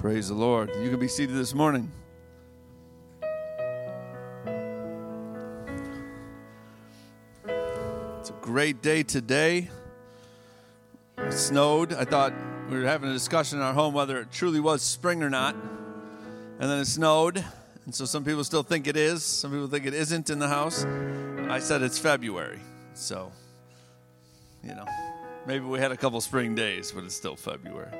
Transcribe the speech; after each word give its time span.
Praise 0.00 0.28
the 0.28 0.34
Lord. 0.34 0.70
You 0.80 0.88
can 0.88 0.98
be 0.98 1.08
seated 1.08 1.36
this 1.36 1.52
morning. 1.52 1.92
It's 7.44 8.30
a 8.30 8.34
great 8.40 8.80
day 8.80 9.02
today. 9.02 9.68
It 11.18 11.32
snowed. 11.32 11.92
I 11.92 12.06
thought 12.06 12.32
we 12.70 12.78
were 12.78 12.86
having 12.86 13.10
a 13.10 13.12
discussion 13.12 13.58
in 13.58 13.62
our 13.62 13.74
home 13.74 13.92
whether 13.92 14.18
it 14.18 14.32
truly 14.32 14.58
was 14.58 14.80
spring 14.80 15.22
or 15.22 15.28
not. 15.28 15.54
And 15.54 16.70
then 16.70 16.78
it 16.78 16.86
snowed. 16.86 17.44
And 17.84 17.94
so 17.94 18.06
some 18.06 18.24
people 18.24 18.42
still 18.42 18.62
think 18.62 18.86
it 18.86 18.96
is. 18.96 19.22
Some 19.22 19.50
people 19.50 19.68
think 19.68 19.84
it 19.84 19.92
isn't 19.92 20.30
in 20.30 20.38
the 20.38 20.48
house. 20.48 20.82
I 21.50 21.58
said 21.58 21.82
it's 21.82 21.98
February. 21.98 22.60
So, 22.94 23.30
you 24.64 24.74
know, 24.74 24.86
maybe 25.46 25.66
we 25.66 25.78
had 25.78 25.92
a 25.92 25.96
couple 25.98 26.18
spring 26.22 26.54
days, 26.54 26.90
but 26.90 27.04
it's 27.04 27.14
still 27.14 27.36
February. 27.36 27.92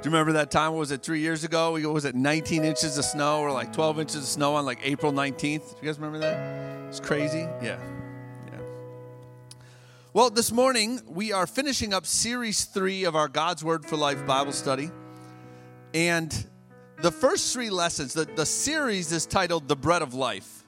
Do 0.00 0.08
you 0.08 0.12
remember 0.14 0.32
that 0.32 0.50
time? 0.50 0.72
What 0.72 0.78
was 0.78 0.92
it 0.92 1.02
three 1.02 1.20
years 1.20 1.44
ago? 1.44 1.72
We 1.72 1.84
was 1.84 2.06
it 2.06 2.14
19 2.14 2.64
inches 2.64 2.96
of 2.96 3.04
snow 3.04 3.40
or 3.40 3.52
like 3.52 3.70
12 3.70 4.00
inches 4.00 4.16
of 4.16 4.24
snow 4.24 4.54
on 4.54 4.64
like 4.64 4.78
April 4.82 5.12
19th? 5.12 5.38
Do 5.38 5.76
you 5.82 5.88
guys 5.88 5.98
remember 5.98 6.20
that? 6.20 6.88
It's 6.88 7.00
crazy. 7.00 7.40
Yeah, 7.62 7.78
yeah. 8.46 8.58
Well, 10.14 10.30
this 10.30 10.52
morning 10.52 11.02
we 11.06 11.32
are 11.32 11.46
finishing 11.46 11.92
up 11.92 12.06
series 12.06 12.64
three 12.64 13.04
of 13.04 13.14
our 13.14 13.28
God's 13.28 13.62
Word 13.62 13.84
for 13.84 13.98
Life 13.98 14.26
Bible 14.26 14.52
study, 14.52 14.90
and 15.92 16.46
the 17.02 17.12
first 17.12 17.52
three 17.52 17.68
lessons. 17.68 18.14
The, 18.14 18.24
the 18.24 18.46
series 18.46 19.12
is 19.12 19.26
titled 19.26 19.68
"The 19.68 19.76
Bread 19.76 20.00
of 20.00 20.14
Life," 20.14 20.64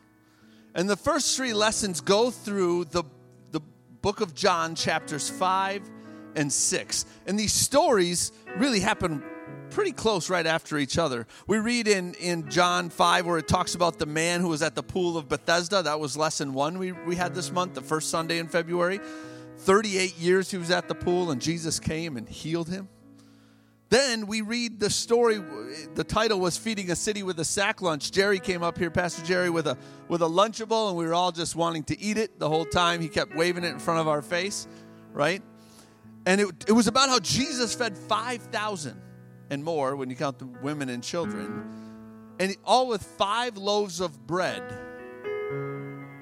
and 0.74 0.90
the 0.90 0.96
first 0.96 1.38
three 1.38 1.54
lessons 1.54 2.02
go 2.02 2.30
through 2.30 2.84
the 2.84 3.04
the 3.50 3.62
book 4.02 4.20
of 4.20 4.34
John, 4.34 4.74
chapters 4.74 5.30
five 5.30 5.90
and 6.36 6.52
6. 6.52 7.06
And 7.26 7.38
these 7.38 7.52
stories 7.52 8.32
really 8.56 8.80
happen 8.80 9.22
pretty 9.70 9.92
close 9.92 10.28
right 10.28 10.46
after 10.46 10.76
each 10.76 10.98
other. 10.98 11.26
We 11.46 11.58
read 11.58 11.88
in, 11.88 12.14
in 12.14 12.50
John 12.50 12.90
5 12.90 13.26
where 13.26 13.38
it 13.38 13.48
talks 13.48 13.74
about 13.74 13.98
the 13.98 14.06
man 14.06 14.40
who 14.40 14.48
was 14.48 14.62
at 14.62 14.74
the 14.74 14.82
pool 14.82 15.16
of 15.16 15.28
Bethesda. 15.28 15.82
That 15.82 15.98
was 15.98 16.16
lesson 16.16 16.52
one 16.52 16.78
we, 16.78 16.92
we 16.92 17.16
had 17.16 17.34
this 17.34 17.50
month, 17.50 17.74
the 17.74 17.80
first 17.80 18.10
Sunday 18.10 18.38
in 18.38 18.48
February. 18.48 19.00
38 19.58 20.18
years 20.18 20.50
he 20.50 20.58
was 20.58 20.70
at 20.70 20.88
the 20.88 20.94
pool, 20.94 21.30
and 21.30 21.40
Jesus 21.40 21.80
came 21.80 22.16
and 22.16 22.28
healed 22.28 22.68
him. 22.68 22.88
Then 23.90 24.26
we 24.26 24.40
read 24.40 24.80
the 24.80 24.88
story. 24.88 25.38
The 25.94 26.02
title 26.02 26.40
was 26.40 26.56
"Feeding 26.56 26.90
a 26.90 26.96
City 26.96 27.22
with 27.22 27.38
a 27.38 27.44
Sack 27.44 27.82
Lunch." 27.82 28.10
Jerry 28.10 28.40
came 28.40 28.62
up 28.62 28.78
here, 28.78 28.90
Pastor 28.90 29.22
Jerry, 29.22 29.50
with 29.50 29.66
a 29.66 29.76
with 30.08 30.22
a 30.22 30.26
Lunchable, 30.26 30.88
and 30.88 30.96
we 30.96 31.04
were 31.04 31.12
all 31.12 31.30
just 31.30 31.54
wanting 31.56 31.84
to 31.84 32.00
eat 32.00 32.16
it 32.16 32.38
the 32.38 32.48
whole 32.48 32.64
time. 32.64 33.02
He 33.02 33.08
kept 33.08 33.36
waving 33.36 33.64
it 33.64 33.68
in 33.68 33.78
front 33.78 34.00
of 34.00 34.08
our 34.08 34.22
face, 34.22 34.66
right? 35.12 35.42
And 36.26 36.40
it, 36.40 36.48
it 36.68 36.72
was 36.72 36.86
about 36.86 37.08
how 37.08 37.18
Jesus 37.18 37.74
fed 37.74 37.96
5,000 37.96 39.00
and 39.50 39.64
more 39.64 39.96
when 39.96 40.08
you 40.08 40.16
count 40.16 40.38
the 40.38 40.46
women 40.46 40.88
and 40.88 41.02
children, 41.02 42.34
and 42.38 42.56
all 42.64 42.88
with 42.88 43.02
five 43.02 43.56
loaves 43.56 44.00
of 44.00 44.26
bread 44.26 44.62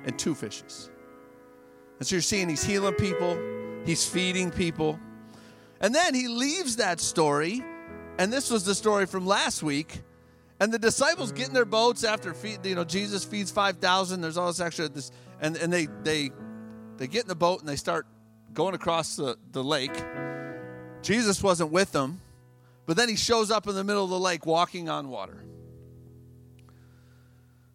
and 0.04 0.18
two 0.18 0.34
fishes. 0.34 0.90
And 1.98 2.06
so 2.06 2.16
you're 2.16 2.22
seeing 2.22 2.48
he's 2.48 2.64
healing 2.64 2.94
people, 2.94 3.38
he's 3.84 4.06
feeding 4.06 4.50
people. 4.50 4.98
And 5.80 5.94
then 5.94 6.14
he 6.14 6.28
leaves 6.28 6.76
that 6.76 7.00
story, 7.00 7.62
and 8.18 8.32
this 8.32 8.50
was 8.50 8.64
the 8.64 8.74
story 8.74 9.06
from 9.06 9.26
last 9.26 9.62
week. 9.62 10.02
And 10.58 10.70
the 10.70 10.78
disciples 10.78 11.32
get 11.32 11.48
in 11.48 11.54
their 11.54 11.64
boats 11.64 12.04
after 12.04 12.34
feed, 12.34 12.66
you 12.66 12.74
know, 12.74 12.84
Jesus 12.84 13.24
feeds 13.24 13.50
5,000. 13.50 14.20
There's 14.20 14.36
all 14.36 14.48
this 14.48 14.60
extra, 14.60 14.88
this, 14.88 15.10
and, 15.40 15.56
and 15.56 15.72
they, 15.72 15.86
they, 16.02 16.30
they 16.98 17.06
get 17.06 17.22
in 17.22 17.28
the 17.28 17.34
boat 17.34 17.60
and 17.60 17.68
they 17.68 17.76
start 17.76 18.06
going 18.52 18.74
across 18.74 19.16
the, 19.16 19.36
the 19.52 19.62
lake. 19.62 19.92
Jesus 21.02 21.42
wasn't 21.42 21.72
with 21.72 21.92
them, 21.92 22.20
but 22.86 22.96
then 22.96 23.08
he 23.08 23.16
shows 23.16 23.50
up 23.50 23.66
in 23.66 23.74
the 23.74 23.84
middle 23.84 24.04
of 24.04 24.10
the 24.10 24.18
lake 24.18 24.46
walking 24.46 24.88
on 24.88 25.08
water. 25.08 25.44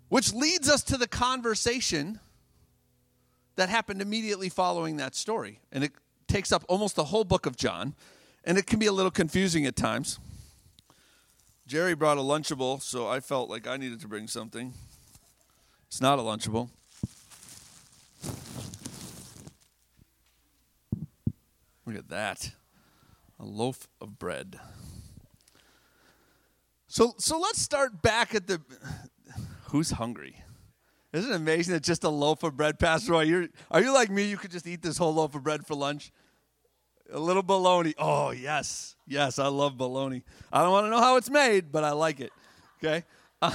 Which 0.10 0.34
leads 0.34 0.70
us 0.70 0.84
to 0.84 0.98
the 0.98 1.08
conversation 1.08 2.20
that 3.56 3.70
happened 3.70 4.02
immediately 4.02 4.50
following 4.50 4.98
that 4.98 5.16
story. 5.16 5.60
And 5.72 5.84
it 5.84 5.94
takes 6.28 6.52
up 6.52 6.64
almost 6.68 6.96
the 6.96 7.06
whole 7.06 7.24
book 7.24 7.46
of 7.46 7.56
John, 7.56 7.96
and 8.44 8.58
it 8.58 8.68
can 8.68 8.80
be 8.80 8.86
a 8.86 8.92
little 8.92 9.12
confusing 9.12 9.66
at 9.66 9.76
times. 9.76 10.20
Jerry 11.68 11.96
brought 11.96 12.18
a 12.18 12.22
Lunchable, 12.22 12.82
so 12.82 13.08
I 13.08 13.20
felt 13.20 13.50
like 13.50 13.66
I 13.66 13.78
needed 13.78 14.00
to 14.02 14.08
bring 14.08 14.28
something. 14.28 14.74
It's 15.88 16.02
not 16.02 16.20
a 16.20 16.22
Lunchable. 16.22 16.70
Look 21.86 21.98
at 21.98 22.10
that. 22.10 22.52
A 23.40 23.46
loaf 23.46 23.88
of 24.02 24.18
bread. 24.18 24.60
So 26.88 27.16
so 27.18 27.40
let's 27.40 27.62
start 27.62 28.02
back 28.02 28.34
at 28.34 28.48
the 28.48 28.62
who's 29.70 29.92
hungry? 29.92 30.42
Isn't 31.16 31.32
it 31.32 31.36
amazing 31.36 31.74
that 31.74 31.84
just 31.84 32.04
a 32.04 32.10
loaf 32.10 32.44
of 32.44 32.58
bread, 32.58 32.78
Pastor 32.78 33.14
Roy? 33.14 33.22
You're, 33.22 33.48
are 33.72 33.82
you 33.82 33.94
like 33.94 34.10
me? 34.10 34.24
You 34.24 34.36
could 34.36 34.52
just 34.52 34.68
eat 34.68 34.82
this 34.82 34.98
whole 34.98 35.14
loaf 35.14 35.34
of 35.34 35.44
bread 35.44 35.66
for 35.66 35.74
lunch? 35.74 36.12
A 37.10 37.18
little 37.18 37.42
bologna. 37.42 37.94
Oh, 37.98 38.32
yes. 38.32 38.98
Yes, 39.08 39.40
I 39.40 39.48
love 39.48 39.78
bologna. 39.78 40.24
I 40.52 40.62
don't 40.62 40.72
want 40.72 40.88
to 40.88 40.90
know 40.90 41.00
how 41.00 41.16
it's 41.16 41.30
made, 41.30 41.72
but 41.72 41.86
I 41.86 41.92
like 41.92 42.20
it. 42.20 42.34
Okay? 42.84 43.06
Uh, 43.42 43.54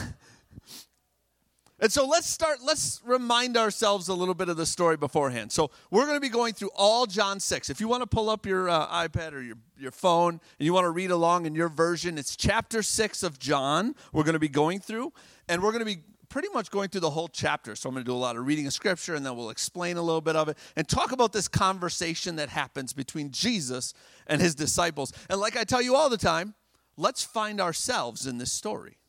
And 1.80 1.90
so 1.90 2.06
let's 2.06 2.26
start, 2.26 2.58
let's 2.62 3.00
remind 3.06 3.56
ourselves 3.56 4.08
a 4.08 4.14
little 4.14 4.34
bit 4.34 4.50
of 4.50 4.58
the 4.58 4.66
story 4.66 4.98
beforehand. 4.98 5.50
So 5.50 5.70
we're 5.90 6.04
going 6.04 6.16
to 6.16 6.20
be 6.20 6.28
going 6.28 6.52
through 6.52 6.70
all 6.76 7.06
John 7.06 7.40
6. 7.40 7.70
If 7.70 7.80
you 7.80 7.88
want 7.88 8.02
to 8.02 8.06
pull 8.06 8.28
up 8.28 8.44
your 8.44 8.68
uh, 8.68 8.86
iPad 8.88 9.32
or 9.32 9.40
your, 9.40 9.56
your 9.78 9.90
phone 9.90 10.32
and 10.34 10.66
you 10.66 10.74
want 10.74 10.84
to 10.84 10.90
read 10.90 11.10
along 11.10 11.46
in 11.46 11.54
your 11.54 11.70
version, 11.70 12.18
it's 12.18 12.36
chapter 12.36 12.82
6 12.82 13.22
of 13.22 13.38
John 13.38 13.94
we're 14.12 14.24
going 14.24 14.34
to 14.34 14.38
be 14.38 14.48
going 14.48 14.78
through. 14.78 15.12
And 15.48 15.62
we're 15.62 15.72
going 15.72 15.80
to 15.80 15.86
be 15.86 16.02
pretty 16.28 16.48
much 16.52 16.70
going 16.70 16.90
through 16.90 17.00
the 17.00 17.10
whole 17.10 17.28
chapter. 17.28 17.74
So 17.74 17.88
I'm 17.88 17.94
going 17.94 18.04
to 18.04 18.10
do 18.10 18.14
a 18.14 18.18
lot 18.18 18.36
of 18.36 18.46
reading 18.46 18.66
of 18.66 18.74
scripture 18.74 19.14
and 19.14 19.24
then 19.24 19.34
we'll 19.34 19.50
explain 19.50 19.96
a 19.96 20.02
little 20.02 20.20
bit 20.20 20.36
of 20.36 20.48
it 20.48 20.58
and 20.76 20.86
talk 20.86 21.12
about 21.12 21.32
this 21.32 21.48
conversation 21.48 22.36
that 22.36 22.50
happens 22.50 22.92
between 22.92 23.30
Jesus 23.30 23.94
and 24.26 24.40
his 24.40 24.54
disciples. 24.54 25.12
And 25.30 25.40
like 25.40 25.56
I 25.56 25.64
tell 25.64 25.80
you 25.80 25.96
all 25.96 26.10
the 26.10 26.18
time, 26.18 26.54
let's 26.98 27.24
find 27.24 27.58
ourselves 27.58 28.26
in 28.26 28.36
this 28.36 28.52
story. 28.52 28.99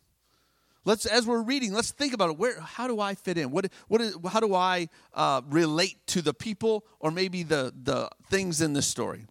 Let's, 0.83 1.05
as 1.05 1.27
we're 1.27 1.43
reading, 1.43 1.73
let's 1.73 1.91
think 1.91 2.13
about 2.13 2.31
it. 2.31 2.37
Where, 2.37 2.59
how 2.59 2.87
do 2.87 2.99
I 2.99 3.13
fit 3.13 3.37
in? 3.37 3.51
What, 3.51 3.71
what 3.87 4.01
is, 4.01 4.17
how 4.27 4.39
do 4.39 4.55
I 4.55 4.89
uh, 5.13 5.41
relate 5.47 5.97
to 6.07 6.21
the 6.21 6.33
people 6.33 6.85
or 6.99 7.11
maybe 7.11 7.43
the, 7.43 7.73
the 7.83 8.09
things 8.29 8.61
in 8.61 8.73
this 8.73 8.87
story? 8.87 9.25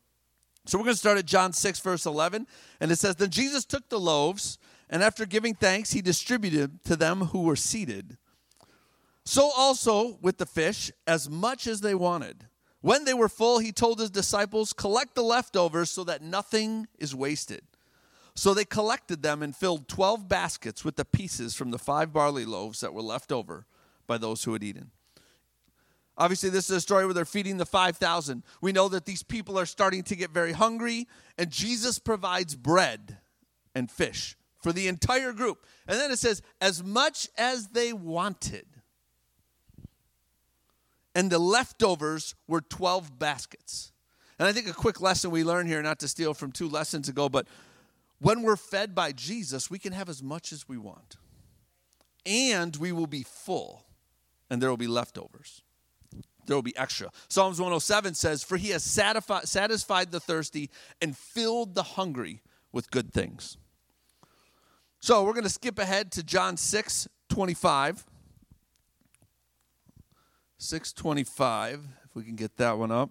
So 0.66 0.78
we're 0.78 0.84
going 0.84 0.94
to 0.94 0.98
start 0.98 1.18
at 1.18 1.26
John 1.26 1.52
6, 1.52 1.80
verse 1.80 2.06
11. 2.06 2.46
And 2.80 2.92
it 2.92 2.96
says, 2.96 3.16
Then 3.16 3.30
Jesus 3.30 3.64
took 3.64 3.88
the 3.88 3.98
loaves, 3.98 4.58
and 4.88 5.02
after 5.02 5.26
giving 5.26 5.54
thanks, 5.54 5.92
he 5.92 6.00
distributed 6.00 6.84
to 6.84 6.94
them 6.94 7.26
who 7.26 7.42
were 7.42 7.56
seated. 7.56 8.16
So 9.24 9.50
also 9.56 10.18
with 10.22 10.38
the 10.38 10.46
fish, 10.46 10.92
as 11.06 11.28
much 11.28 11.66
as 11.66 11.80
they 11.80 11.94
wanted. 11.94 12.46
When 12.80 13.04
they 13.04 13.14
were 13.14 13.28
full, 13.28 13.58
he 13.58 13.72
told 13.72 13.98
his 13.98 14.10
disciples, 14.10 14.72
Collect 14.72 15.14
the 15.14 15.22
leftovers 15.22 15.90
so 15.90 16.04
that 16.04 16.22
nothing 16.22 16.86
is 16.98 17.14
wasted. 17.14 17.62
So 18.34 18.54
they 18.54 18.64
collected 18.64 19.22
them 19.22 19.42
and 19.42 19.54
filled 19.54 19.88
12 19.88 20.28
baskets 20.28 20.84
with 20.84 20.96
the 20.96 21.04
pieces 21.04 21.54
from 21.54 21.70
the 21.70 21.78
five 21.78 22.12
barley 22.12 22.44
loaves 22.44 22.80
that 22.80 22.94
were 22.94 23.02
left 23.02 23.32
over 23.32 23.66
by 24.06 24.18
those 24.18 24.44
who 24.44 24.52
had 24.52 24.64
eaten. 24.64 24.90
Obviously, 26.16 26.50
this 26.50 26.68
is 26.68 26.76
a 26.76 26.80
story 26.80 27.06
where 27.06 27.14
they're 27.14 27.24
feeding 27.24 27.56
the 27.56 27.64
5,000. 27.64 28.42
We 28.60 28.72
know 28.72 28.88
that 28.88 29.06
these 29.06 29.22
people 29.22 29.58
are 29.58 29.66
starting 29.66 30.02
to 30.04 30.16
get 30.16 30.30
very 30.30 30.52
hungry, 30.52 31.08
and 31.38 31.50
Jesus 31.50 31.98
provides 31.98 32.54
bread 32.54 33.18
and 33.74 33.90
fish 33.90 34.36
for 34.58 34.72
the 34.72 34.88
entire 34.88 35.32
group. 35.32 35.66
And 35.88 35.98
then 35.98 36.10
it 36.10 36.18
says, 36.18 36.42
as 36.60 36.84
much 36.84 37.28
as 37.38 37.68
they 37.68 37.92
wanted. 37.92 38.66
And 41.14 41.30
the 41.30 41.38
leftovers 41.38 42.34
were 42.46 42.60
12 42.60 43.18
baskets. 43.18 43.92
And 44.38 44.46
I 44.46 44.52
think 44.52 44.68
a 44.68 44.72
quick 44.72 45.00
lesson 45.00 45.30
we 45.30 45.42
learn 45.42 45.66
here, 45.66 45.82
not 45.82 45.98
to 46.00 46.08
steal 46.08 46.34
from 46.34 46.52
two 46.52 46.68
lessons 46.68 47.08
ago, 47.08 47.28
but 47.28 47.46
when 48.20 48.42
we're 48.42 48.56
fed 48.56 48.94
by 48.94 49.12
Jesus, 49.12 49.70
we 49.70 49.78
can 49.78 49.92
have 49.92 50.08
as 50.08 50.22
much 50.22 50.52
as 50.52 50.68
we 50.68 50.76
want. 50.76 51.16
And 52.26 52.76
we 52.76 52.92
will 52.92 53.06
be 53.06 53.22
full, 53.22 53.84
and 54.50 54.60
there 54.60 54.68
will 54.68 54.76
be 54.76 54.86
leftovers. 54.86 55.62
There 56.46 56.56
will 56.56 56.62
be 56.62 56.76
extra. 56.76 57.10
Psalms 57.28 57.58
107 57.58 58.14
says, 58.14 58.42
For 58.42 58.56
he 58.56 58.70
has 58.70 58.82
satisfied 58.82 60.10
the 60.10 60.20
thirsty 60.20 60.70
and 61.00 61.16
filled 61.16 61.74
the 61.74 61.82
hungry 61.82 62.42
with 62.72 62.90
good 62.90 63.12
things. 63.12 63.56
So 65.00 65.24
we're 65.24 65.32
going 65.32 65.44
to 65.44 65.50
skip 65.50 65.78
ahead 65.78 66.12
to 66.12 66.22
John 66.22 66.56
6 66.56 67.08
25. 67.30 68.04
625, 70.58 71.86
if 72.04 72.14
we 72.14 72.22
can 72.22 72.36
get 72.36 72.58
that 72.58 72.76
one 72.76 72.90
up. 72.90 73.10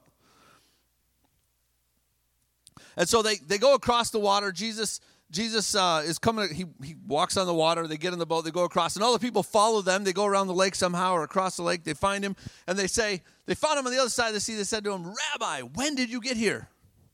And 2.98 3.08
so 3.08 3.22
they, 3.22 3.36
they 3.36 3.58
go 3.58 3.74
across 3.74 4.10
the 4.10 4.20
water. 4.20 4.52
Jesus 4.52 5.00
Jesus 5.32 5.76
uh, 5.76 6.02
is 6.06 6.18
coming. 6.18 6.54
He, 6.54 6.66
he 6.84 6.96
walks 7.06 7.38
on 7.38 7.46
the 7.46 7.54
water. 7.54 7.86
They 7.86 7.98
get 7.98 8.14
in 8.14 8.20
the 8.20 8.26
boat. 8.26 8.46
They 8.46 8.52
go 8.52 8.64
across, 8.64 8.96
and 8.96 9.04
all 9.04 9.14
the 9.14 9.20
people 9.20 9.44
follow 9.44 9.82
them. 9.82 10.04
They 10.04 10.14
go 10.14 10.26
around 10.26 10.48
the 10.48 10.56
lake 10.56 10.74
somehow 10.74 11.14
or 11.14 11.24
across 11.24 11.56
the 11.56 11.64
lake. 11.64 11.84
They 11.84 11.94
find 11.94 12.24
him, 12.24 12.36
and 12.68 12.80
they 12.80 12.88
say 12.88 13.22
they 13.46 13.54
found 13.54 13.78
him 13.78 13.86
on 13.86 13.94
the 13.94 14.00
other 14.00 14.10
side 14.10 14.30
of 14.30 14.34
the 14.34 14.40
sea. 14.40 14.56
They 14.56 14.64
said 14.64 14.84
to 14.86 14.92
him, 14.92 15.14
"Rabbi, 15.34 15.62
when 15.62 15.94
did 15.96 16.10
you 16.10 16.20
get 16.20 16.36
here?" 16.36 16.70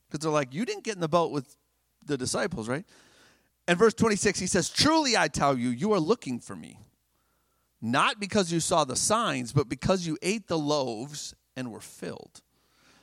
Because 0.08 0.22
they're 0.22 0.32
like, 0.32 0.54
"You 0.54 0.64
didn't 0.64 0.84
get 0.84 0.94
in 0.94 1.00
the 1.00 1.08
boat 1.08 1.30
with 1.30 1.56
the 2.04 2.16
disciples, 2.16 2.68
right?" 2.68 2.86
And 3.68 3.78
verse 3.78 3.94
26, 3.94 4.38
he 4.38 4.46
says, 4.46 4.70
"Truly 4.70 5.16
I 5.16 5.28
tell 5.28 5.58
you, 5.58 5.68
you 5.68 5.92
are 5.92 6.00
looking 6.00 6.40
for 6.40 6.56
me, 6.56 6.80
not 7.82 8.18
because 8.18 8.50
you 8.50 8.60
saw 8.60 8.84
the 8.84 8.96
signs, 8.96 9.52
but 9.52 9.68
because 9.68 10.06
you 10.06 10.16
ate 10.22 10.48
the 10.48 10.58
loaves 10.58 11.34
and 11.54 11.70
were 11.70 11.80
filled." 11.80 12.40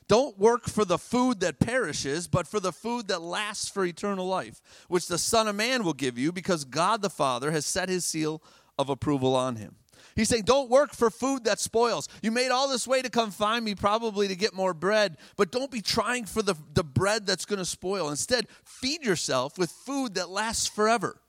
Don't 0.08 0.38
work 0.38 0.68
for 0.68 0.86
the 0.86 0.98
food 0.98 1.40
that 1.40 1.60
perishes, 1.60 2.28
but 2.28 2.48
for 2.48 2.60
the 2.60 2.72
food 2.72 3.08
that 3.08 3.22
lasts 3.22 3.70
for 3.70 3.86
eternal 3.86 4.28
life, 4.28 4.62
which 4.88 5.08
the 5.08 5.18
Son 5.18 5.48
of 5.48 5.56
Man 5.56 5.84
will 5.84 5.94
give 5.94 6.18
you, 6.18 6.32
because 6.32 6.66
God 6.66 7.02
the 7.02 7.10
Father 7.10 7.52
has 7.52 7.66
set 7.66 7.90
his 7.90 8.06
seal 8.06 8.42
of 8.78 8.90
approval 8.90 9.36
on 9.36 9.56
him. 9.56 9.76
He's 10.16 10.30
saying, 10.30 10.44
Don't 10.44 10.70
work 10.70 10.94
for 10.94 11.10
food 11.10 11.46
that 11.46 11.60
spoils. 11.60 12.08
You 12.22 12.32
made 12.32 12.50
all 12.50 12.68
this 12.68 12.88
way 12.88 13.02
to 13.02 13.10
come 13.10 13.32
find 13.32 13.64
me, 13.66 13.76
probably 13.76 14.28
to 14.28 14.36
get 14.36 14.54
more 14.54 14.74
bread, 14.74 15.18
but 15.38 15.52
don't 15.52 15.72
be 15.72 15.82
trying 15.82 16.26
for 16.26 16.42
the, 16.42 16.56
the 16.74 16.84
bread 16.84 17.26
that's 17.26 17.46
going 17.46 17.60
to 17.60 17.66
spoil. 17.66 18.10
Instead, 18.10 18.48
feed 18.64 19.04
yourself 19.04 19.58
with 19.58 19.72
food 19.72 20.16
that 20.16 20.30
lasts 20.30 20.68
forever. 20.68 21.20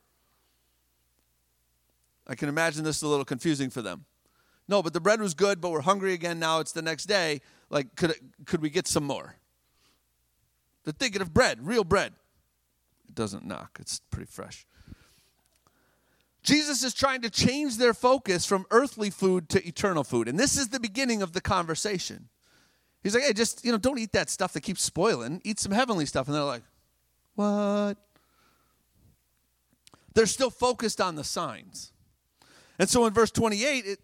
I 2.26 2.34
can 2.34 2.48
imagine 2.48 2.84
this 2.84 2.96
is 2.96 3.02
a 3.02 3.08
little 3.08 3.24
confusing 3.24 3.70
for 3.70 3.82
them. 3.82 4.06
No, 4.66 4.82
but 4.82 4.94
the 4.94 5.00
bread 5.00 5.20
was 5.20 5.34
good, 5.34 5.60
but 5.60 5.70
we're 5.70 5.82
hungry 5.82 6.14
again 6.14 6.38
now. 6.38 6.60
It's 6.60 6.72
the 6.72 6.82
next 6.82 7.04
day. 7.04 7.40
Like, 7.74 7.96
could, 7.96 8.14
could 8.46 8.62
we 8.62 8.70
get 8.70 8.86
some 8.86 9.02
more? 9.02 9.34
They're 10.84 10.94
thinking 10.96 11.20
of 11.20 11.34
bread, 11.34 11.66
real 11.66 11.82
bread. 11.82 12.12
It 13.08 13.16
doesn't 13.16 13.44
knock, 13.44 13.78
it's 13.80 14.00
pretty 14.10 14.30
fresh. 14.30 14.64
Jesus 16.44 16.84
is 16.84 16.94
trying 16.94 17.22
to 17.22 17.30
change 17.30 17.78
their 17.78 17.92
focus 17.92 18.46
from 18.46 18.64
earthly 18.70 19.10
food 19.10 19.48
to 19.48 19.66
eternal 19.66 20.04
food. 20.04 20.28
And 20.28 20.38
this 20.38 20.56
is 20.56 20.68
the 20.68 20.78
beginning 20.78 21.20
of 21.20 21.32
the 21.32 21.40
conversation. 21.40 22.28
He's 23.02 23.14
like, 23.14 23.24
hey, 23.24 23.32
just, 23.32 23.64
you 23.64 23.72
know, 23.72 23.78
don't 23.78 23.98
eat 23.98 24.12
that 24.12 24.30
stuff 24.30 24.52
that 24.52 24.60
keeps 24.60 24.82
spoiling. 24.82 25.40
Eat 25.42 25.58
some 25.58 25.72
heavenly 25.72 26.06
stuff. 26.06 26.28
And 26.28 26.36
they're 26.36 26.44
like, 26.44 26.62
what? 27.34 27.96
They're 30.14 30.26
still 30.26 30.50
focused 30.50 31.00
on 31.00 31.16
the 31.16 31.24
signs. 31.24 31.92
And 32.78 32.88
so 32.88 33.04
in 33.06 33.12
verse 33.12 33.30
28, 33.32 33.84
it, 33.86 33.98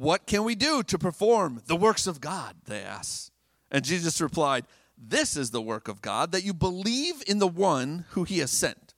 what 0.00 0.26
can 0.26 0.44
we 0.44 0.54
do 0.54 0.82
to 0.84 0.98
perform 0.98 1.60
the 1.66 1.76
works 1.76 2.06
of 2.06 2.22
God? 2.22 2.56
They 2.64 2.80
asked. 2.80 3.32
And 3.70 3.84
Jesus 3.84 4.18
replied, 4.18 4.64
This 4.96 5.36
is 5.36 5.50
the 5.50 5.60
work 5.60 5.88
of 5.88 6.00
God, 6.00 6.32
that 6.32 6.42
you 6.42 6.54
believe 6.54 7.22
in 7.26 7.38
the 7.38 7.46
one 7.46 8.06
who 8.12 8.24
he 8.24 8.38
has 8.38 8.50
sent. 8.50 8.94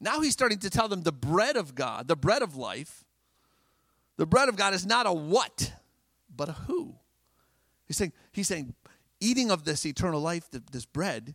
Now 0.00 0.20
he's 0.20 0.34
starting 0.34 0.58
to 0.58 0.68
tell 0.68 0.86
them 0.86 1.00
the 1.00 1.12
bread 1.12 1.56
of 1.56 1.74
God, 1.74 2.08
the 2.08 2.16
bread 2.16 2.42
of 2.42 2.56
life, 2.56 3.06
the 4.18 4.26
bread 4.26 4.50
of 4.50 4.56
God 4.56 4.74
is 4.74 4.84
not 4.84 5.06
a 5.06 5.12
what, 5.14 5.72
but 6.28 6.50
a 6.50 6.52
who. 6.52 6.96
He's 7.86 7.96
saying, 7.96 8.12
he's 8.32 8.48
saying 8.48 8.74
eating 9.18 9.50
of 9.50 9.64
this 9.64 9.86
eternal 9.86 10.20
life, 10.20 10.46
this 10.50 10.84
bread, 10.84 11.34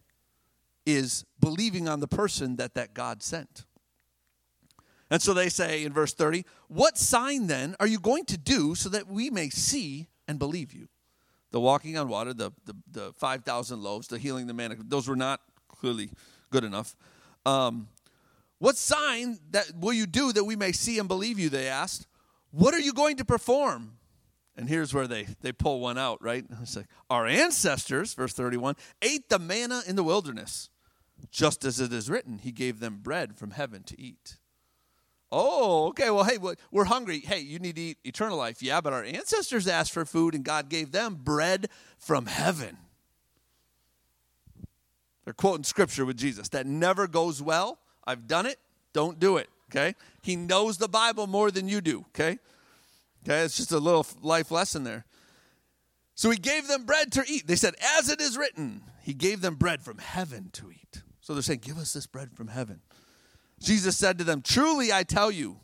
is 0.85 1.25
believing 1.39 1.89
on 1.89 1.99
the 1.99 2.07
person 2.07 2.57
that 2.57 2.75
that 2.75 2.93
God 2.93 3.23
sent. 3.23 3.65
And 5.09 5.21
so 5.21 5.33
they 5.33 5.49
say 5.49 5.83
in 5.83 5.93
verse 5.93 6.13
30, 6.13 6.45
What 6.67 6.97
sign 6.97 7.47
then 7.47 7.75
are 7.79 7.87
you 7.87 7.99
going 7.99 8.25
to 8.25 8.37
do 8.37 8.75
so 8.75 8.89
that 8.89 9.07
we 9.07 9.29
may 9.29 9.49
see 9.49 10.07
and 10.27 10.37
believe 10.37 10.73
you? 10.73 10.87
The 11.51 11.59
walking 11.59 11.97
on 11.97 12.09
water, 12.09 12.33
the, 12.33 12.51
the, 12.65 12.75
the 12.91 13.13
5,000 13.13 13.81
loaves, 13.81 14.07
the 14.07 14.17
healing 14.17 14.47
the 14.47 14.53
man, 14.53 14.75
those 14.87 15.07
were 15.07 15.15
not 15.15 15.39
clearly 15.69 16.09
good 16.51 16.65
enough. 16.65 16.95
Um, 17.45 17.87
what 18.59 18.75
sign 18.75 19.39
that 19.51 19.71
will 19.79 19.93
you 19.93 20.05
do 20.05 20.33
that 20.33 20.43
we 20.43 20.55
may 20.55 20.71
see 20.71 20.99
and 20.99 21.07
believe 21.07 21.39
you? 21.39 21.49
They 21.49 21.67
asked. 21.67 22.07
What 22.51 22.73
are 22.73 22.79
you 22.79 22.93
going 22.93 23.17
to 23.17 23.25
perform? 23.25 23.97
And 24.57 24.67
here's 24.67 24.93
where 24.93 25.07
they, 25.07 25.27
they 25.41 25.51
pull 25.51 25.79
one 25.79 25.97
out, 25.97 26.21
right? 26.23 26.43
It's 26.61 26.75
like, 26.75 26.87
Our 27.09 27.27
ancestors, 27.27 28.13
verse 28.13 28.33
31, 28.33 28.75
ate 29.01 29.29
the 29.29 29.39
manna 29.39 29.83
in 29.87 29.95
the 29.95 30.03
wilderness. 30.03 30.69
Just 31.31 31.63
as 31.63 31.79
it 31.79 31.93
is 31.93 32.09
written, 32.09 32.39
He 32.39 32.51
gave 32.51 32.79
them 32.79 32.99
bread 33.01 33.37
from 33.37 33.51
heaven 33.51 33.83
to 33.83 34.01
eat. 34.01 34.37
Oh, 35.31 35.87
okay. 35.87 36.09
Well, 36.09 36.23
hey, 36.23 36.37
we're 36.71 36.85
hungry. 36.85 37.19
Hey, 37.19 37.39
you 37.39 37.59
need 37.59 37.75
to 37.75 37.81
eat 37.81 37.97
eternal 38.03 38.37
life. 38.37 38.61
Yeah, 38.61 38.81
but 38.81 38.93
our 38.93 39.03
ancestors 39.03 39.67
asked 39.67 39.91
for 39.91 40.05
food 40.05 40.33
and 40.33 40.43
God 40.43 40.69
gave 40.69 40.91
them 40.91 41.15
bread 41.15 41.67
from 41.97 42.27
heaven. 42.27 42.77
They're 45.25 45.33
quoting 45.33 45.65
scripture 45.65 46.05
with 46.05 46.15
Jesus. 46.15 46.47
That 46.49 46.65
never 46.65 47.07
goes 47.07 47.41
well. 47.41 47.79
I've 48.05 48.27
done 48.27 48.45
it. 48.45 48.59
Don't 48.93 49.19
do 49.19 49.35
it. 49.35 49.49
Okay? 49.69 49.95
He 50.21 50.37
knows 50.37 50.77
the 50.77 50.87
Bible 50.87 51.27
more 51.27 51.51
than 51.51 51.67
you 51.67 51.81
do. 51.81 52.05
Okay? 52.09 52.39
Okay, 53.23 53.41
it's 53.41 53.57
just 53.57 53.73
a 53.73 53.79
little 53.79 54.07
life 54.21 54.51
lesson 54.51 54.85
there. 54.85 55.03
So 56.15 56.29
he 56.29 56.37
gave 56.37 56.69
them 56.69 56.85
bread 56.85 57.11
to 57.11 57.23
eat. 57.27 57.45
They 57.45 57.57
said, 57.57 57.75
as 57.97 58.09
it 58.09 58.21
is 58.21 58.37
written, 58.37 58.83
he 59.03 59.13
gave 59.13 59.41
them 59.41 59.55
bread 59.55 59.81
from 59.81 59.97
heaven 59.97 60.49
to 60.53 60.71
eat. 60.71 61.03
So 61.19 61.33
they're 61.33 61.43
saying, 61.43 61.59
give 61.61 61.77
us 61.77 61.91
this 61.91 62.07
bread 62.07 62.31
from 62.33 62.47
heaven. 62.47 62.79
Jesus 63.59 63.97
said 63.97 64.17
to 64.19 64.23
them, 64.23 64.41
Truly 64.41 64.91
I 64.91 65.03
tell 65.03 65.31
you. 65.31 65.57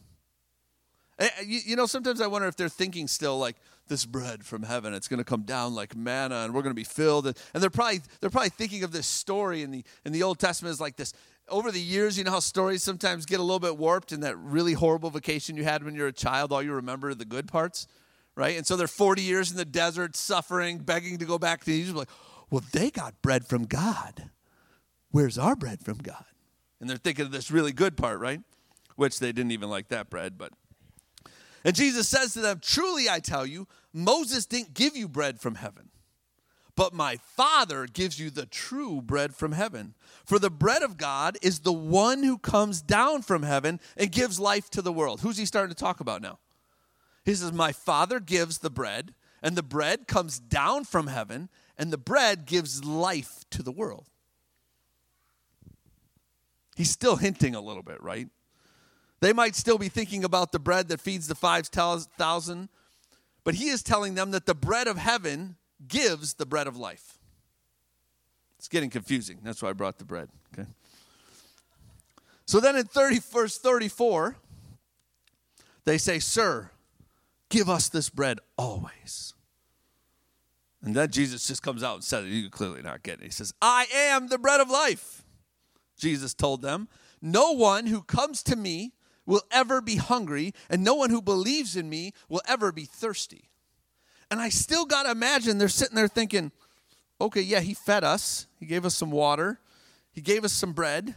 Eh, 1.19 1.29
eh, 1.39 1.43
you 1.45 1.75
know, 1.75 1.85
sometimes 1.85 2.21
I 2.21 2.27
wonder 2.27 2.47
if 2.47 2.55
they're 2.55 2.69
thinking 2.69 3.07
still 3.07 3.37
like 3.37 3.57
this 3.87 4.05
bread 4.05 4.45
from 4.45 4.63
heaven, 4.63 4.93
it's 4.93 5.07
going 5.07 5.19
to 5.19 5.25
come 5.25 5.43
down 5.43 5.75
like 5.75 5.95
manna 5.95 6.37
and 6.37 6.53
we're 6.53 6.61
going 6.61 6.71
to 6.71 6.75
be 6.75 6.85
filled. 6.85 7.27
And 7.27 7.35
they're 7.53 7.69
probably, 7.69 8.01
they're 8.19 8.29
probably 8.29 8.49
thinking 8.49 8.83
of 8.83 8.91
this 8.91 9.05
story 9.05 9.61
in 9.61 9.71
the, 9.71 9.83
in 10.05 10.13
the 10.13 10.23
Old 10.23 10.39
Testament 10.39 10.71
as 10.71 10.81
like 10.81 10.95
this 10.95 11.13
over 11.49 11.71
the 11.71 11.79
years, 11.79 12.17
you 12.17 12.23
know 12.23 12.31
how 12.31 12.39
stories 12.39 12.83
sometimes 12.83 13.25
get 13.25 13.39
a 13.39 13.43
little 13.43 13.59
bit 13.59 13.77
warped 13.77 14.11
in 14.11 14.21
that 14.21 14.37
really 14.37 14.73
horrible 14.73 15.09
vacation 15.09 15.57
you 15.57 15.63
had 15.63 15.83
when 15.83 15.95
you 15.95 16.01
were 16.01 16.07
a 16.07 16.13
child, 16.13 16.51
all 16.51 16.63
you 16.63 16.73
remember 16.73 17.09
are 17.09 17.15
the 17.15 17.25
good 17.25 17.47
parts, 17.47 17.87
right? 18.35 18.57
And 18.57 18.65
so 18.65 18.75
they're 18.75 18.87
40 18.87 19.21
years 19.21 19.51
in 19.51 19.57
the 19.57 19.65
desert, 19.65 20.15
suffering, 20.15 20.79
begging 20.79 21.17
to 21.17 21.25
go 21.25 21.37
back 21.37 21.63
to 21.65 21.71
Egypt. 21.71 21.97
Like, 21.97 22.09
well, 22.49 22.63
they 22.71 22.89
got 22.89 23.21
bread 23.21 23.45
from 23.45 23.65
God. 23.65 24.29
Where's 25.11 25.37
our 25.37 25.55
bread 25.55 25.81
from 25.83 25.97
God? 25.97 26.25
And 26.83 26.89
they're 26.89 26.97
thinking 26.97 27.23
of 27.23 27.31
this 27.31 27.49
really 27.49 27.71
good 27.71 27.95
part, 27.95 28.19
right? 28.19 28.41
Which 28.97 29.19
they 29.19 29.31
didn't 29.31 29.53
even 29.53 29.69
like 29.69 29.87
that 29.87 30.09
bread, 30.09 30.37
but. 30.37 30.51
And 31.63 31.73
Jesus 31.73 32.09
says 32.09 32.33
to 32.33 32.41
them, 32.41 32.59
Truly 32.61 33.09
I 33.09 33.19
tell 33.19 33.45
you, 33.45 33.69
Moses 33.93 34.45
didn't 34.45 34.73
give 34.73 34.93
you 34.93 35.07
bread 35.07 35.39
from 35.39 35.55
heaven, 35.55 35.91
but 36.75 36.93
my 36.93 37.15
Father 37.37 37.87
gives 37.87 38.19
you 38.19 38.29
the 38.29 38.45
true 38.45 39.01
bread 39.01 39.33
from 39.33 39.53
heaven. 39.53 39.95
For 40.25 40.39
the 40.39 40.49
bread 40.49 40.83
of 40.83 40.97
God 40.97 41.37
is 41.41 41.59
the 41.59 41.71
one 41.71 42.21
who 42.21 42.37
comes 42.37 42.81
down 42.81 43.21
from 43.21 43.43
heaven 43.43 43.79
and 43.95 44.11
gives 44.11 44.37
life 44.37 44.69
to 44.71 44.81
the 44.81 44.91
world. 44.91 45.21
Who's 45.21 45.37
he 45.37 45.45
starting 45.45 45.73
to 45.73 45.81
talk 45.81 46.01
about 46.01 46.21
now? 46.21 46.39
He 47.23 47.33
says, 47.33 47.53
My 47.53 47.71
Father 47.71 48.19
gives 48.19 48.57
the 48.57 48.69
bread, 48.69 49.13
and 49.41 49.55
the 49.55 49.63
bread 49.63 50.05
comes 50.05 50.37
down 50.37 50.83
from 50.83 51.07
heaven, 51.07 51.47
and 51.77 51.93
the 51.93 51.97
bread 51.97 52.45
gives 52.45 52.83
life 52.83 53.45
to 53.51 53.63
the 53.63 53.71
world. 53.71 54.09
He's 56.75 56.89
still 56.89 57.17
hinting 57.17 57.55
a 57.55 57.61
little 57.61 57.83
bit, 57.83 58.01
right? 58.01 58.27
They 59.19 59.33
might 59.33 59.55
still 59.55 59.77
be 59.77 59.89
thinking 59.89 60.23
about 60.23 60.51
the 60.51 60.59
bread 60.59 60.89
that 60.89 60.99
feeds 60.99 61.27
the 61.27 61.35
5,000, 61.35 62.69
but 63.43 63.55
he 63.55 63.69
is 63.69 63.83
telling 63.83 64.15
them 64.15 64.31
that 64.31 64.45
the 64.45 64.55
bread 64.55 64.87
of 64.87 64.97
heaven 64.97 65.55
gives 65.87 66.33
the 66.33 66.45
bread 66.45 66.67
of 66.67 66.77
life. 66.77 67.19
It's 68.57 68.67
getting 68.67 68.89
confusing. 68.89 69.39
That's 69.43 69.61
why 69.61 69.69
I 69.69 69.73
brought 69.73 69.97
the 69.97 70.05
bread. 70.05 70.29
Okay. 70.53 70.67
So 72.45 72.59
then 72.59 72.75
in 72.75 72.85
30, 72.85 73.19
verse 73.19 73.57
34, 73.57 74.35
they 75.85 75.97
say, 75.97 76.19
Sir, 76.19 76.71
give 77.49 77.69
us 77.69 77.89
this 77.89 78.09
bread 78.09 78.39
always. 78.57 79.33
And 80.81 80.95
then 80.95 81.09
Jesus 81.11 81.47
just 81.47 81.63
comes 81.63 81.81
out 81.81 81.95
and 81.95 82.03
says, 82.03 82.25
it. 82.25 82.29
You 82.29 82.49
clearly 82.49 82.81
not 82.81 83.03
getting 83.03 83.21
it. 83.21 83.27
He 83.27 83.31
says, 83.31 83.53
I 83.61 83.85
am 83.93 84.27
the 84.27 84.37
bread 84.37 84.59
of 84.59 84.69
life. 84.69 85.22
Jesus 85.97 86.33
told 86.33 86.61
them, 86.61 86.87
No 87.21 87.51
one 87.51 87.87
who 87.87 88.01
comes 88.01 88.43
to 88.43 88.55
me 88.55 88.93
will 89.25 89.43
ever 89.51 89.81
be 89.81 89.95
hungry, 89.95 90.53
and 90.69 90.83
no 90.83 90.95
one 90.95 91.09
who 91.09 91.21
believes 91.21 91.75
in 91.75 91.89
me 91.89 92.13
will 92.27 92.41
ever 92.47 92.71
be 92.71 92.85
thirsty. 92.85 93.49
And 94.29 94.41
I 94.41 94.49
still 94.49 94.85
got 94.85 95.03
to 95.03 95.11
imagine 95.11 95.57
they're 95.57 95.69
sitting 95.69 95.95
there 95.95 96.07
thinking, 96.07 96.51
okay, 97.21 97.41
yeah, 97.41 97.59
he 97.59 97.73
fed 97.73 98.03
us. 98.03 98.47
He 98.59 98.65
gave 98.65 98.85
us 98.85 98.95
some 98.95 99.11
water. 99.11 99.59
He 100.11 100.21
gave 100.21 100.43
us 100.43 100.53
some 100.53 100.73
bread. 100.73 101.15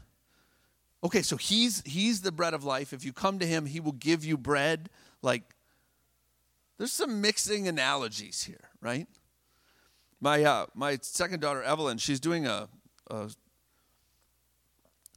Okay, 1.04 1.22
so 1.22 1.36
he's 1.36 1.82
he's 1.84 2.22
the 2.22 2.32
bread 2.32 2.54
of 2.54 2.64
life. 2.64 2.92
If 2.92 3.04
you 3.04 3.12
come 3.12 3.38
to 3.38 3.46
him, 3.46 3.66
he 3.66 3.80
will 3.80 3.92
give 3.92 4.24
you 4.24 4.36
bread. 4.36 4.88
Like 5.22 5.42
there's 6.78 6.92
some 6.92 7.20
mixing 7.20 7.68
analogies 7.68 8.44
here, 8.44 8.70
right? 8.80 9.06
My 10.20 10.42
uh, 10.42 10.66
my 10.74 10.98
second 11.02 11.40
daughter 11.40 11.62
Evelyn, 11.62 11.98
she's 11.98 12.20
doing 12.20 12.46
a, 12.46 12.68
a 13.10 13.30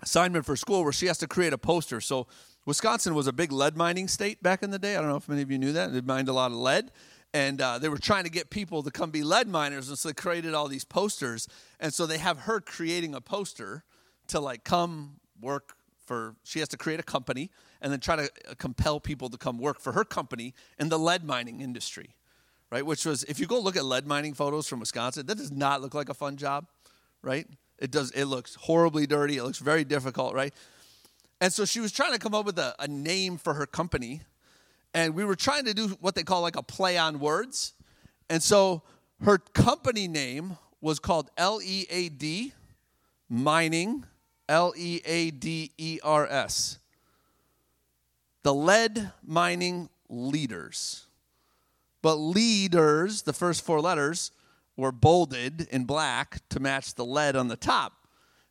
assignment 0.01 0.46
for 0.46 0.56
school 0.56 0.84
where 0.84 0.94
she 0.94 1.08
has 1.08 1.18
to 1.20 1.27
create 1.27 1.53
a 1.53 1.58
poster. 1.58 2.01
So 2.01 2.27
Wisconsin 2.65 3.15
was 3.15 3.27
a 3.27 3.34
big 3.34 3.51
lead 3.51 3.75
mining 3.75 4.08
state 4.08 4.41
back 4.44 4.63
in 4.63 4.72
the 4.72 4.79
day. 4.79 4.96
I 4.96 5.01
don't 5.01 5.10
know 5.10 5.18
if 5.18 5.27
many 5.27 5.41
of 5.41 5.51
you 5.51 5.58
knew 5.58 5.74
that. 5.74 5.94
They 5.94 6.01
mined 6.01 6.29
a 6.29 6.34
lot 6.34 6.51
of 6.51 6.58
lead 6.58 6.91
and 7.34 7.62
uh, 7.62 7.77
they 7.77 7.89
were 7.89 7.98
trying 7.98 8.24
to 8.24 8.29
get 8.29 8.50
people 8.50 8.84
to 8.84 8.91
come 8.91 9.12
be 9.12 9.24
lead 9.24 9.48
miners 9.48 9.89
and 9.89 9.98
so 9.98 10.10
they 10.10 10.13
created 10.13 10.53
all 10.53 10.68
these 10.68 10.86
posters 10.86 11.48
and 11.79 11.94
so 11.94 12.06
they 12.06 12.18
have 12.18 12.39
her 12.39 12.60
creating 12.60 13.13
a 13.13 13.22
poster 13.22 13.84
to 14.27 14.39
like 14.39 14.63
come 14.63 15.20
work 15.39 15.75
for 16.06 16.36
she 16.44 16.60
has 16.60 16.68
to 16.68 16.77
create 16.77 17.00
a 17.00 17.03
company 17.03 17.51
and 17.82 17.91
then 17.91 18.00
try 18.00 18.15
to 18.15 18.24
uh, 18.24 18.56
compel 18.58 19.00
people 19.00 19.29
to 19.29 19.38
come 19.38 19.58
work 19.58 19.79
for 19.79 19.94
her 19.94 20.03
company 20.03 20.53
in 20.79 20.89
the 20.89 20.98
lead 20.98 21.24
mining 21.24 21.62
industry 21.62 22.15
right 22.72 22.86
which 22.86 23.06
was 23.06 23.24
if 23.25 23.39
you 23.39 23.46
go 23.46 23.60
look 23.60 23.75
at 23.75 23.86
lead 23.86 24.08
mining 24.08 24.34
photos 24.34 24.68
from 24.68 24.79
wisconsin 24.79 25.25
that 25.25 25.38
does 25.38 25.51
not 25.51 25.82
look 25.82 25.94
like 25.94 26.10
a 26.10 26.13
fun 26.13 26.36
job 26.36 26.65
right 27.22 27.48
it 27.79 27.91
does 27.91 28.12
it 28.12 28.25
looks 28.25 28.55
horribly 28.55 29.07
dirty 29.07 29.38
it 29.38 29.43
looks 29.43 29.59
very 29.59 29.83
difficult 29.83 30.33
right 30.33 30.53
and 31.41 31.53
so 31.53 31.65
she 31.65 31.79
was 31.79 31.91
trying 31.91 32.12
to 32.12 32.19
come 32.19 32.36
up 32.36 32.45
with 32.45 32.59
a, 32.59 32.75
a 32.79 32.88
name 32.88 33.38
for 33.38 33.53
her 33.53 33.65
company 33.65 34.21
and 34.93 35.13
we 35.13 35.24
were 35.24 35.36
trying 35.36 35.65
to 35.65 35.74
do 35.74 35.89
what 36.00 36.15
they 36.15 36.24
call 36.24 36.41
like 36.41 36.55
a 36.55 36.63
play 36.63 36.98
on 36.98 37.19
words. 37.19 37.74
And 38.29 38.41
so 38.41 38.83
her 39.24 39.38
company 39.38 40.07
name 40.07 40.57
was 40.81 41.00
called 41.00 41.29
L 41.38 41.59
E 41.63 41.86
A 41.89 42.09
D 42.09 42.53
Mining, 43.29 44.05
L 44.48 44.74
E 44.75 45.01
A 45.05 45.31
D 45.31 45.71
E 45.77 46.00
R 46.03 46.25
S. 46.27 46.79
The 48.43 48.53
lead 48.53 49.12
mining 49.24 49.89
leaders. 50.07 51.05
But 52.01 52.15
leaders, 52.15 53.24
the 53.24 53.33
first 53.33 53.65
four 53.65 53.81
letters, 53.81 54.31
were 54.79 54.91
bolded 54.91 55.67
in 55.71 55.86
black 55.86 56.39
to 56.50 56.59
match 56.59 56.95
the 56.95 57.05
lead 57.05 57.36
on 57.36 57.48
the 57.48 57.57
top. 57.57 57.93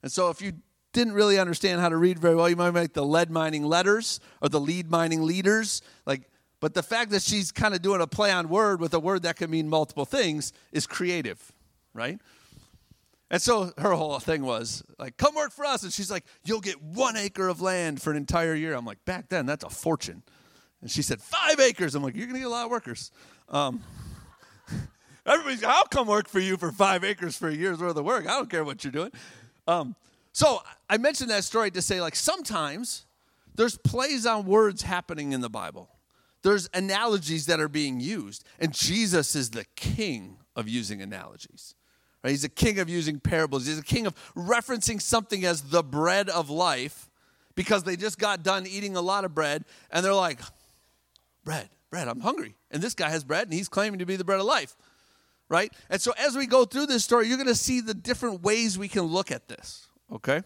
And 0.02 0.12
so 0.12 0.30
if 0.30 0.40
you 0.40 0.52
didn't 0.92 1.14
really 1.14 1.38
understand 1.38 1.80
how 1.80 1.88
to 1.88 1.97
read 1.97 2.18
very 2.18 2.35
well, 2.35 2.49
you 2.49 2.56
might 2.56 2.70
make 2.70 2.94
the 2.94 3.04
lead 3.04 3.30
mining 3.30 3.64
letters 3.64 4.20
or 4.40 4.49
the 4.49 4.61
lead 4.61 4.90
mining 4.90 5.23
leaders. 5.23 5.82
Like, 6.06 6.30
but 6.61 6.75
the 6.75 6.82
fact 6.82 7.11
that 7.11 7.23
she's 7.23 7.52
kind 7.52 7.75
of 7.75 7.82
doing 7.82 8.00
a 8.00 8.06
play 8.06 8.30
on 8.30 8.49
word 8.49 8.80
with 8.80 8.94
a 8.94 9.00
word 9.00 9.23
that 9.23 9.37
can 9.37 9.50
mean 9.50 9.68
multiple 9.68 10.04
things 10.04 10.52
is 10.73 10.87
creative, 10.87 11.52
right? 11.94 12.18
And 13.30 13.42
so 13.42 13.73
her 13.78 13.92
whole 13.92 14.18
thing 14.18 14.42
was 14.42 14.82
like, 14.99 15.16
come 15.18 15.35
work 15.35 15.52
for 15.52 15.64
us. 15.64 15.82
And 15.82 15.92
she's 15.92 16.11
like, 16.11 16.25
you'll 16.44 16.61
get 16.61 16.82
one 16.82 17.16
acre 17.16 17.49
of 17.49 17.61
land 17.61 18.00
for 18.00 18.11
an 18.11 18.16
entire 18.16 18.54
year. 18.54 18.75
I'm 18.75 18.87
like, 18.87 19.04
back 19.04 19.28
then, 19.28 19.44
that's 19.44 19.64
a 19.64 19.70
fortune. 19.70 20.23
And 20.80 20.90
she 20.90 21.02
said, 21.02 21.20
five 21.20 21.61
acres. 21.61 21.94
I'm 21.94 22.02
like, 22.02 22.16
you're 22.16 22.26
going 22.26 22.35
to 22.35 22.40
get 22.40 22.47
a 22.47 22.50
lot 22.50 22.64
of 22.64 22.70
workers. 22.70 23.11
Um, 23.49 23.82
everybody's, 25.28 25.64
I'll 25.64 25.85
come 25.85 26.06
work 26.06 26.28
for 26.28 26.40
you 26.40 26.56
for 26.56 26.73
five 26.73 27.04
acres 27.04 27.37
for 27.37 27.49
a 27.49 27.54
year's 27.54 27.78
worth 27.78 27.97
of 27.97 28.04
work. 28.04 28.26
I 28.26 28.30
don't 28.30 28.50
care 28.50 28.64
what 28.64 28.82
you're 28.85 28.92
doing. 28.92 29.12
Um, 29.66 29.94
so 30.32 30.62
I 30.88 30.99
mentioned 30.99 31.30
that 31.30 31.44
story 31.44 31.70
to 31.73 31.82
say, 31.82 32.00
like, 32.00 32.16
sometimes 32.16 33.06
there's 33.54 33.76
plays 33.78 34.26
on 34.26 34.47
words 34.47 34.82
happening 34.82 35.32
in 35.32 35.40
the 35.40 35.50
Bible. 35.50 35.90
There's 36.42 36.68
analogies 36.73 37.47
that 37.47 37.61
are 37.61 37.68
being 37.68 38.00
used, 38.00 38.44
and 38.58 38.73
Jesus 38.73 39.35
is 39.35 39.50
the 39.50 39.64
king 39.75 40.38
of 40.54 40.68
using 40.68 41.02
analogies. 41.02 41.75
Right? 42.23 42.30
He's 42.30 42.44
a 42.44 42.49
king 42.49 42.78
of 42.78 42.88
using 42.88 43.20
parables. 43.20 43.66
He's 43.66 43.78
a 43.78 43.82
king 43.82 44.06
of 44.06 44.14
referencing 44.35 45.00
something 45.00 45.44
as 45.44 45.62
the 45.62 45.82
bread 45.82 46.28
of 46.28 46.50
life 46.50 47.08
because 47.54 47.85
they 47.85 47.97
just 47.97 48.18
got 48.18 48.42
done 48.42 48.66
eating 48.66 48.97
a 48.97 49.00
lot 49.00 49.25
of 49.25 49.35
bread 49.35 49.64
and 49.90 50.04
they're 50.04 50.14
like, 50.14 50.40
bread, 51.44 51.68
bread, 51.90 52.08
I'm 52.08 52.20
hungry. 52.20 52.54
And 52.70 52.82
this 52.82 52.94
guy 52.94 53.11
has 53.11 53.25
bread 53.25 53.44
and 53.44 53.54
he's 53.54 53.68
claiming 53.68 53.99
to 53.99 54.06
be 54.06 54.16
the 54.16 54.25
bread 54.25 54.40
of 54.40 54.47
life. 54.47 54.76
Right? 55.49 55.73
And 55.88 56.00
so 56.00 56.12
as 56.19 56.37
we 56.37 56.47
go 56.47 56.64
through 56.64 56.87
this 56.87 57.05
story, 57.05 57.26
you're 57.26 57.38
going 57.38 57.49
to 57.49 57.55
see 57.55 57.81
the 57.81 57.95
different 57.95 58.43
ways 58.43 58.78
we 58.78 58.88
can 58.88 59.02
look 59.02 59.31
at 59.31 59.49
this. 59.49 59.87
Okay? 60.12 60.43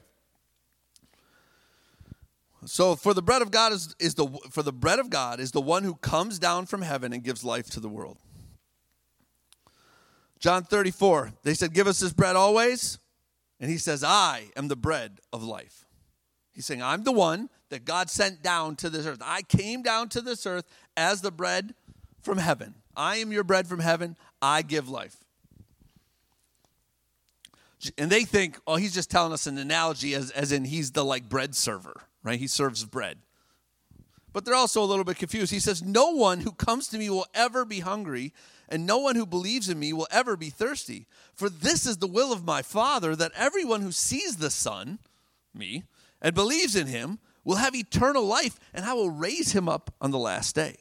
So 2.65 2.95
for 2.95 3.13
the 3.13 3.23
bread 3.23 3.43
of 3.43 3.51
God 3.51 3.73
is, 3.73 3.95
is 3.99 4.15
the 4.15 4.29
for 4.51 4.63
the 4.63 4.73
bread 4.73 5.01
of 5.01 5.11
God 5.11 5.41
is 5.41 5.51
the 5.51 5.61
one 5.61 5.83
who 5.83 5.97
comes 5.97 6.39
down 6.39 6.67
from 6.67 6.83
heaven 6.83 7.13
and 7.13 7.25
gives 7.25 7.45
life 7.45 7.69
to 7.71 7.81
the 7.81 7.89
world. 7.89 8.19
John 10.39 10.65
34, 10.65 11.33
they 11.43 11.55
said, 11.55 11.73
Give 11.73 11.87
us 11.87 12.01
this 12.01 12.13
bread 12.13 12.37
always. 12.37 12.99
And 13.61 13.71
he 13.71 13.79
says, 13.79 14.03
I 14.03 14.49
am 14.57 14.67
the 14.67 14.77
bread 14.77 15.21
of 15.33 15.43
life. 15.45 15.87
He's 16.53 16.67
saying, 16.67 16.83
I'm 16.83 17.05
the 17.05 17.13
one 17.13 17.49
that 17.71 17.85
God 17.85 18.11
sent 18.11 18.43
down 18.43 18.75
to 18.77 18.91
this 18.91 19.07
earth. 19.07 19.23
I 19.25 19.43
came 19.43 19.83
down 19.83 20.09
to 20.11 20.21
this 20.21 20.45
earth 20.45 20.67
as 20.97 21.21
the 21.21 21.31
bread 21.31 21.75
from 22.21 22.39
heaven. 22.39 22.75
I 22.97 23.17
am 23.17 23.31
your 23.31 23.45
bread 23.45 23.69
from 23.69 23.79
heaven. 23.79 24.17
I 24.43 24.63
give 24.63 24.89
life. 24.89 25.17
And 27.97 28.11
they 28.11 28.25
think, 28.25 28.61
oh, 28.67 28.77
he's 28.77 28.95
just 28.95 29.11
telling 29.11 29.33
us 29.33 29.47
an 29.47 29.57
analogy 29.59 30.15
as, 30.15 30.31
as 30.33 30.53
in 30.53 30.65
he's 30.65 30.93
the 30.93 31.05
like 31.05 31.29
bread 31.29 31.55
server 31.55 32.03
right? 32.23 32.39
He 32.39 32.47
serves 32.47 32.85
bread. 32.85 33.19
But 34.33 34.45
they're 34.45 34.55
also 34.55 34.83
a 34.83 34.87
little 34.87 35.05
bit 35.05 35.19
confused. 35.19 35.53
He 35.53 35.61
says, 35.61 35.83
No 35.83 36.11
one 36.11 36.41
who 36.41 36.53
comes 36.53 36.89
to 36.89 36.99
me 36.99 37.11
will 37.11 37.27
ever 37.35 37.65
be 37.65 37.81
hungry, 37.81 38.33
and 38.69 38.87
no 38.87 38.99
one 38.99 39.15
who 39.17 39.27
believes 39.27 39.69
in 39.69 39.79
me 39.79 39.93
will 39.93 40.09
ever 40.11 40.37
be 40.37 40.49
thirsty. 40.49 41.07
For 41.35 41.51
this 41.51 41.87
is 41.87 41.99
the 41.99 42.07
will 42.07 42.33
of 42.33 42.45
my 42.45 42.63
Father, 42.63 43.15
that 43.15 43.33
everyone 43.37 43.83
who 43.83 43.93
sees 43.93 44.37
the 44.37 44.51
Son, 44.51 44.99
me, 45.55 45.85
and 46.23 46.35
believes 46.35 46.75
in 46.75 46.87
him 46.87 47.19
will 47.45 47.57
have 47.57 47.75
eternal 47.75 48.25
life, 48.25 48.59
and 48.73 48.87
I 48.87 48.95
will 48.95 49.11
raise 49.11 49.53
him 49.53 49.69
up 49.69 49.93
on 50.01 50.13
the 50.13 50.19
last 50.19 50.55
day. 50.55 50.77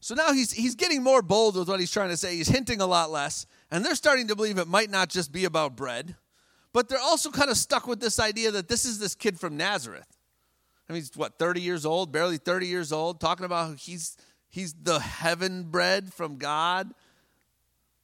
So 0.00 0.14
now 0.14 0.32
he's, 0.32 0.50
he's 0.50 0.74
getting 0.74 1.02
more 1.02 1.22
bold 1.22 1.56
with 1.56 1.68
what 1.68 1.78
he's 1.78 1.90
trying 1.90 2.08
to 2.08 2.16
say. 2.16 2.36
He's 2.36 2.48
hinting 2.48 2.80
a 2.80 2.86
lot 2.86 3.10
less, 3.10 3.46
and 3.70 3.84
they're 3.84 3.94
starting 3.94 4.28
to 4.28 4.36
believe 4.36 4.58
it 4.58 4.66
might 4.66 4.90
not 4.90 5.10
just 5.10 5.30
be 5.30 5.44
about 5.44 5.76
bread 5.76 6.16
but 6.72 6.88
they're 6.88 7.00
also 7.00 7.30
kind 7.30 7.50
of 7.50 7.56
stuck 7.56 7.86
with 7.86 8.00
this 8.00 8.20
idea 8.20 8.50
that 8.52 8.68
this 8.68 8.84
is 8.84 8.98
this 8.98 9.14
kid 9.14 9.40
from 9.40 9.56
Nazareth. 9.56 10.06
I 10.88 10.92
mean, 10.92 11.02
he's 11.02 11.16
what, 11.16 11.38
30 11.38 11.60
years 11.60 11.86
old, 11.86 12.12
barely 12.12 12.36
30 12.36 12.66
years 12.66 12.92
old, 12.92 13.20
talking 13.20 13.46
about 13.46 13.78
he's 13.78 14.16
he's 14.48 14.74
the 14.74 14.98
heaven 14.98 15.64
bread 15.64 16.12
from 16.12 16.36
God. 16.36 16.92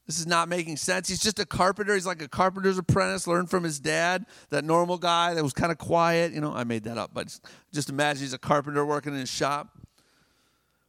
This 0.07 0.21
is 0.21 0.27
not 0.27 0.49
making 0.49 0.77
sense. 0.77 1.09
He's 1.09 1.19
just 1.19 1.41
a 1.41 1.45
carpenter. 1.45 1.95
He's 1.95 2.07
like 2.07 2.23
a 2.23 2.29
carpenter's 2.29 2.79
apprentice, 2.79 3.27
learned 3.27 3.51
from 3.51 3.65
his 3.65 3.81
dad, 3.81 4.25
that 4.51 4.65
normal 4.65 4.99
guy 4.99 5.35
that 5.35 5.43
was 5.43 5.53
kind 5.53 5.73
of 5.73 5.79
quiet. 5.79 6.33
You 6.33 6.41
know, 6.41 6.53
I 6.53 6.63
made 6.63 6.85
that 6.85 6.97
up, 6.97 7.11
but 7.13 7.37
just 7.73 7.91
imagine 7.91 8.23
he's 8.23 8.33
a 8.33 8.39
carpenter 8.39 8.87
working 8.87 9.15
in 9.15 9.21
his 9.21 9.29
shop. 9.29 9.76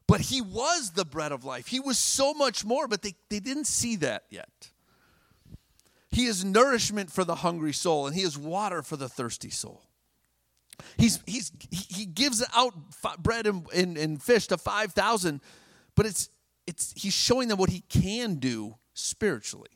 But 0.08 0.22
he 0.22 0.42
was 0.42 0.92
the 0.92 1.04
bread 1.04 1.32
of 1.32 1.44
life. 1.44 1.68
He 1.68 1.80
was 1.80 2.00
so 2.00 2.34
much 2.34 2.64
more, 2.64 2.88
but 2.88 3.02
they, 3.02 3.14
they 3.30 3.40
didn't 3.40 3.68
see 3.68 3.98
that 3.98 4.24
yet. 4.30 4.70
He 6.10 6.26
is 6.26 6.46
nourishment 6.46 7.12
for 7.12 7.24
the 7.24 7.36
hungry 7.36 7.74
soul, 7.74 8.08
and 8.08 8.16
he 8.16 8.24
is 8.24 8.38
water 8.38 8.82
for 8.82 8.96
the 8.96 9.10
thirsty 9.10 9.50
soul. 9.50 9.84
He's, 10.98 11.20
he's, 11.26 11.52
he 11.70 12.06
gives 12.06 12.44
out 12.56 12.74
bread 13.20 13.48
and, 13.48 13.68
and, 13.76 13.98
and 13.98 14.22
fish 14.22 14.48
to 14.48 14.58
5,000, 14.58 15.42
but 15.96 16.06
it's, 16.06 16.30
it's, 16.66 16.94
he's 16.96 17.14
showing 17.14 17.50
them 17.50 17.58
what 17.58 17.70
he 17.70 17.82
can 17.82 18.36
do 18.36 18.76
spiritually, 18.94 19.70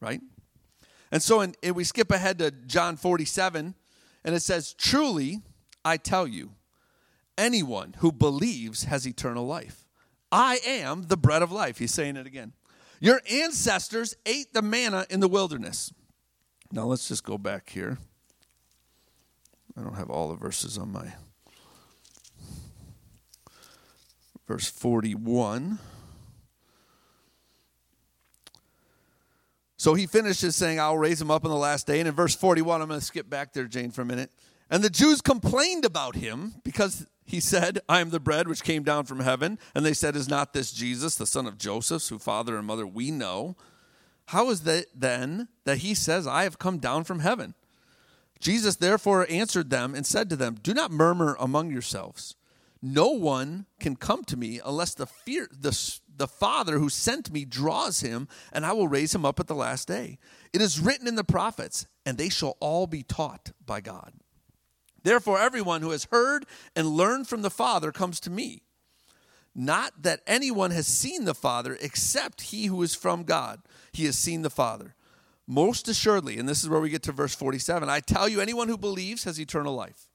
right? 0.00 0.20
And 1.10 1.22
so 1.22 1.40
in, 1.40 1.54
and 1.62 1.74
we 1.74 1.84
skip 1.84 2.10
ahead 2.10 2.38
to 2.38 2.50
John 2.50 2.96
47, 2.96 3.74
and 4.24 4.34
it 4.34 4.40
says, 4.40 4.74
Truly, 4.74 5.40
I 5.84 5.96
tell 5.96 6.26
you, 6.26 6.52
anyone 7.38 7.96
who 7.98 8.12
believes 8.12 8.84
has 8.84 9.06
eternal 9.06 9.46
life. 9.46 9.86
I 10.32 10.58
am 10.66 11.04
the 11.04 11.16
bread 11.16 11.42
of 11.42 11.52
life. 11.52 11.78
He's 11.78 11.94
saying 11.94 12.16
it 12.16 12.26
again. 12.26 12.52
Your 13.00 13.20
ancestors 13.30 14.16
ate 14.24 14.52
the 14.52 14.62
manna 14.62 15.06
in 15.10 15.20
the 15.20 15.28
wilderness. 15.28 15.92
Now 16.72 16.84
let's 16.84 17.08
just 17.08 17.24
go 17.24 17.38
back 17.38 17.70
here. 17.70 17.98
I 19.76 19.82
don't 19.82 19.96
have 19.96 20.10
all 20.10 20.28
the 20.28 20.36
verses 20.36 20.78
on 20.78 20.92
my. 20.92 21.12
Verse 24.48 24.68
41. 24.68 25.78
So 29.76 29.94
he 29.94 30.06
finishes 30.06 30.56
saying, 30.56 30.80
I'll 30.80 30.96
raise 30.96 31.20
him 31.20 31.30
up 31.30 31.44
on 31.44 31.50
the 31.50 31.56
last 31.56 31.86
day. 31.86 31.98
And 31.98 32.08
in 32.08 32.14
verse 32.14 32.34
41, 32.34 32.80
I'm 32.80 32.88
going 32.88 32.98
to 32.98 33.04
skip 33.04 33.28
back 33.28 33.52
there, 33.52 33.66
Jane, 33.66 33.90
for 33.90 34.02
a 34.02 34.06
minute. 34.06 34.30
And 34.70 34.82
the 34.82 34.90
Jews 34.90 35.20
complained 35.20 35.84
about 35.84 36.16
him 36.16 36.54
because 36.64 37.06
he 37.26 37.40
said, 37.40 37.80
I 37.88 38.00
am 38.00 38.10
the 38.10 38.20
bread 38.20 38.46
which 38.46 38.62
came 38.62 38.84
down 38.84 39.04
from 39.04 39.20
heaven. 39.20 39.58
And 39.74 39.84
they 39.84 39.92
said, 39.92 40.14
Is 40.14 40.28
not 40.28 40.52
this 40.52 40.70
Jesus, 40.70 41.16
the 41.16 41.26
son 41.26 41.46
of 41.46 41.58
Joseph, 41.58 42.08
whose 42.08 42.22
father 42.22 42.56
and 42.56 42.66
mother 42.66 42.86
we 42.86 43.10
know? 43.10 43.56
How 44.26 44.50
is 44.50 44.66
it 44.66 44.88
then 44.94 45.48
that 45.64 45.78
he 45.78 45.94
says, 45.94 46.26
I 46.26 46.44
have 46.44 46.58
come 46.58 46.78
down 46.78 47.04
from 47.04 47.20
heaven? 47.20 47.54
Jesus 48.38 48.76
therefore 48.76 49.26
answered 49.28 49.70
them 49.70 49.94
and 49.94 50.06
said 50.06 50.30
to 50.30 50.36
them, 50.36 50.56
Do 50.62 50.72
not 50.72 50.90
murmur 50.90 51.36
among 51.40 51.70
yourselves. 51.70 52.36
No 52.82 53.08
one 53.08 53.66
can 53.80 53.96
come 53.96 54.22
to 54.24 54.36
me 54.36 54.60
unless 54.64 54.94
the 54.94 55.06
fear 55.06 55.48
the, 55.50 55.98
the 56.14 56.28
Father 56.28 56.78
who 56.78 56.88
sent 56.88 57.32
me 57.32 57.44
draws 57.44 58.00
him, 58.00 58.28
and 58.52 58.66
I 58.66 58.72
will 58.72 58.88
raise 58.88 59.14
him 59.14 59.24
up 59.24 59.40
at 59.40 59.46
the 59.46 59.54
last 59.54 59.88
day. 59.88 60.18
It 60.52 60.60
is 60.60 60.78
written 60.78 61.08
in 61.08 61.16
the 61.16 61.24
prophets, 61.24 61.86
and 62.04 62.18
they 62.18 62.28
shall 62.28 62.56
all 62.60 62.86
be 62.86 63.02
taught 63.02 63.52
by 63.64 63.80
God. 63.80 64.12
Therefore, 65.06 65.38
everyone 65.38 65.82
who 65.82 65.90
has 65.90 66.08
heard 66.10 66.46
and 66.74 66.88
learned 66.88 67.28
from 67.28 67.42
the 67.42 67.48
Father 67.48 67.92
comes 67.92 68.18
to 68.18 68.28
me. 68.28 68.62
Not 69.54 70.02
that 70.02 70.18
anyone 70.26 70.72
has 70.72 70.88
seen 70.88 71.26
the 71.26 71.32
Father 71.32 71.78
except 71.80 72.40
he 72.40 72.66
who 72.66 72.82
is 72.82 72.96
from 72.96 73.22
God. 73.22 73.60
He 73.92 74.06
has 74.06 74.18
seen 74.18 74.42
the 74.42 74.50
Father. 74.50 74.96
Most 75.46 75.86
assuredly, 75.86 76.38
and 76.38 76.48
this 76.48 76.64
is 76.64 76.68
where 76.68 76.80
we 76.80 76.90
get 76.90 77.04
to 77.04 77.12
verse 77.12 77.36
47 77.36 77.88
I 77.88 78.00
tell 78.00 78.28
you, 78.28 78.40
anyone 78.40 78.66
who 78.66 78.76
believes 78.76 79.22
has 79.22 79.40
eternal 79.40 79.76
life. 79.76 80.08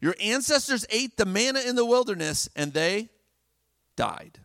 Your 0.00 0.14
ancestors 0.22 0.86
ate 0.88 1.18
the 1.18 1.26
manna 1.26 1.60
in 1.60 1.76
the 1.76 1.84
wilderness 1.84 2.48
and 2.56 2.72
they 2.72 3.10
died. 3.94 4.40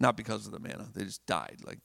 Not 0.00 0.16
because 0.16 0.46
of 0.46 0.52
the 0.52 0.60
manna, 0.60 0.88
they 0.94 1.04
just 1.04 1.26
died. 1.26 1.58
Like 1.62 1.80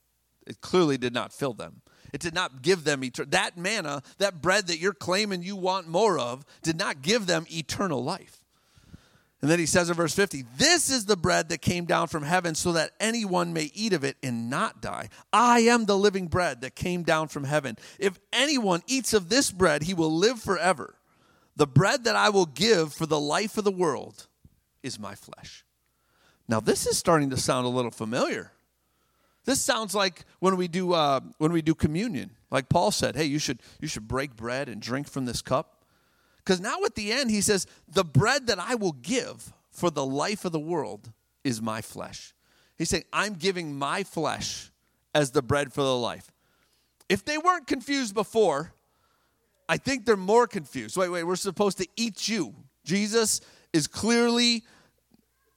it 0.48 0.62
clearly 0.62 0.98
did 0.98 1.14
not 1.14 1.34
fill 1.34 1.54
them. 1.54 1.82
It 2.14 2.22
did 2.22 2.34
not 2.34 2.62
give 2.62 2.84
them 2.84 3.04
eternal. 3.04 3.30
That 3.32 3.58
manna, 3.58 4.02
that 4.18 4.42
bread 4.42 4.68
that 4.68 4.80
you're 4.80 4.94
claiming 4.94 5.44
you 5.44 5.56
want 5.56 5.88
more 5.88 6.18
of, 6.18 6.46
did 6.62 6.78
not 6.78 7.02
give 7.02 7.26
them 7.26 7.46
eternal 7.50 8.04
life. 8.04 8.42
And 9.42 9.52
then 9.52 9.60
he 9.60 9.68
says 9.68 9.90
in 9.90 9.96
verse 9.96 10.16
50, 10.16 10.46
This 10.58 10.90
is 10.90 11.06
the 11.06 11.16
bread 11.16 11.50
that 11.50 11.62
came 11.62 11.86
down 11.86 12.08
from 12.08 12.24
heaven 12.24 12.56
so 12.56 12.72
that 12.72 12.92
anyone 13.00 13.54
may 13.54 13.70
eat 13.74 13.94
of 13.94 14.04
it 14.04 14.18
and 14.24 14.50
not 14.50 14.82
die. 14.82 15.10
I 15.32 15.60
am 15.60 15.86
the 15.86 15.98
living 15.98 16.28
bread 16.28 16.62
that 16.62 16.76
came 16.76 17.04
down 17.04 17.28
from 17.28 17.44
heaven. 17.44 17.78
If 18.00 18.20
anyone 18.34 18.82
eats 18.88 19.14
of 19.14 19.30
this 19.30 19.52
bread, 19.52 19.84
he 19.84 19.94
will 19.94 20.12
live 20.12 20.40
forever. 20.40 20.96
The 21.56 21.68
bread 21.68 22.04
that 22.06 22.16
I 22.16 22.30
will 22.30 22.48
give 22.48 22.94
for 22.94 23.06
the 23.06 23.20
life 23.20 23.58
of 23.58 23.64
the 23.64 23.72
world 23.72 24.28
is 24.82 25.00
my 25.00 25.14
flesh. 25.14 25.64
Now, 26.48 26.60
this 26.60 26.88
is 26.88 26.98
starting 26.98 27.30
to 27.30 27.38
sound 27.38 27.66
a 27.66 27.70
little 27.70 27.92
familiar. 27.92 28.52
This 29.48 29.62
sounds 29.62 29.96
like 29.96 30.26
when 30.40 30.58
we 30.58 30.68
do, 30.68 30.92
uh, 30.92 31.22
when 31.38 31.54
we 31.54 31.62
do 31.62 31.74
communion. 31.74 32.32
Like 32.52 32.68
Paul 32.68 32.92
said, 32.92 33.16
hey, 33.16 33.24
you 33.24 33.40
should, 33.40 33.62
you 33.80 33.88
should 33.88 34.06
break 34.06 34.36
bread 34.36 34.68
and 34.68 34.82
drink 34.82 35.08
from 35.08 35.24
this 35.24 35.42
cup. 35.42 35.86
Because 36.40 36.60
now 36.60 36.84
at 36.86 36.96
the 36.96 37.14
end, 37.14 37.32
he 37.32 37.40
says, 37.40 37.66
The 37.88 38.04
bread 38.04 38.48
that 38.48 38.60
I 38.60 38.76
will 38.76 38.92
give 38.92 39.54
for 39.72 39.90
the 39.90 40.06
life 40.06 40.44
of 40.44 40.52
the 40.52 40.60
world 40.60 41.14
is 41.46 41.62
my 41.62 41.82
flesh. 41.82 42.34
He's 42.78 42.90
saying, 42.90 43.06
I'm 43.14 43.36
giving 43.36 43.74
my 43.74 44.04
flesh 44.04 44.70
as 45.16 45.32
the 45.32 45.42
bread 45.42 45.72
for 45.72 45.82
the 45.82 45.96
life. 45.96 46.30
If 47.08 47.24
they 47.24 47.38
weren't 47.38 47.68
confused 47.68 48.14
before, 48.14 48.74
I 49.70 49.78
think 49.78 50.06
they're 50.06 50.18
more 50.18 50.46
confused. 50.46 50.98
Wait, 50.98 51.08
wait, 51.08 51.24
we're 51.24 51.38
supposed 51.38 51.78
to 51.78 51.88
eat 51.96 52.28
you. 52.28 52.54
Jesus 52.84 53.40
is 53.72 53.88
clearly, 53.88 54.66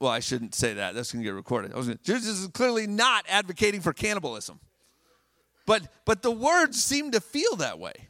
well, 0.01 0.11
I 0.11 0.21
shouldn't 0.21 0.55
say 0.55 0.75
that. 0.75 0.95
That's 0.95 1.13
going 1.13 1.23
to 1.23 1.29
get 1.29 1.35
recorded. 1.35 1.73
Gonna, 1.73 1.97
Jesus 1.97 2.41
is 2.41 2.49
clearly 2.49 2.87
not 2.87 3.27
advocating 3.29 3.83
for 3.83 3.93
cannibalism. 3.93 4.59
But, 5.67 5.83
but 6.07 6.23
the 6.23 6.31
words 6.31 6.83
seem 6.83 7.13
to 7.13 7.21
feel 7.21 7.57
that 7.57 7.79
way, 7.79 8.09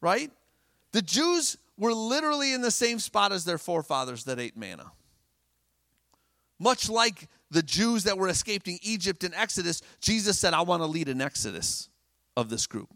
right? 0.00 0.30
The 0.92 1.02
Jews 1.02 1.58
were 1.78 1.92
literally 1.92 2.54
in 2.54 2.62
the 2.62 2.70
same 2.70 2.98
spot 2.98 3.32
as 3.32 3.44
their 3.44 3.58
forefathers 3.58 4.24
that 4.24 4.40
ate 4.40 4.56
manna. 4.56 4.90
Much 6.58 6.88
like 6.88 7.28
the 7.50 7.62
Jews 7.62 8.04
that 8.04 8.16
were 8.16 8.28
escaping 8.28 8.78
Egypt 8.80 9.24
in 9.24 9.34
Exodus, 9.34 9.82
Jesus 10.00 10.38
said, 10.38 10.54
I 10.54 10.62
want 10.62 10.80
to 10.82 10.86
lead 10.86 11.10
an 11.10 11.20
exodus 11.20 11.90
of 12.34 12.48
this 12.48 12.66
group. 12.66 12.88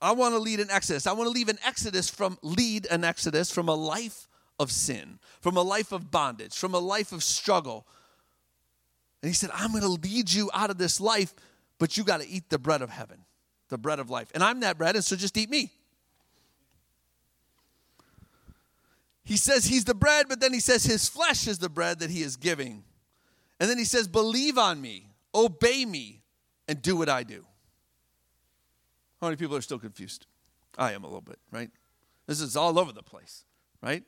I 0.00 0.12
want 0.12 0.34
to 0.34 0.38
lead 0.38 0.60
an 0.60 0.70
exodus. 0.70 1.06
I 1.06 1.12
want 1.12 1.28
to 1.28 1.32
leave 1.32 1.48
an 1.50 1.58
exodus 1.64 2.08
from 2.08 2.38
lead 2.42 2.86
an 2.90 3.04
exodus 3.04 3.50
from 3.50 3.68
a 3.68 3.74
life 3.74 4.26
of 4.58 4.70
sin, 4.70 5.18
from 5.40 5.56
a 5.56 5.62
life 5.62 5.92
of 5.92 6.10
bondage, 6.10 6.54
from 6.54 6.74
a 6.74 6.78
life 6.78 7.12
of 7.12 7.22
struggle. 7.22 7.86
And 9.22 9.28
he 9.28 9.34
said, 9.34 9.50
I'm 9.52 9.70
going 9.70 9.82
to 9.82 9.88
lead 9.88 10.32
you 10.32 10.50
out 10.54 10.70
of 10.70 10.78
this 10.78 11.00
life, 11.00 11.34
but 11.78 11.96
you 11.96 12.04
got 12.04 12.20
to 12.20 12.28
eat 12.28 12.50
the 12.50 12.58
bread 12.58 12.82
of 12.82 12.90
heaven, 12.90 13.24
the 13.68 13.78
bread 13.78 13.98
of 13.98 14.10
life. 14.10 14.30
And 14.34 14.42
I'm 14.42 14.60
that 14.60 14.78
bread, 14.78 14.94
and 14.96 15.04
so 15.04 15.16
just 15.16 15.36
eat 15.36 15.50
me. 15.50 15.72
he 19.24 19.38
says 19.38 19.64
he's 19.64 19.84
the 19.84 19.94
bread, 19.94 20.26
but 20.28 20.40
then 20.40 20.52
he 20.52 20.60
says 20.60 20.84
his 20.84 21.08
flesh 21.08 21.48
is 21.48 21.58
the 21.58 21.70
bread 21.70 21.98
that 22.00 22.10
he 22.10 22.22
is 22.22 22.36
giving. 22.36 22.84
And 23.58 23.70
then 23.70 23.78
he 23.78 23.84
says, 23.84 24.06
Believe 24.06 24.58
on 24.58 24.80
me, 24.80 25.08
obey 25.34 25.84
me, 25.86 26.20
and 26.68 26.80
do 26.82 26.96
what 26.96 27.08
I 27.08 27.22
do. 27.22 27.44
How 29.20 29.28
many 29.28 29.36
people 29.36 29.56
are 29.56 29.62
still 29.62 29.78
confused? 29.78 30.26
I 30.76 30.92
am 30.92 31.04
a 31.04 31.06
little 31.06 31.22
bit, 31.22 31.38
right? 31.50 31.70
This 32.26 32.40
is 32.40 32.56
all 32.56 32.78
over 32.78 32.92
the 32.92 33.02
place, 33.02 33.44
right? 33.82 34.02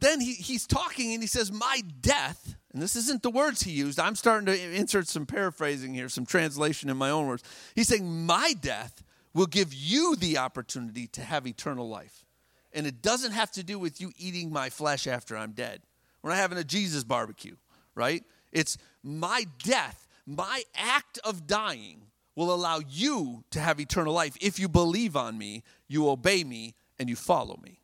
Then 0.00 0.20
he, 0.20 0.32
he's 0.32 0.66
talking 0.66 1.12
and 1.12 1.22
he 1.22 1.26
says, 1.26 1.52
My 1.52 1.82
death, 2.00 2.56
and 2.72 2.82
this 2.82 2.96
isn't 2.96 3.22
the 3.22 3.30
words 3.30 3.62
he 3.62 3.72
used. 3.72 4.00
I'm 4.00 4.16
starting 4.16 4.46
to 4.46 4.74
insert 4.74 5.08
some 5.08 5.26
paraphrasing 5.26 5.94
here, 5.94 6.08
some 6.08 6.26
translation 6.26 6.88
in 6.88 6.96
my 6.96 7.10
own 7.10 7.26
words. 7.26 7.42
He's 7.74 7.88
saying, 7.88 8.26
My 8.26 8.54
death 8.60 9.02
will 9.34 9.46
give 9.46 9.72
you 9.72 10.16
the 10.16 10.38
opportunity 10.38 11.06
to 11.08 11.22
have 11.22 11.46
eternal 11.46 11.88
life. 11.88 12.24
And 12.72 12.86
it 12.86 13.02
doesn't 13.02 13.32
have 13.32 13.50
to 13.52 13.62
do 13.62 13.78
with 13.78 14.00
you 14.00 14.12
eating 14.16 14.52
my 14.52 14.70
flesh 14.70 15.06
after 15.06 15.36
I'm 15.36 15.52
dead. 15.52 15.82
We're 16.22 16.30
not 16.30 16.38
having 16.38 16.58
a 16.58 16.64
Jesus 16.64 17.04
barbecue, 17.04 17.56
right? 17.94 18.24
It's 18.52 18.78
my 19.02 19.46
death, 19.62 20.06
my 20.26 20.62
act 20.74 21.18
of 21.24 21.46
dying 21.46 22.02
will 22.36 22.54
allow 22.54 22.80
you 22.88 23.44
to 23.50 23.60
have 23.60 23.80
eternal 23.80 24.14
life. 24.14 24.36
If 24.40 24.58
you 24.58 24.68
believe 24.68 25.16
on 25.16 25.36
me, 25.36 25.62
you 25.88 26.08
obey 26.08 26.44
me, 26.44 26.74
and 26.98 27.08
you 27.08 27.16
follow 27.16 27.58
me. 27.62 27.79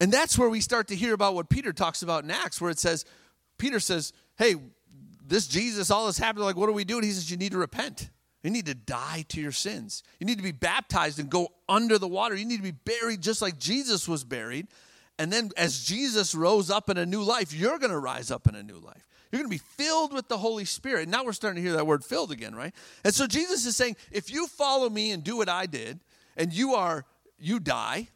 And 0.00 0.12
that's 0.12 0.38
where 0.38 0.48
we 0.48 0.60
start 0.60 0.88
to 0.88 0.96
hear 0.96 1.14
about 1.14 1.34
what 1.34 1.48
Peter 1.48 1.72
talks 1.72 2.02
about 2.02 2.24
in 2.24 2.30
Acts, 2.30 2.60
where 2.60 2.70
it 2.70 2.78
says, 2.78 3.04
Peter 3.58 3.80
says, 3.80 4.12
Hey, 4.36 4.54
this 5.26 5.46
Jesus, 5.46 5.90
all 5.90 6.06
this 6.06 6.18
happened. 6.18 6.44
Like, 6.44 6.56
what 6.56 6.66
do 6.66 6.72
we 6.72 6.84
do? 6.84 6.96
And 6.96 7.04
he 7.04 7.10
says, 7.10 7.30
You 7.30 7.36
need 7.36 7.52
to 7.52 7.58
repent. 7.58 8.10
You 8.42 8.50
need 8.50 8.66
to 8.66 8.74
die 8.74 9.24
to 9.30 9.40
your 9.40 9.52
sins. 9.52 10.04
You 10.20 10.26
need 10.26 10.38
to 10.38 10.44
be 10.44 10.52
baptized 10.52 11.18
and 11.18 11.28
go 11.28 11.48
under 11.68 11.98
the 11.98 12.06
water. 12.06 12.36
You 12.36 12.44
need 12.44 12.58
to 12.58 12.62
be 12.62 12.70
buried 12.70 13.20
just 13.20 13.42
like 13.42 13.58
Jesus 13.58 14.06
was 14.06 14.22
buried. 14.22 14.68
And 15.18 15.32
then, 15.32 15.50
as 15.56 15.84
Jesus 15.84 16.34
rose 16.34 16.70
up 16.70 16.88
in 16.88 16.96
a 16.96 17.04
new 17.04 17.22
life, 17.22 17.52
you're 17.52 17.78
going 17.78 17.90
to 17.90 17.98
rise 17.98 18.30
up 18.30 18.46
in 18.46 18.54
a 18.54 18.62
new 18.62 18.78
life. 18.78 19.08
You're 19.30 19.42
going 19.42 19.50
to 19.50 19.64
be 19.64 19.64
filled 19.76 20.14
with 20.14 20.28
the 20.28 20.38
Holy 20.38 20.64
Spirit. 20.64 21.08
Now 21.08 21.24
we're 21.24 21.32
starting 21.32 21.62
to 21.62 21.68
hear 21.68 21.76
that 21.76 21.86
word 21.86 22.04
filled 22.04 22.30
again, 22.30 22.54
right? 22.54 22.74
And 23.04 23.12
so 23.12 23.26
Jesus 23.26 23.66
is 23.66 23.76
saying, 23.76 23.96
if 24.10 24.30
you 24.32 24.46
follow 24.46 24.88
me 24.88 25.10
and 25.10 25.22
do 25.22 25.36
what 25.36 25.48
I 25.48 25.66
did, 25.66 26.00
and 26.36 26.52
you 26.52 26.74
are, 26.74 27.04
you 27.38 27.58
die, 27.60 28.08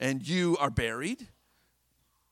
and 0.00 0.26
you 0.26 0.56
are 0.60 0.70
buried, 0.70 1.28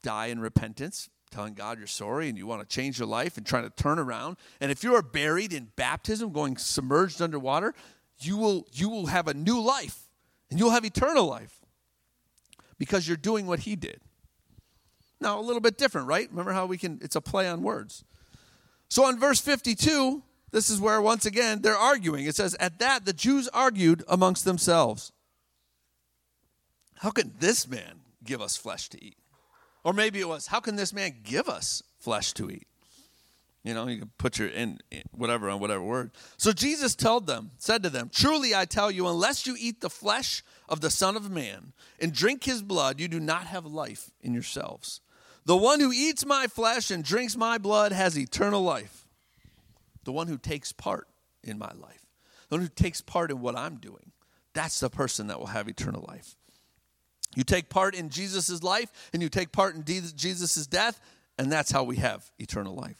die 0.02 0.26
in 0.26 0.40
repentance, 0.40 1.08
telling 1.30 1.54
God 1.54 1.78
you're 1.78 1.86
sorry 1.86 2.28
and 2.28 2.38
you 2.38 2.46
want 2.46 2.68
to 2.68 2.74
change 2.74 2.98
your 2.98 3.08
life 3.08 3.36
and 3.36 3.44
trying 3.44 3.64
to 3.64 3.70
turn 3.70 3.98
around. 3.98 4.36
And 4.60 4.70
if 4.70 4.84
you 4.84 4.94
are 4.94 5.02
buried 5.02 5.52
in 5.52 5.68
baptism, 5.76 6.32
going 6.32 6.56
submerged 6.56 7.20
underwater, 7.20 7.74
you 8.18 8.36
will 8.36 8.66
you 8.72 8.88
will 8.88 9.06
have 9.06 9.28
a 9.28 9.34
new 9.34 9.60
life 9.60 10.08
and 10.50 10.58
you'll 10.58 10.70
have 10.70 10.84
eternal 10.84 11.26
life 11.26 11.60
because 12.78 13.06
you're 13.06 13.16
doing 13.16 13.46
what 13.46 13.60
he 13.60 13.76
did. 13.76 14.00
Now, 15.20 15.38
a 15.38 15.42
little 15.42 15.60
bit 15.60 15.78
different, 15.78 16.06
right? 16.06 16.28
Remember 16.30 16.52
how 16.52 16.66
we 16.66 16.78
can 16.78 16.98
it's 17.02 17.16
a 17.16 17.20
play 17.20 17.48
on 17.48 17.62
words. 17.62 18.04
So 18.88 19.04
on 19.04 19.18
verse 19.18 19.40
52, 19.40 20.22
this 20.52 20.70
is 20.70 20.80
where 20.80 21.02
once 21.02 21.26
again 21.26 21.62
they're 21.62 21.76
arguing. 21.76 22.26
It 22.26 22.36
says, 22.36 22.54
At 22.60 22.78
that 22.78 23.04
the 23.04 23.12
Jews 23.12 23.48
argued 23.48 24.04
amongst 24.08 24.44
themselves. 24.44 25.12
How 26.98 27.10
can 27.10 27.32
this 27.38 27.68
man 27.68 28.00
give 28.24 28.40
us 28.40 28.56
flesh 28.56 28.88
to 28.90 29.04
eat? 29.04 29.16
Or 29.84 29.92
maybe 29.92 30.20
it 30.20 30.28
was, 30.28 30.48
How 30.48 30.60
can 30.60 30.76
this 30.76 30.92
man 30.92 31.16
give 31.22 31.48
us 31.48 31.82
flesh 31.98 32.32
to 32.34 32.50
eat? 32.50 32.66
You 33.66 33.74
know, 33.74 33.88
you 33.88 33.98
can 33.98 34.10
put 34.16 34.38
your 34.38 34.46
in, 34.46 34.78
whatever 35.10 35.50
on 35.50 35.58
whatever 35.58 35.82
word. 35.82 36.12
So 36.36 36.52
Jesus 36.52 36.94
told 36.94 37.26
them, 37.26 37.50
said 37.58 37.82
to 37.82 37.90
them, 37.90 38.10
Truly 38.14 38.54
I 38.54 38.64
tell 38.64 38.92
you, 38.92 39.08
unless 39.08 39.44
you 39.44 39.56
eat 39.58 39.80
the 39.80 39.90
flesh 39.90 40.44
of 40.68 40.80
the 40.80 40.90
Son 40.90 41.16
of 41.16 41.30
Man 41.30 41.72
and 42.00 42.12
drink 42.12 42.44
his 42.44 42.62
blood, 42.62 43.00
you 43.00 43.08
do 43.08 43.18
not 43.18 43.48
have 43.48 43.66
life 43.66 44.12
in 44.20 44.32
yourselves. 44.32 45.00
The 45.46 45.56
one 45.56 45.80
who 45.80 45.90
eats 45.92 46.24
my 46.24 46.46
flesh 46.46 46.92
and 46.92 47.02
drinks 47.02 47.36
my 47.36 47.58
blood 47.58 47.90
has 47.90 48.16
eternal 48.16 48.62
life. 48.62 49.08
The 50.04 50.12
one 50.12 50.28
who 50.28 50.38
takes 50.38 50.70
part 50.70 51.08
in 51.42 51.58
my 51.58 51.72
life, 51.80 52.06
the 52.48 52.56
one 52.56 52.62
who 52.62 52.68
takes 52.68 53.00
part 53.00 53.32
in 53.32 53.40
what 53.40 53.56
I'm 53.56 53.76
doing, 53.76 54.12
that's 54.54 54.78
the 54.78 54.90
person 54.90 55.26
that 55.26 55.40
will 55.40 55.46
have 55.46 55.68
eternal 55.68 56.04
life. 56.06 56.36
You 57.34 57.44
take 57.44 57.68
part 57.68 57.94
in 57.94 58.08
Jesus' 58.08 58.62
life 58.62 58.90
and 59.12 59.22
you 59.22 59.28
take 59.28 59.52
part 59.52 59.74
in 59.74 59.84
Jesus' 59.84 60.66
death, 60.66 61.00
and 61.38 61.50
that's 61.50 61.70
how 61.70 61.84
we 61.84 61.96
have 61.96 62.30
eternal 62.38 62.74
life. 62.74 62.96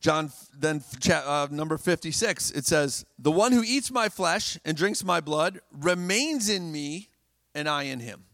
John, 0.00 0.32
then 0.58 0.82
uh, 1.12 1.46
number 1.50 1.78
56, 1.78 2.50
it 2.50 2.66
says, 2.66 3.06
The 3.20 3.30
one 3.30 3.52
who 3.52 3.62
eats 3.62 3.90
my 3.90 4.08
flesh 4.08 4.58
and 4.64 4.76
drinks 4.76 5.04
my 5.04 5.20
blood 5.20 5.60
remains 5.72 6.48
in 6.48 6.72
me, 6.72 7.08
and 7.54 7.68
I 7.68 7.84
in 7.84 8.00
him. 8.00 8.24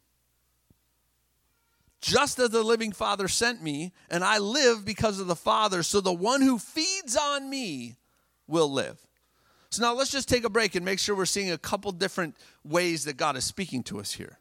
Just 2.01 2.39
as 2.39 2.51
the 2.51 2.63
living 2.63 2.93
Father 2.93 3.29
sent 3.29 3.63
me, 3.63 3.93
and 4.09 4.25
I 4.25 4.39
live 4.39 4.85
because 4.85 5.21
of 5.21 5.27
the 5.27 5.37
Father, 5.37 5.83
so 5.83 6.01
the 6.01 6.13
one 6.13 6.41
who 6.41 6.59
feeds 6.59 7.17
on 7.17 7.51
me 7.51 7.97
will 8.47 8.73
live. 8.73 8.99
So 9.71 9.83
now 9.83 9.95
let's 9.95 10.11
just 10.11 10.29
take 10.29 10.45
a 10.45 10.51
break 10.51 10.75
and 10.75 10.85
make 10.85 10.99
sure 10.99 11.15
we're 11.15 11.27
seeing 11.27 11.51
a 11.51 11.59
couple 11.59 11.93
different 11.93 12.37
ways 12.65 13.05
that 13.05 13.17
God 13.17 13.37
is 13.37 13.45
speaking 13.45 13.83
to 13.85 14.01
us 14.01 14.13
here. 14.13 14.39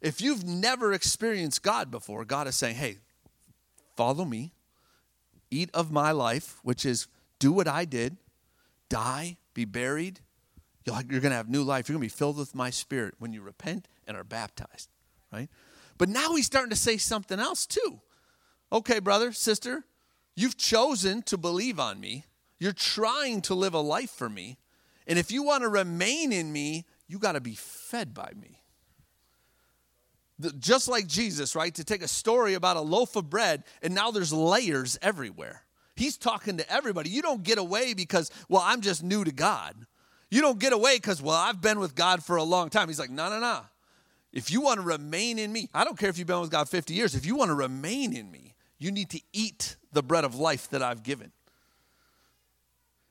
If 0.00 0.20
you've 0.20 0.44
never 0.44 0.92
experienced 0.92 1.62
God 1.62 1.90
before, 1.90 2.24
God 2.24 2.46
is 2.48 2.56
saying, 2.56 2.76
Hey, 2.76 2.98
follow 3.96 4.24
me 4.24 4.52
eat 5.52 5.70
of 5.74 5.92
my 5.92 6.10
life, 6.10 6.58
which 6.62 6.84
is 6.84 7.06
do 7.38 7.52
what 7.52 7.68
I 7.68 7.84
did, 7.84 8.16
die, 8.88 9.36
be 9.54 9.64
buried. 9.64 10.20
You're 10.84 11.02
going 11.02 11.22
to 11.22 11.30
have 11.30 11.48
new 11.48 11.62
life. 11.62 11.88
You're 11.88 11.94
going 11.94 12.08
to 12.08 12.12
be 12.12 12.18
filled 12.18 12.38
with 12.38 12.54
my 12.54 12.70
spirit 12.70 13.14
when 13.18 13.32
you 13.32 13.42
repent 13.42 13.86
and 14.08 14.16
are 14.16 14.24
baptized, 14.24 14.88
right? 15.32 15.48
But 15.98 16.08
now 16.08 16.34
he's 16.34 16.46
starting 16.46 16.70
to 16.70 16.76
say 16.76 16.96
something 16.96 17.38
else 17.38 17.66
too. 17.66 18.00
Okay, 18.72 18.98
brother, 18.98 19.32
sister, 19.32 19.84
you've 20.34 20.56
chosen 20.56 21.22
to 21.22 21.36
believe 21.36 21.78
on 21.78 22.00
me. 22.00 22.24
You're 22.62 22.72
trying 22.72 23.42
to 23.42 23.54
live 23.54 23.74
a 23.74 23.80
life 23.80 24.10
for 24.10 24.28
me. 24.28 24.58
And 25.06 25.18
if 25.18 25.32
you 25.32 25.42
want 25.42 25.62
to 25.62 25.68
remain 25.68 26.32
in 26.32 26.52
me, 26.52 26.86
you 27.08 27.18
got 27.18 27.32
to 27.32 27.40
be 27.40 27.54
fed 27.54 28.14
by 28.14 28.32
me 28.40 28.62
just 30.58 30.88
like 30.88 31.06
Jesus, 31.06 31.54
right? 31.54 31.74
To 31.74 31.84
take 31.84 32.02
a 32.02 32.08
story 32.08 32.54
about 32.54 32.76
a 32.76 32.80
loaf 32.80 33.16
of 33.16 33.30
bread 33.30 33.64
and 33.82 33.94
now 33.94 34.10
there's 34.10 34.32
layers 34.32 34.98
everywhere. 35.02 35.62
He's 35.94 36.16
talking 36.16 36.56
to 36.56 36.72
everybody. 36.72 37.10
You 37.10 37.22
don't 37.22 37.42
get 37.42 37.58
away 37.58 37.94
because, 37.94 38.30
well, 38.48 38.62
I'm 38.64 38.80
just 38.80 39.02
new 39.02 39.24
to 39.24 39.32
God. 39.32 39.86
You 40.30 40.40
don't 40.40 40.58
get 40.58 40.72
away 40.72 40.96
because, 40.96 41.20
well, 41.20 41.36
I've 41.36 41.60
been 41.60 41.78
with 41.78 41.94
God 41.94 42.24
for 42.24 42.36
a 42.36 42.42
long 42.42 42.70
time. 42.70 42.88
He's 42.88 42.98
like, 42.98 43.10
no, 43.10 43.28
no, 43.28 43.38
no. 43.38 43.60
If 44.32 44.50
you 44.50 44.62
want 44.62 44.80
to 44.80 44.86
remain 44.86 45.38
in 45.38 45.52
me, 45.52 45.68
I 45.74 45.84
don't 45.84 45.98
care 45.98 46.08
if 46.08 46.16
you've 46.16 46.26
been 46.26 46.40
with 46.40 46.50
God 46.50 46.68
50 46.68 46.94
years. 46.94 47.14
If 47.14 47.26
you 47.26 47.36
want 47.36 47.50
to 47.50 47.54
remain 47.54 48.16
in 48.16 48.30
me, 48.30 48.54
you 48.78 48.90
need 48.90 49.10
to 49.10 49.20
eat 49.32 49.76
the 49.92 50.02
bread 50.02 50.24
of 50.24 50.34
life 50.34 50.70
that 50.70 50.82
I've 50.82 51.02
given. 51.02 51.32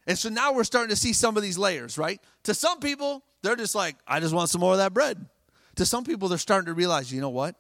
And 0.08 0.18
so 0.18 0.30
now 0.30 0.54
we're 0.54 0.64
starting 0.64 0.90
to 0.90 0.96
see 0.96 1.14
some 1.14 1.38
of 1.38 1.44
these 1.44 1.58
layers, 1.58 1.98
right? 1.98 2.20
To 2.44 2.54
some 2.54 2.80
people, 2.80 3.24
they're 3.42 3.56
just 3.56 3.76
like, 3.76 3.96
I 4.08 4.20
just 4.20 4.34
want 4.34 4.50
some 4.50 4.62
more 4.62 4.74
of 4.74 4.80
that 4.80 4.94
bread. 4.94 5.26
To 5.76 5.86
some 5.86 6.04
people, 6.04 6.28
they're 6.28 6.38
starting 6.38 6.66
to 6.66 6.74
realize, 6.74 7.12
you 7.12 7.22
know 7.22 7.30
what? 7.30 7.56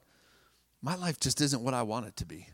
My 0.81 0.95
life 0.95 1.19
just 1.19 1.39
isn't 1.41 1.61
what 1.61 1.73
I 1.73 1.83
want 1.83 2.07
it 2.07 2.15
to 2.17 2.25
be. 2.25 2.47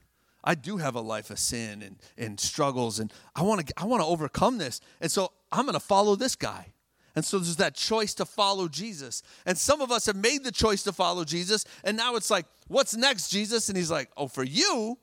I 0.44 0.56
do 0.56 0.78
have 0.78 0.96
a 0.96 1.02
life 1.02 1.30
of 1.30 1.40
sin 1.40 1.82
and, 1.82 1.98
and 2.18 2.40
struggles, 2.40 3.00
and 3.00 3.12
I 3.36 3.42
want 3.42 3.68
to 3.68 3.74
I 3.78 3.86
want 3.86 4.02
to 4.02 4.08
overcome 4.08 4.58
this. 4.58 4.80
And 5.02 5.12
so 5.12 5.32
I'm 5.52 5.66
going 5.66 5.74
to 5.74 5.80
follow 5.80 6.16
this 6.16 6.36
guy. 6.36 6.74
And 7.16 7.26
so 7.26 7.40
there's 7.40 7.56
that 7.56 7.74
choice 7.74 8.14
to 8.16 8.26
follow 8.26 8.68
Jesus. 8.68 9.24
And 9.46 9.58
some 9.58 9.82
of 9.82 9.92
us 9.92 10.06
have 10.06 10.16
made 10.16 10.44
the 10.44 10.52
choice 10.52 10.84
to 10.84 10.94
follow 10.94 11.26
Jesus, 11.26 11.66
and 11.84 11.98
now 11.98 12.16
it's 12.16 12.30
like, 12.30 12.46
what's 12.68 12.96
next, 12.96 13.30
Jesus? 13.30 13.70
And 13.70 13.78
he's 13.78 13.92
like, 13.92 14.10
oh, 14.16 14.28
for 14.28 14.44
you, 14.44 14.98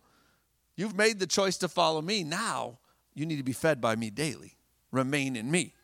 you've 0.77 0.97
made 0.97 1.19
the 1.19 1.27
choice 1.27 1.57
to 1.59 1.69
follow 1.69 2.01
me. 2.01 2.25
Now 2.25 2.79
you 3.15 3.27
need 3.27 3.37
to 3.37 3.43
be 3.43 3.53
fed 3.53 3.81
by 3.81 3.97
me 3.97 4.11
daily. 4.11 4.57
Remain 4.95 5.35
in 5.35 5.51
me. 5.51 5.75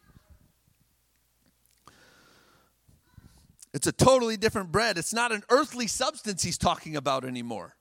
It's 3.75 3.88
a 3.88 3.92
totally 3.92 4.37
different 4.37 4.70
bread. 4.70 4.99
It's 4.99 5.12
not 5.12 5.33
an 5.33 5.42
earthly 5.51 5.88
substance 5.88 6.44
he's 6.44 6.57
talking 6.59 6.94
about 6.94 7.25
anymore. 7.25 7.75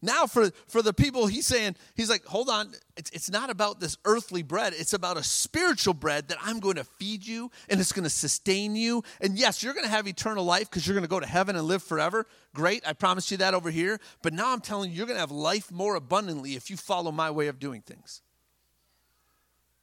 Now, 0.00 0.26
for, 0.26 0.50
for 0.68 0.80
the 0.80 0.92
people, 0.92 1.26
he's 1.26 1.46
saying, 1.46 1.74
he's 1.96 2.08
like, 2.08 2.24
hold 2.24 2.48
on, 2.48 2.72
it's, 2.96 3.10
it's 3.10 3.28
not 3.28 3.50
about 3.50 3.80
this 3.80 3.96
earthly 4.04 4.44
bread. 4.44 4.72
It's 4.76 4.92
about 4.92 5.16
a 5.16 5.24
spiritual 5.24 5.94
bread 5.94 6.28
that 6.28 6.38
I'm 6.40 6.60
going 6.60 6.76
to 6.76 6.84
feed 6.84 7.26
you 7.26 7.50
and 7.68 7.80
it's 7.80 7.90
going 7.90 8.04
to 8.04 8.10
sustain 8.10 8.76
you. 8.76 9.02
And 9.20 9.36
yes, 9.36 9.60
you're 9.60 9.74
going 9.74 9.86
to 9.86 9.90
have 9.90 10.06
eternal 10.06 10.44
life 10.44 10.70
because 10.70 10.86
you're 10.86 10.94
going 10.94 11.02
to 11.02 11.08
go 11.08 11.18
to 11.18 11.26
heaven 11.26 11.56
and 11.56 11.66
live 11.66 11.82
forever. 11.82 12.26
Great, 12.54 12.86
I 12.86 12.92
promised 12.92 13.32
you 13.32 13.38
that 13.38 13.54
over 13.54 13.72
here. 13.72 13.98
But 14.22 14.32
now 14.32 14.52
I'm 14.52 14.60
telling 14.60 14.92
you, 14.92 14.96
you're 14.96 15.06
going 15.06 15.16
to 15.16 15.20
have 15.20 15.32
life 15.32 15.72
more 15.72 15.96
abundantly 15.96 16.54
if 16.54 16.70
you 16.70 16.76
follow 16.76 17.10
my 17.10 17.32
way 17.32 17.48
of 17.48 17.58
doing 17.58 17.80
things. 17.80 18.22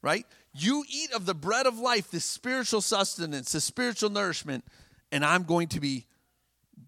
Right? 0.06 0.26
You 0.54 0.86
eat 0.88 1.12
of 1.14 1.26
the 1.26 1.34
bread 1.34 1.66
of 1.66 1.80
life, 1.80 2.12
this 2.12 2.24
spiritual 2.24 2.82
sustenance, 2.82 3.52
this 3.52 3.64
spiritual 3.64 4.12
nourishment 4.12 4.64
and 5.12 5.24
I'm 5.24 5.44
going 5.44 5.70
to 5.70 5.80
be 5.80 6.08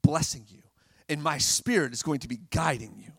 blessing 0.01 0.45
you, 0.49 0.63
and 1.07 1.23
my 1.23 1.37
spirit 1.37 1.93
is 1.93 2.03
going 2.03 2.19
to 2.19 2.27
be 2.27 2.39
guiding 2.51 2.93
you. 2.97 3.11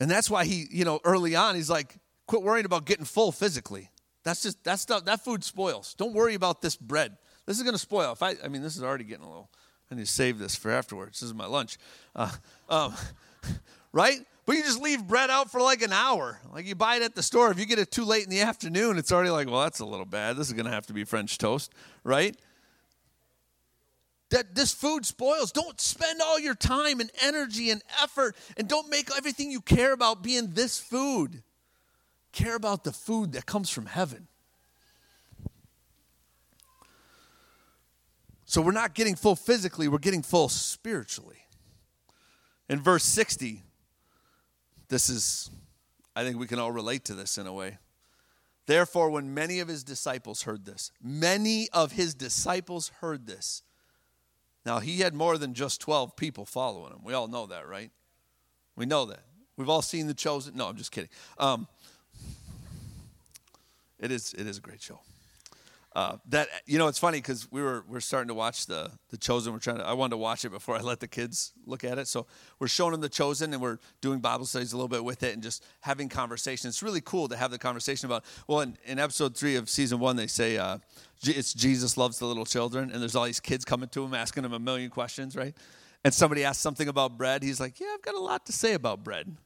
And 0.00 0.10
that's 0.10 0.28
why 0.28 0.44
he, 0.44 0.66
you 0.70 0.84
know, 0.84 1.00
early 1.04 1.34
on, 1.34 1.54
he's 1.54 1.70
like, 1.70 1.96
quit 2.26 2.42
worrying 2.42 2.66
about 2.66 2.86
getting 2.86 3.04
full 3.04 3.32
physically. 3.32 3.90
That's 4.24 4.42
just, 4.42 4.62
that 4.64 4.78
stuff, 4.78 5.04
that 5.04 5.24
food 5.24 5.42
spoils. 5.42 5.94
Don't 5.94 6.12
worry 6.12 6.34
about 6.34 6.60
this 6.60 6.76
bread. 6.76 7.16
This 7.46 7.56
is 7.56 7.62
going 7.62 7.74
to 7.74 7.80
spoil. 7.80 8.12
If 8.12 8.22
I, 8.22 8.34
I 8.44 8.48
mean, 8.48 8.62
this 8.62 8.76
is 8.76 8.82
already 8.82 9.04
getting 9.04 9.24
a 9.24 9.28
little, 9.28 9.50
I 9.90 9.94
need 9.94 10.06
to 10.06 10.12
save 10.12 10.38
this 10.38 10.54
for 10.54 10.70
afterwards. 10.70 11.20
This 11.20 11.28
is 11.28 11.34
my 11.34 11.46
lunch. 11.46 11.78
Uh, 12.14 12.30
um, 12.68 12.94
right? 13.92 14.20
But 14.48 14.56
you 14.56 14.62
just 14.62 14.80
leave 14.80 15.06
bread 15.06 15.28
out 15.28 15.50
for 15.50 15.60
like 15.60 15.82
an 15.82 15.92
hour. 15.92 16.40
Like 16.50 16.64
you 16.64 16.74
buy 16.74 16.96
it 16.96 17.02
at 17.02 17.14
the 17.14 17.22
store. 17.22 17.50
If 17.50 17.58
you 17.58 17.66
get 17.66 17.78
it 17.78 17.90
too 17.90 18.06
late 18.06 18.24
in 18.24 18.30
the 18.30 18.40
afternoon, 18.40 18.96
it's 18.96 19.12
already 19.12 19.28
like, 19.28 19.46
well, 19.46 19.60
that's 19.60 19.80
a 19.80 19.84
little 19.84 20.06
bad. 20.06 20.38
This 20.38 20.46
is 20.46 20.54
going 20.54 20.64
to 20.64 20.72
have 20.72 20.86
to 20.86 20.94
be 20.94 21.04
French 21.04 21.36
toast, 21.36 21.70
right? 22.02 22.34
That 24.30 24.54
this 24.54 24.72
food 24.72 25.04
spoils. 25.04 25.52
Don't 25.52 25.78
spend 25.78 26.22
all 26.22 26.40
your 26.40 26.54
time 26.54 26.98
and 27.00 27.10
energy 27.22 27.68
and 27.68 27.82
effort 28.02 28.36
and 28.56 28.66
don't 28.66 28.88
make 28.88 29.10
everything 29.14 29.50
you 29.50 29.60
care 29.60 29.92
about 29.92 30.22
being 30.22 30.52
this 30.54 30.80
food. 30.80 31.42
Care 32.32 32.56
about 32.56 32.84
the 32.84 32.92
food 32.92 33.32
that 33.32 33.44
comes 33.44 33.68
from 33.68 33.84
heaven. 33.84 34.28
So 38.46 38.62
we're 38.62 38.72
not 38.72 38.94
getting 38.94 39.14
full 39.14 39.36
physically, 39.36 39.88
we're 39.88 39.98
getting 39.98 40.22
full 40.22 40.48
spiritually. 40.48 41.44
In 42.70 42.80
verse 42.80 43.04
60, 43.04 43.64
this 44.88 45.08
is, 45.08 45.50
I 46.16 46.24
think 46.24 46.38
we 46.38 46.46
can 46.46 46.58
all 46.58 46.72
relate 46.72 47.04
to 47.06 47.14
this 47.14 47.38
in 47.38 47.46
a 47.46 47.52
way. 47.52 47.78
Therefore, 48.66 49.10
when 49.10 49.32
many 49.32 49.60
of 49.60 49.68
his 49.68 49.82
disciples 49.82 50.42
heard 50.42 50.66
this, 50.66 50.92
many 51.02 51.68
of 51.72 51.92
his 51.92 52.14
disciples 52.14 52.92
heard 53.00 53.26
this. 53.26 53.62
Now, 54.66 54.80
he 54.80 55.00
had 55.00 55.14
more 55.14 55.38
than 55.38 55.54
just 55.54 55.80
12 55.80 56.16
people 56.16 56.44
following 56.44 56.92
him. 56.92 57.00
We 57.02 57.14
all 57.14 57.28
know 57.28 57.46
that, 57.46 57.66
right? 57.66 57.90
We 58.76 58.84
know 58.84 59.06
that. 59.06 59.20
We've 59.56 59.70
all 59.70 59.82
seen 59.82 60.06
The 60.06 60.14
Chosen. 60.14 60.54
No, 60.54 60.68
I'm 60.68 60.76
just 60.76 60.92
kidding. 60.92 61.10
Um, 61.38 61.66
it, 63.98 64.12
is, 64.12 64.34
it 64.34 64.46
is 64.46 64.58
a 64.58 64.60
great 64.60 64.82
show. 64.82 65.00
Uh, 65.98 66.16
that 66.28 66.48
you 66.64 66.78
know 66.78 66.86
it's 66.86 66.98
funny 67.00 67.18
because 67.18 67.50
we 67.50 67.60
were 67.60 67.84
we're 67.88 67.98
starting 67.98 68.28
to 68.28 68.34
watch 68.34 68.66
the 68.66 68.88
the 69.10 69.16
chosen. 69.16 69.52
We're 69.52 69.58
trying 69.58 69.78
to 69.78 69.84
i 69.84 69.92
wanted 69.92 70.10
to 70.10 70.16
watch 70.16 70.44
it 70.44 70.50
before 70.50 70.76
i 70.76 70.80
let 70.80 71.00
the 71.00 71.08
kids 71.08 71.52
look 71.66 71.82
at 71.82 71.98
it. 71.98 72.06
So 72.06 72.28
we're 72.60 72.68
showing 72.68 72.92
them 72.92 73.00
the 73.00 73.08
chosen 73.08 73.52
and 73.52 73.60
we're 73.60 73.80
doing 74.00 74.20
bible 74.20 74.46
studies 74.46 74.72
a 74.72 74.76
little 74.76 74.88
bit 74.88 75.02
with 75.02 75.24
it 75.24 75.34
and 75.34 75.42
just 75.42 75.64
having 75.80 76.08
conversation 76.08 76.68
it's 76.68 76.84
really 76.84 77.00
cool 77.00 77.26
to 77.26 77.36
have 77.36 77.50
the 77.50 77.58
conversation 77.58 78.06
about 78.06 78.24
well 78.46 78.60
in, 78.60 78.78
in 78.84 79.00
episode 79.00 79.36
three 79.36 79.56
of 79.56 79.68
season 79.68 79.98
one 79.98 80.14
they 80.14 80.28
say 80.28 80.56
uh, 80.56 80.78
it's 81.24 81.52
jesus 81.52 81.96
loves 81.96 82.20
the 82.20 82.26
little 82.26 82.46
children. 82.46 82.92
And 82.92 83.02
there's 83.02 83.16
all 83.16 83.24
these 83.24 83.40
kids 83.40 83.64
coming 83.64 83.88
to 83.88 84.04
him 84.04 84.14
asking 84.14 84.44
him 84.44 84.52
a 84.52 84.60
million 84.60 84.90
questions 84.90 85.34
right? 85.34 85.56
And 86.04 86.14
somebody 86.14 86.44
asked 86.44 86.60
something 86.60 86.86
about 86.86 87.18
bread. 87.18 87.42
He's 87.42 87.58
like 87.58 87.80
yeah 87.80 87.88
i've 87.92 88.02
got 88.02 88.14
a 88.14 88.20
lot 88.20 88.46
to 88.46 88.52
say 88.52 88.74
about 88.74 89.02
bread. 89.02 89.36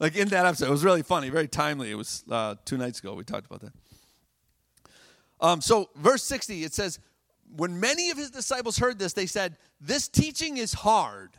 Like 0.00 0.16
in 0.16 0.26
that 0.30 0.44
episode 0.44 0.66
it 0.66 0.72
was 0.72 0.84
really 0.84 1.02
funny 1.02 1.30
very 1.30 1.46
timely. 1.46 1.92
It 1.92 1.96
was 1.96 2.24
uh, 2.28 2.56
two 2.64 2.78
nights 2.78 2.98
ago 2.98 3.14
we 3.14 3.22
talked 3.22 3.46
about 3.46 3.60
that 3.60 3.72
um, 5.44 5.60
so, 5.60 5.90
verse 5.96 6.22
60, 6.22 6.64
it 6.64 6.72
says, 6.72 6.98
When 7.54 7.78
many 7.78 8.08
of 8.08 8.16
his 8.16 8.30
disciples 8.30 8.78
heard 8.78 8.98
this, 8.98 9.12
they 9.12 9.26
said, 9.26 9.58
This 9.78 10.08
teaching 10.08 10.56
is 10.56 10.72
hard. 10.72 11.32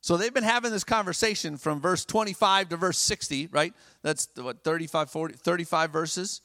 So 0.00 0.16
they've 0.16 0.34
been 0.34 0.42
having 0.42 0.72
this 0.72 0.82
conversation 0.82 1.56
from 1.56 1.80
verse 1.80 2.04
25 2.04 2.70
to 2.70 2.76
verse 2.76 2.98
60, 2.98 3.46
right? 3.52 3.72
That's 4.02 4.26
what, 4.34 4.64
35, 4.64 5.08
40, 5.08 5.34
35 5.34 5.90
verses? 5.90 6.40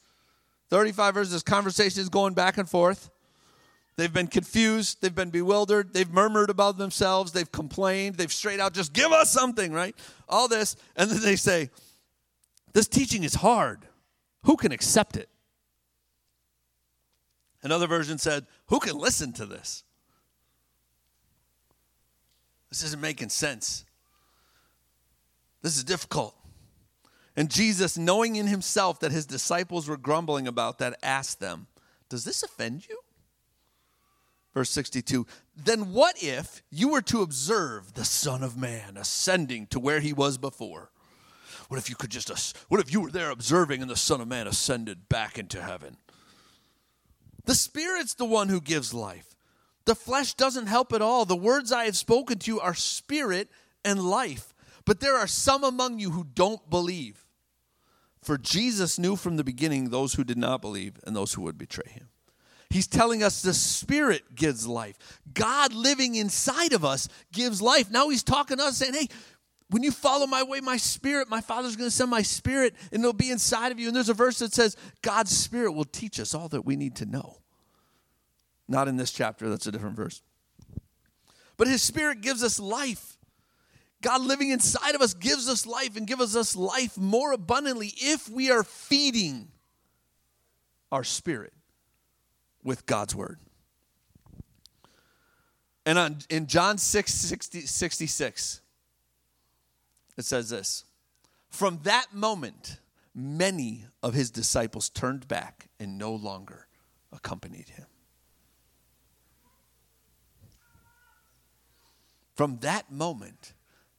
35 0.70 1.14
verses. 1.14 1.32
This 1.32 1.42
conversation 1.42 2.00
is 2.00 2.08
going 2.08 2.34
back 2.34 2.58
and 2.58 2.70
forth. 2.70 3.10
They've 3.96 4.12
been 4.12 4.28
confused. 4.28 4.98
They've 5.02 5.12
been 5.12 5.30
bewildered. 5.30 5.92
They've 5.92 6.08
murmured 6.08 6.50
about 6.50 6.78
themselves. 6.78 7.32
They've 7.32 7.50
complained. 7.50 8.14
They've 8.14 8.32
straight 8.32 8.60
out 8.60 8.72
just 8.72 8.92
give 8.92 9.10
us 9.10 9.32
something, 9.32 9.72
right? 9.72 9.96
All 10.28 10.46
this. 10.46 10.76
And 10.94 11.10
then 11.10 11.20
they 11.24 11.34
say, 11.34 11.70
This 12.72 12.86
teaching 12.86 13.24
is 13.24 13.34
hard. 13.34 13.80
Who 14.44 14.56
can 14.56 14.70
accept 14.70 15.16
it? 15.16 15.28
Another 17.62 17.86
version 17.86 18.18
said, 18.18 18.46
Who 18.66 18.78
can 18.78 18.96
listen 18.96 19.32
to 19.34 19.46
this? 19.46 19.84
This 22.68 22.82
isn't 22.84 23.00
making 23.00 23.30
sense. 23.30 23.84
This 25.62 25.76
is 25.76 25.84
difficult. 25.84 26.34
And 27.36 27.50
Jesus, 27.50 27.96
knowing 27.96 28.36
in 28.36 28.46
himself 28.46 29.00
that 29.00 29.12
his 29.12 29.26
disciples 29.26 29.88
were 29.88 29.96
grumbling 29.96 30.46
about 30.46 30.78
that, 30.78 30.98
asked 31.02 31.40
them, 31.40 31.66
Does 32.08 32.24
this 32.24 32.42
offend 32.42 32.88
you? 32.88 32.98
Verse 34.54 34.70
62 34.70 35.26
Then 35.56 35.92
what 35.92 36.22
if 36.22 36.62
you 36.70 36.88
were 36.88 37.02
to 37.02 37.22
observe 37.22 37.94
the 37.94 38.04
Son 38.04 38.42
of 38.42 38.56
Man 38.56 38.96
ascending 38.96 39.66
to 39.68 39.80
where 39.80 40.00
he 40.00 40.12
was 40.12 40.38
before? 40.38 40.90
What 41.68 41.78
if 41.78 41.90
you 41.90 41.96
could 41.96 42.10
just, 42.10 42.56
what 42.68 42.80
if 42.80 42.92
you 42.92 43.00
were 43.00 43.10
there 43.10 43.30
observing 43.30 43.82
and 43.82 43.90
the 43.90 43.96
Son 43.96 44.20
of 44.20 44.28
Man 44.28 44.46
ascended 44.46 45.08
back 45.08 45.38
into 45.38 45.62
heaven? 45.62 45.96
The 47.48 47.54
Spirit's 47.54 48.12
the 48.12 48.26
one 48.26 48.50
who 48.50 48.60
gives 48.60 48.92
life. 48.92 49.34
The 49.86 49.94
flesh 49.94 50.34
doesn't 50.34 50.66
help 50.66 50.92
at 50.92 51.00
all. 51.00 51.24
The 51.24 51.34
words 51.34 51.72
I 51.72 51.86
have 51.86 51.96
spoken 51.96 52.38
to 52.40 52.50
you 52.50 52.60
are 52.60 52.74
spirit 52.74 53.48
and 53.82 54.02
life. 54.02 54.52
But 54.84 55.00
there 55.00 55.16
are 55.16 55.26
some 55.26 55.64
among 55.64 55.98
you 55.98 56.10
who 56.10 56.24
don't 56.24 56.68
believe. 56.68 57.24
For 58.20 58.36
Jesus 58.36 58.98
knew 58.98 59.16
from 59.16 59.38
the 59.38 59.44
beginning 59.44 59.88
those 59.88 60.12
who 60.12 60.24
did 60.24 60.36
not 60.36 60.60
believe 60.60 61.00
and 61.06 61.16
those 61.16 61.32
who 61.32 61.40
would 61.40 61.56
betray 61.56 61.90
him. 61.90 62.10
He's 62.68 62.86
telling 62.86 63.22
us 63.22 63.40
the 63.40 63.54
Spirit 63.54 64.34
gives 64.34 64.66
life. 64.66 64.98
God 65.32 65.72
living 65.72 66.16
inside 66.16 66.74
of 66.74 66.84
us 66.84 67.08
gives 67.32 67.62
life. 67.62 67.90
Now 67.90 68.10
he's 68.10 68.22
talking 68.22 68.58
to 68.58 68.64
us 68.64 68.76
saying, 68.76 68.92
hey, 68.92 69.08
when 69.70 69.82
you 69.82 69.90
follow 69.90 70.26
my 70.26 70.42
way, 70.42 70.60
my 70.60 70.78
spirit, 70.78 71.28
my 71.28 71.40
Father's 71.40 71.76
going 71.76 71.90
to 71.90 71.94
send 71.94 72.10
my 72.10 72.22
spirit 72.22 72.74
and 72.90 73.00
it'll 73.00 73.12
be 73.12 73.30
inside 73.30 73.70
of 73.70 73.78
you. 73.78 73.88
And 73.88 73.96
there's 73.96 74.08
a 74.08 74.14
verse 74.14 74.38
that 74.38 74.54
says, 74.54 74.76
God's 75.02 75.36
spirit 75.36 75.72
will 75.72 75.84
teach 75.84 76.18
us 76.18 76.34
all 76.34 76.48
that 76.48 76.64
we 76.64 76.74
need 76.74 76.96
to 76.96 77.06
know. 77.06 77.38
Not 78.66 78.88
in 78.88 78.96
this 78.96 79.12
chapter, 79.12 79.48
that's 79.48 79.66
a 79.66 79.72
different 79.72 79.96
verse. 79.96 80.22
But 81.56 81.68
his 81.68 81.82
spirit 81.82 82.22
gives 82.22 82.42
us 82.42 82.58
life. 82.58 83.18
God 84.00 84.22
living 84.22 84.50
inside 84.50 84.94
of 84.94 85.02
us 85.02 85.12
gives 85.12 85.48
us 85.48 85.66
life 85.66 85.96
and 85.96 86.06
gives 86.06 86.36
us 86.36 86.54
life 86.54 86.96
more 86.96 87.32
abundantly 87.32 87.92
if 87.96 88.28
we 88.28 88.50
are 88.50 88.62
feeding 88.62 89.48
our 90.92 91.04
spirit 91.04 91.52
with 92.62 92.86
God's 92.86 93.14
word. 93.14 93.38
And 95.84 95.98
on, 95.98 96.18
in 96.30 96.46
John 96.46 96.78
6 96.78 97.12
60, 97.12 97.62
66, 97.62 98.60
it 100.18 100.24
says 100.24 100.50
this 100.50 100.84
From 101.48 101.80
that 101.84 102.12
moment, 102.12 102.80
many 103.14 103.86
of 104.02 104.12
his 104.12 104.30
disciples 104.30 104.90
turned 104.90 105.28
back 105.28 105.68
and 105.80 105.96
no 105.96 106.12
longer 106.12 106.66
accompanied 107.12 107.70
him. 107.70 107.86
From 112.34 112.58
that 112.58 112.92
moment, 112.92 113.54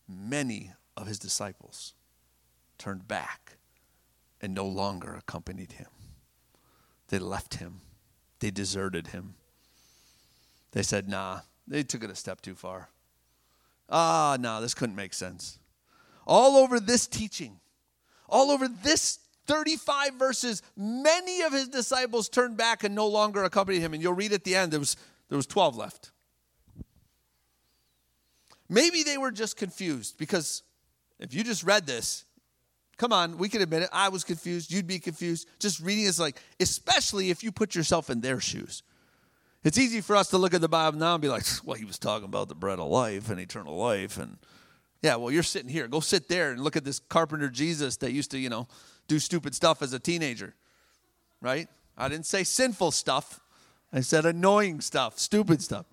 many 0.08 0.72
of 0.96 1.08
his 1.08 1.20
disciples 1.20 1.94
turned 2.78 3.08
back 3.08 3.58
and 4.40 4.54
no 4.54 4.66
longer 4.66 5.16
accompanied 5.16 5.74
him. 5.74 5.88
They 7.08 7.20
left 7.20 7.56
him, 7.56 7.82
they 8.40 8.52
deserted 8.52 9.08
him. 9.08 9.36
They 10.72 10.84
said, 10.84 11.10
nah, 11.10 11.42
they 11.68 11.84
took 11.84 12.04
it 12.04 12.12
a 12.12 12.16
step 12.16 12.42
too 12.42 12.56
far. 12.56 12.90
Ah, 13.90 14.38
nah, 14.40 14.60
this 14.60 14.76
couldn't 14.76 14.96
make 14.96 15.14
sense 15.14 15.59
all 16.30 16.58
over 16.58 16.80
this 16.80 17.08
teaching, 17.08 17.60
all 18.30 18.52
over 18.52 18.68
this 18.68 19.18
35 19.48 20.14
verses, 20.14 20.62
many 20.78 21.42
of 21.42 21.52
his 21.52 21.68
disciples 21.68 22.30
turned 22.30 22.56
back 22.56 22.84
and 22.84 22.94
no 22.94 23.08
longer 23.08 23.44
accompanied 23.44 23.80
him. 23.80 23.96
And 23.96 24.04
you'll 24.04 24.14
read 24.14 24.32
at 24.32 24.44
the 24.44 24.56
end, 24.56 24.72
there 24.72 24.80
was, 24.80 24.96
there 25.30 25.38
was 25.38 25.48
12 25.48 25.76
left. 25.76 26.12
Maybe 28.70 29.02
they 29.02 29.18
were 29.18 29.32
just 29.32 29.58
confused 29.58 30.20
because 30.20 30.62
if 31.20 31.34
you 31.34 31.44
just 31.44 31.64
read 31.64 31.88
this, 31.88 32.26
come 32.98 33.12
on, 33.12 33.40
we 33.40 33.50
can 33.50 33.64
admit 33.64 33.82
it. 33.82 33.90
I 33.92 34.10
was 34.10 34.24
confused. 34.24 34.72
You'd 34.72 34.86
be 34.86 35.00
confused. 35.00 35.48
Just 35.58 35.80
reading 35.80 36.06
is 36.06 36.20
like, 36.20 36.40
especially 36.60 37.32
if 37.32 37.44
you 37.44 37.52
put 37.52 37.74
yourself 37.74 38.12
in 38.12 38.22
their 38.22 38.40
shoes. 38.40 38.84
It's 39.64 39.80
easy 39.80 40.00
for 40.00 40.16
us 40.16 40.30
to 40.30 40.38
look 40.38 40.54
at 40.54 40.62
the 40.62 40.70
Bible 40.70 41.00
now 41.00 41.16
and 41.16 41.22
be 41.24 41.28
like, 41.28 41.44
well, 41.66 41.76
he 41.76 41.86
was 41.86 41.98
talking 41.98 42.26
about 42.26 42.50
the 42.50 42.56
bread 42.56 42.78
of 42.78 42.88
life 42.88 43.32
and 43.32 43.40
eternal 43.40 43.76
life 43.76 44.20
and 44.20 44.38
yeah, 45.02 45.16
well, 45.16 45.32
you're 45.32 45.44
sitting 45.44 45.70
here. 45.70 45.88
Go 45.88 46.00
sit 46.00 46.28
there 46.28 46.52
and 46.52 46.62
look 46.62 46.76
at 46.76 46.84
this 46.84 47.00
carpenter 47.00 47.50
Jesus 47.50 47.98
that 47.98 48.12
used 48.12 48.32
to, 48.32 48.38
you 48.38 48.50
know, 48.50 48.68
do 49.08 49.20
stupid 49.20 49.56
stuff 49.56 49.82
as 49.82 49.94
a 49.94 50.00
teenager, 50.00 50.56
right? 51.42 51.68
I 51.98 52.10
didn't 52.10 52.26
say 52.26 52.44
sinful 52.44 52.92
stuff. 52.92 53.40
I 53.92 54.02
said 54.02 54.26
annoying 54.26 54.82
stuff, 54.82 55.18
stupid 55.18 55.62
stuff. 55.62 55.86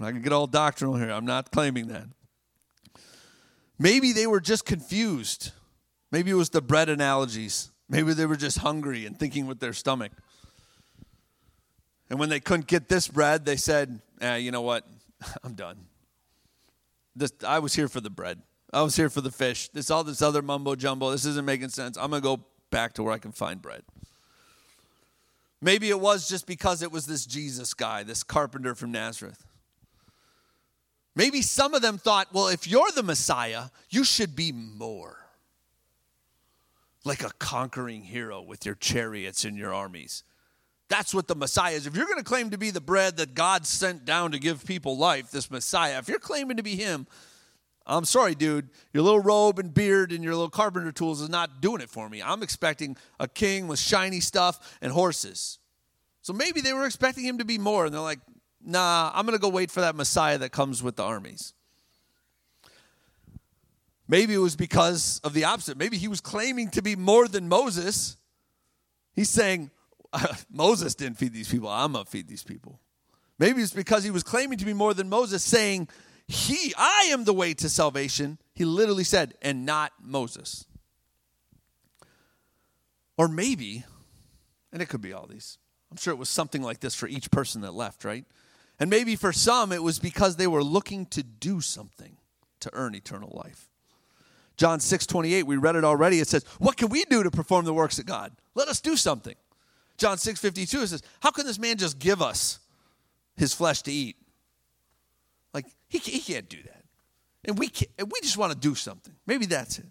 I 0.00 0.12
can 0.12 0.22
get 0.22 0.32
all 0.32 0.46
doctrinal 0.46 0.96
here. 0.96 1.10
I'm 1.10 1.26
not 1.26 1.50
claiming 1.50 1.88
that. 1.88 2.06
Maybe 3.78 4.12
they 4.12 4.26
were 4.26 4.40
just 4.40 4.64
confused. 4.64 5.52
Maybe 6.10 6.30
it 6.30 6.34
was 6.34 6.50
the 6.50 6.60
bread 6.60 6.88
analogies. 6.88 7.70
Maybe 7.88 8.12
they 8.12 8.26
were 8.26 8.36
just 8.36 8.58
hungry 8.58 9.06
and 9.06 9.18
thinking 9.18 9.46
with 9.46 9.60
their 9.60 9.72
stomach. 9.72 10.12
And 12.08 12.18
when 12.18 12.28
they 12.28 12.40
couldn't 12.40 12.66
get 12.66 12.88
this 12.88 13.08
bread, 13.08 13.44
they 13.44 13.56
said, 13.56 14.00
eh, 14.20 14.36
you 14.36 14.50
know 14.50 14.62
what? 14.62 14.86
I'm 15.44 15.54
done. 15.54 15.76
This, 17.14 17.32
I 17.46 17.58
was 17.58 17.74
here 17.74 17.88
for 17.88 18.00
the 18.00 18.10
bread. 18.10 18.40
I 18.72 18.82
was 18.82 18.96
here 18.96 19.10
for 19.10 19.20
the 19.20 19.32
fish. 19.32 19.68
This 19.68 19.90
all 19.90 20.04
this 20.04 20.22
other 20.22 20.42
mumbo 20.42 20.74
jumbo. 20.76 21.10
This 21.10 21.24
isn't 21.24 21.44
making 21.44 21.70
sense. 21.70 21.96
I'm 21.96 22.10
gonna 22.10 22.20
go 22.20 22.44
back 22.70 22.94
to 22.94 23.02
where 23.02 23.12
I 23.12 23.18
can 23.18 23.32
find 23.32 23.60
bread. 23.60 23.82
Maybe 25.60 25.90
it 25.90 26.00
was 26.00 26.28
just 26.28 26.46
because 26.46 26.82
it 26.82 26.90
was 26.90 27.06
this 27.06 27.26
Jesus 27.26 27.74
guy, 27.74 28.02
this 28.02 28.22
carpenter 28.22 28.74
from 28.74 28.92
Nazareth. 28.92 29.44
Maybe 31.14 31.42
some 31.42 31.74
of 31.74 31.82
them 31.82 31.98
thought, 31.98 32.32
well, 32.32 32.48
if 32.48 32.66
you're 32.66 32.90
the 32.92 33.02
Messiah, 33.02 33.64
you 33.90 34.04
should 34.04 34.36
be 34.36 34.52
more 34.52 35.18
like 37.04 37.22
a 37.22 37.30
conquering 37.38 38.02
hero 38.02 38.40
with 38.40 38.64
your 38.64 38.74
chariots 38.74 39.44
and 39.44 39.56
your 39.56 39.74
armies. 39.74 40.22
That's 40.90 41.14
what 41.14 41.28
the 41.28 41.36
Messiah 41.36 41.74
is. 41.74 41.86
If 41.86 41.96
you're 41.96 42.06
going 42.06 42.18
to 42.18 42.24
claim 42.24 42.50
to 42.50 42.58
be 42.58 42.72
the 42.72 42.80
bread 42.80 43.16
that 43.18 43.32
God 43.32 43.64
sent 43.64 44.04
down 44.04 44.32
to 44.32 44.40
give 44.40 44.66
people 44.66 44.98
life, 44.98 45.30
this 45.30 45.48
Messiah, 45.48 45.98
if 45.98 46.08
you're 46.08 46.18
claiming 46.18 46.56
to 46.56 46.64
be 46.64 46.74
him, 46.74 47.06
I'm 47.86 48.04
sorry, 48.04 48.34
dude. 48.34 48.68
Your 48.92 49.04
little 49.04 49.20
robe 49.20 49.60
and 49.60 49.72
beard 49.72 50.10
and 50.10 50.24
your 50.24 50.34
little 50.34 50.50
carpenter 50.50 50.90
tools 50.90 51.20
is 51.20 51.28
not 51.28 51.60
doing 51.60 51.80
it 51.80 51.90
for 51.90 52.08
me. 52.08 52.20
I'm 52.20 52.42
expecting 52.42 52.96
a 53.20 53.28
king 53.28 53.68
with 53.68 53.78
shiny 53.78 54.18
stuff 54.18 54.78
and 54.82 54.92
horses. 54.92 55.60
So 56.22 56.32
maybe 56.32 56.60
they 56.60 56.72
were 56.72 56.84
expecting 56.84 57.24
him 57.24 57.38
to 57.38 57.44
be 57.44 57.56
more, 57.56 57.86
and 57.86 57.94
they're 57.94 58.00
like, 58.00 58.20
nah, 58.60 59.12
I'm 59.14 59.24
going 59.24 59.38
to 59.38 59.40
go 59.40 59.48
wait 59.48 59.70
for 59.70 59.80
that 59.82 59.94
Messiah 59.94 60.38
that 60.38 60.50
comes 60.50 60.82
with 60.82 60.96
the 60.96 61.04
armies. 61.04 61.54
Maybe 64.08 64.34
it 64.34 64.38
was 64.38 64.56
because 64.56 65.20
of 65.22 65.34
the 65.34 65.44
opposite. 65.44 65.78
Maybe 65.78 65.98
he 65.98 66.08
was 66.08 66.20
claiming 66.20 66.68
to 66.70 66.82
be 66.82 66.96
more 66.96 67.28
than 67.28 67.48
Moses. 67.48 68.16
He's 69.14 69.30
saying, 69.30 69.70
Moses 70.50 70.94
didn't 70.94 71.18
feed 71.18 71.32
these 71.32 71.48
people. 71.48 71.68
I'm 71.68 71.92
going 71.92 72.04
to 72.04 72.10
feed 72.10 72.28
these 72.28 72.42
people. 72.42 72.80
Maybe 73.38 73.62
it's 73.62 73.72
because 73.72 74.04
he 74.04 74.10
was 74.10 74.22
claiming 74.22 74.58
to 74.58 74.64
be 74.64 74.74
more 74.74 74.92
than 74.92 75.08
Moses, 75.08 75.42
saying, 75.42 75.88
He, 76.26 76.74
I 76.76 77.08
am 77.10 77.24
the 77.24 77.32
way 77.32 77.54
to 77.54 77.68
salvation. 77.68 78.38
He 78.54 78.64
literally 78.64 79.04
said, 79.04 79.34
and 79.40 79.64
not 79.64 79.92
Moses. 80.02 80.66
Or 83.16 83.28
maybe, 83.28 83.84
And 84.72 84.82
it 84.82 84.88
could 84.88 85.00
be 85.00 85.12
all 85.12 85.26
these. 85.26 85.58
I'm 85.90 85.96
sure 85.96 86.12
it 86.12 86.18
was 86.18 86.28
something 86.28 86.62
like 86.62 86.80
this 86.80 86.94
for 86.94 87.08
each 87.08 87.30
person 87.30 87.62
that 87.62 87.72
left, 87.72 88.04
right? 88.04 88.24
And 88.78 88.88
maybe 88.88 89.16
for 89.16 89.32
some, 89.32 89.72
it 89.72 89.82
was 89.82 89.98
because 89.98 90.36
they 90.36 90.46
were 90.46 90.62
looking 90.62 91.06
to 91.06 91.22
do 91.22 91.60
something 91.60 92.16
to 92.60 92.70
earn 92.72 92.94
eternal 92.94 93.30
life. 93.44 93.68
John 94.56 94.80
6 94.80 95.06
28, 95.06 95.46
we 95.46 95.56
read 95.56 95.76
it 95.76 95.84
already. 95.84 96.20
It 96.20 96.28
says, 96.28 96.44
What 96.58 96.76
can 96.76 96.90
we 96.90 97.04
do 97.04 97.22
to 97.22 97.30
perform 97.30 97.64
the 97.64 97.74
works 97.74 97.98
of 97.98 98.06
God? 98.06 98.32
Let 98.54 98.68
us 98.68 98.80
do 98.80 98.96
something. 98.96 99.36
John 100.00 100.16
6 100.16 100.40
52, 100.40 100.80
it 100.80 100.86
says, 100.88 101.02
How 101.20 101.30
can 101.30 101.44
this 101.44 101.58
man 101.58 101.76
just 101.76 101.98
give 101.98 102.22
us 102.22 102.58
his 103.36 103.52
flesh 103.52 103.82
to 103.82 103.92
eat? 103.92 104.16
Like, 105.52 105.66
he, 105.88 105.98
he 105.98 106.20
can't 106.20 106.48
do 106.48 106.56
that. 106.62 106.82
And 107.44 107.58
we, 107.58 107.68
can't, 107.68 107.90
and 107.98 108.10
we 108.10 108.18
just 108.22 108.38
want 108.38 108.50
to 108.52 108.58
do 108.58 108.74
something. 108.74 109.14
Maybe 109.26 109.44
that's 109.44 109.78
it. 109.78 109.86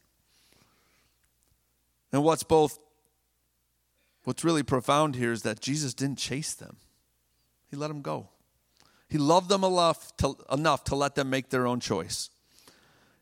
And 2.11 2.23
what's 2.23 2.41
both, 2.41 2.79
what's 4.23 4.43
really 4.43 4.63
profound 4.63 5.15
here 5.15 5.31
is 5.31 5.43
that 5.43 5.59
Jesus 5.59 5.93
didn't 5.93 6.17
chase 6.17 6.55
them, 6.55 6.77
He 7.69 7.77
let 7.77 7.89
them 7.89 8.01
go. 8.01 8.29
He 9.09 9.19
loved 9.19 9.49
them 9.49 9.63
enough 9.63 10.15
to, 10.17 10.35
enough 10.51 10.83
to 10.85 10.95
let 10.95 11.15
them 11.15 11.29
make 11.29 11.49
their 11.49 11.65
own 11.67 11.79
choice. 11.79 12.29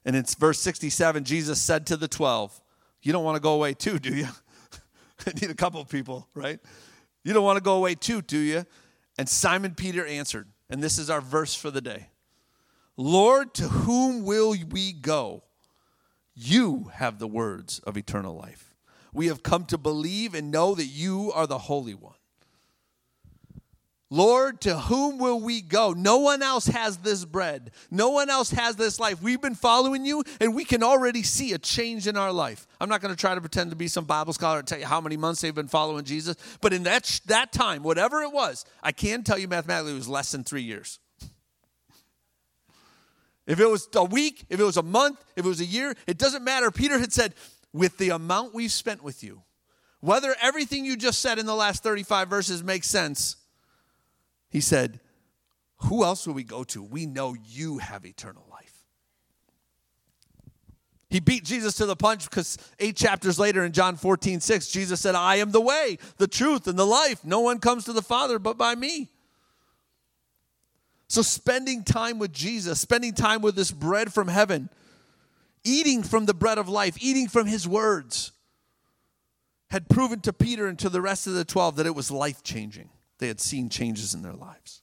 And 0.06 0.16
in 0.16 0.24
verse 0.38 0.60
67, 0.60 1.26
Jesus 1.26 1.62
said 1.62 1.86
to 1.88 1.98
the 1.98 2.08
12, 2.08 2.62
You 3.02 3.12
don't 3.12 3.24
want 3.24 3.36
to 3.36 3.42
go 3.42 3.54
away 3.54 3.74
too, 3.74 4.00
do 4.00 4.14
you? 4.14 4.28
I 5.26 5.32
need 5.42 5.50
a 5.50 5.56
couple 5.56 5.82
of 5.82 5.90
people, 5.90 6.28
right? 6.34 6.60
You 7.24 7.34
don't 7.34 7.44
want 7.44 7.58
to 7.58 7.64
go 7.64 7.76
away 7.76 7.96
too, 7.96 8.22
do 8.22 8.38
you? 8.38 8.66
And 9.18 9.28
Simon 9.28 9.74
Peter 9.76 10.06
answered, 10.06 10.48
and 10.70 10.84
this 10.84 10.98
is 10.98 11.10
our 11.10 11.22
verse 11.22 11.56
for 11.56 11.72
the 11.72 11.82
day 11.82 12.10
Lord, 12.96 13.54
to 13.56 13.68
whom 13.68 14.24
will 14.24 14.56
we 14.70 14.92
go? 14.92 15.44
You 16.36 16.92
have 16.94 17.20
the 17.20 17.28
words 17.28 17.80
of 17.80 17.98
eternal 17.98 18.36
life. 18.36 18.76
We 19.14 19.28
have 19.28 19.42
come 19.44 19.66
to 19.66 19.78
believe 19.78 20.36
and 20.36 20.52
know 20.52 20.76
that 20.76 20.86
you 20.86 21.32
are 21.34 21.48
the 21.48 21.58
Holy 21.58 21.94
One. 21.94 22.17
Lord, 24.10 24.62
to 24.62 24.78
whom 24.78 25.18
will 25.18 25.42
we 25.42 25.60
go? 25.60 25.92
No 25.92 26.20
one 26.20 26.42
else 26.42 26.68
has 26.68 26.98
this 26.98 27.26
bread. 27.26 27.72
No 27.92 28.10
one 28.10 28.30
else 28.30 28.52
has 28.52 28.78
this 28.78 29.02
life. 29.02 29.22
We've 29.22 29.42
been 29.42 29.56
following 29.56 30.06
you, 30.06 30.24
and 30.40 30.56
we 30.56 30.64
can 30.64 30.82
already 30.82 31.24
see 31.24 31.52
a 31.52 31.58
change 31.58 32.08
in 32.08 32.16
our 32.16 32.32
life. 32.32 32.68
I'm 32.80 32.88
not 32.88 33.02
going 33.02 33.14
to 33.14 33.20
try 33.20 33.36
to 33.36 33.42
pretend 33.42 33.72
to 33.72 33.76
be 33.76 33.90
some 33.90 34.06
Bible 34.06 34.32
scholar 34.32 34.60
and 34.60 34.68
tell 34.68 34.80
you 34.80 34.86
how 34.86 35.02
many 35.02 35.18
months 35.18 35.42
they've 35.42 35.54
been 35.54 35.68
following 35.68 36.06
Jesus, 36.06 36.38
but 36.62 36.72
in 36.72 36.84
that, 36.84 37.20
that 37.26 37.52
time, 37.52 37.84
whatever 37.84 38.22
it 38.22 38.32
was, 38.32 38.64
I 38.82 38.94
can 38.94 39.24
tell 39.24 39.38
you 39.38 39.50
mathematically 39.50 39.92
it 39.92 39.96
was 39.96 40.08
less 40.08 40.32
than 40.32 40.46
three 40.46 40.64
years. 40.64 41.00
If 43.46 43.60
it 43.60 43.68
was 43.68 43.90
a 43.94 44.06
week, 44.06 44.46
if 44.50 44.60
it 44.60 44.64
was 44.64 44.78
a 44.78 44.84
month, 44.84 45.24
if 45.36 45.46
it 45.46 45.50
was 45.50 45.62
a 45.62 45.66
year, 45.66 45.96
it 46.06 46.18
doesn't 46.18 46.44
matter. 46.44 46.72
Peter 46.72 46.98
had 46.98 47.12
said, 47.12 47.34
with 47.74 47.98
the 47.98 48.10
amount 48.10 48.54
we've 48.54 48.72
spent 48.72 49.04
with 49.04 49.22
you, 49.22 49.44
whether 50.00 50.36
everything 50.42 50.86
you 50.86 50.96
just 50.96 51.22
said 51.22 51.40
in 51.40 51.46
the 51.46 51.56
last 51.56 51.84
35 51.84 52.30
verses 52.30 52.64
makes 52.64 52.88
sense, 52.88 53.38
he 54.50 54.62
said, 54.62 55.00
Who 55.84 56.04
else 56.04 56.26
will 56.26 56.34
we 56.34 56.44
go 56.44 56.64
to? 56.66 56.82
We 56.82 57.06
know 57.06 57.36
you 57.48 57.80
have 57.80 58.06
eternal 58.06 58.46
life. 58.50 58.68
He 61.10 61.22
beat 61.22 61.46
Jesus 61.46 61.76
to 61.76 61.86
the 61.86 61.96
punch 61.96 62.30
because 62.30 62.58
eight 62.80 62.98
chapters 62.98 63.40
later 63.40 63.64
in 63.64 63.72
John 63.72 63.96
14, 63.96 64.42
6, 64.42 64.68
Jesus 64.68 65.00
said, 65.00 65.16
I 65.16 65.38
am 65.38 65.52
the 65.52 65.62
way, 65.62 66.00
the 66.18 66.28
truth, 66.28 66.68
and 66.68 66.78
the 66.78 66.86
life. 66.86 67.24
No 67.24 67.40
one 67.40 67.60
comes 67.60 67.86
to 67.86 67.94
the 67.94 68.02
Father 68.02 68.40
but 68.40 68.58
by 68.58 68.76
me. 68.76 69.10
So, 71.08 71.22
spending 71.22 71.84
time 71.84 72.20
with 72.20 72.34
Jesus, 72.34 72.82
spending 72.82 73.14
time 73.14 73.42
with 73.42 73.56
this 73.56 73.72
bread 73.72 74.12
from 74.12 74.28
heaven, 74.28 74.70
eating 75.64 76.04
from 76.04 76.26
the 76.26 76.34
bread 76.34 76.58
of 76.58 76.68
life, 76.68 76.98
eating 77.00 77.30
from 77.30 77.48
his 77.48 77.66
words, 77.66 78.34
had 79.70 79.88
proven 79.88 80.20
to 80.22 80.34
Peter 80.34 80.68
and 80.68 80.78
to 80.80 80.90
the 80.90 81.02
rest 81.02 81.26
of 81.26 81.34
the 81.34 81.46
12 81.46 81.78
that 81.78 81.86
it 81.86 81.96
was 81.96 82.12
life 82.12 82.44
changing. 82.44 82.90
They 83.20 83.28
had 83.28 83.40
seen 83.40 83.70
changes 83.70 84.14
in 84.14 84.22
their 84.22 84.34
lives. 84.34 84.82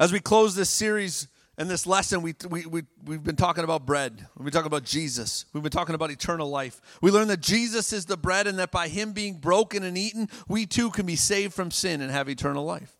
As 0.00 0.12
we 0.12 0.20
close 0.20 0.54
this 0.54 0.70
series 0.70 1.28
and 1.56 1.70
this 1.70 1.86
lesson, 1.86 2.22
we, 2.22 2.34
we, 2.48 2.66
we, 2.66 2.82
we've 3.04 3.22
been 3.22 3.36
talking 3.36 3.62
about 3.62 3.86
bread. 3.86 4.26
We've 4.36 4.44
been 4.44 4.52
talking 4.52 4.66
about 4.66 4.84
Jesus. 4.84 5.44
We've 5.52 5.62
been 5.62 5.70
talking 5.70 5.94
about 5.94 6.10
eternal 6.10 6.48
life. 6.48 6.80
We 7.00 7.10
learned 7.10 7.30
that 7.30 7.40
Jesus 7.40 7.92
is 7.92 8.06
the 8.06 8.16
bread 8.16 8.46
and 8.46 8.58
that 8.58 8.72
by 8.72 8.88
him 8.88 9.12
being 9.12 9.34
broken 9.34 9.84
and 9.84 9.96
eaten, 9.96 10.28
we 10.48 10.66
too 10.66 10.90
can 10.90 11.06
be 11.06 11.16
saved 11.16 11.54
from 11.54 11.70
sin 11.70 12.00
and 12.00 12.10
have 12.10 12.28
eternal 12.28 12.64
life. 12.64 12.96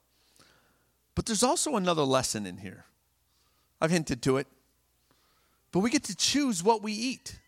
But 1.15 1.27
there's 1.27 1.43
also 1.43 1.77
another 1.77 2.03
lesson 2.03 2.47
in 2.47 2.59
here. 2.59 2.85
I've 3.81 3.91
hinted 3.91 4.23
to 4.23 4.37
it. 4.37 4.47
But 5.73 5.81
we 5.81 5.91
get 5.91 6.05
to 6.05 6.17
choose 6.17 6.63
what 6.63 6.83
we 6.83 6.93
eat. 6.93 7.41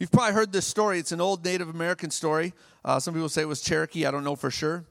You've 0.00 0.10
probably 0.10 0.32
heard 0.32 0.50
this 0.50 0.66
story. 0.66 0.98
It's 0.98 1.12
an 1.12 1.20
old 1.20 1.44
Native 1.44 1.68
American 1.68 2.10
story. 2.10 2.54
Uh, 2.82 2.98
some 2.98 3.12
people 3.12 3.28
say 3.28 3.42
it 3.42 3.48
was 3.48 3.60
Cherokee. 3.60 4.06
I 4.06 4.10
don't 4.10 4.24
know 4.24 4.34
for 4.34 4.50
sure. 4.50 4.86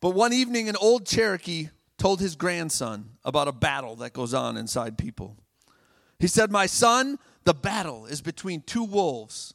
But 0.00 0.10
one 0.10 0.32
evening, 0.32 0.68
an 0.68 0.76
old 0.76 1.04
Cherokee 1.04 1.70
told 1.98 2.20
his 2.20 2.36
grandson 2.36 3.10
about 3.24 3.48
a 3.48 3.52
battle 3.52 3.96
that 3.96 4.12
goes 4.12 4.32
on 4.32 4.56
inside 4.56 4.96
people. 4.96 5.36
He 6.20 6.28
said, 6.28 6.52
My 6.52 6.66
son, 6.66 7.18
the 7.42 7.54
battle 7.54 8.06
is 8.06 8.22
between 8.22 8.62
two 8.62 8.84
wolves 8.84 9.52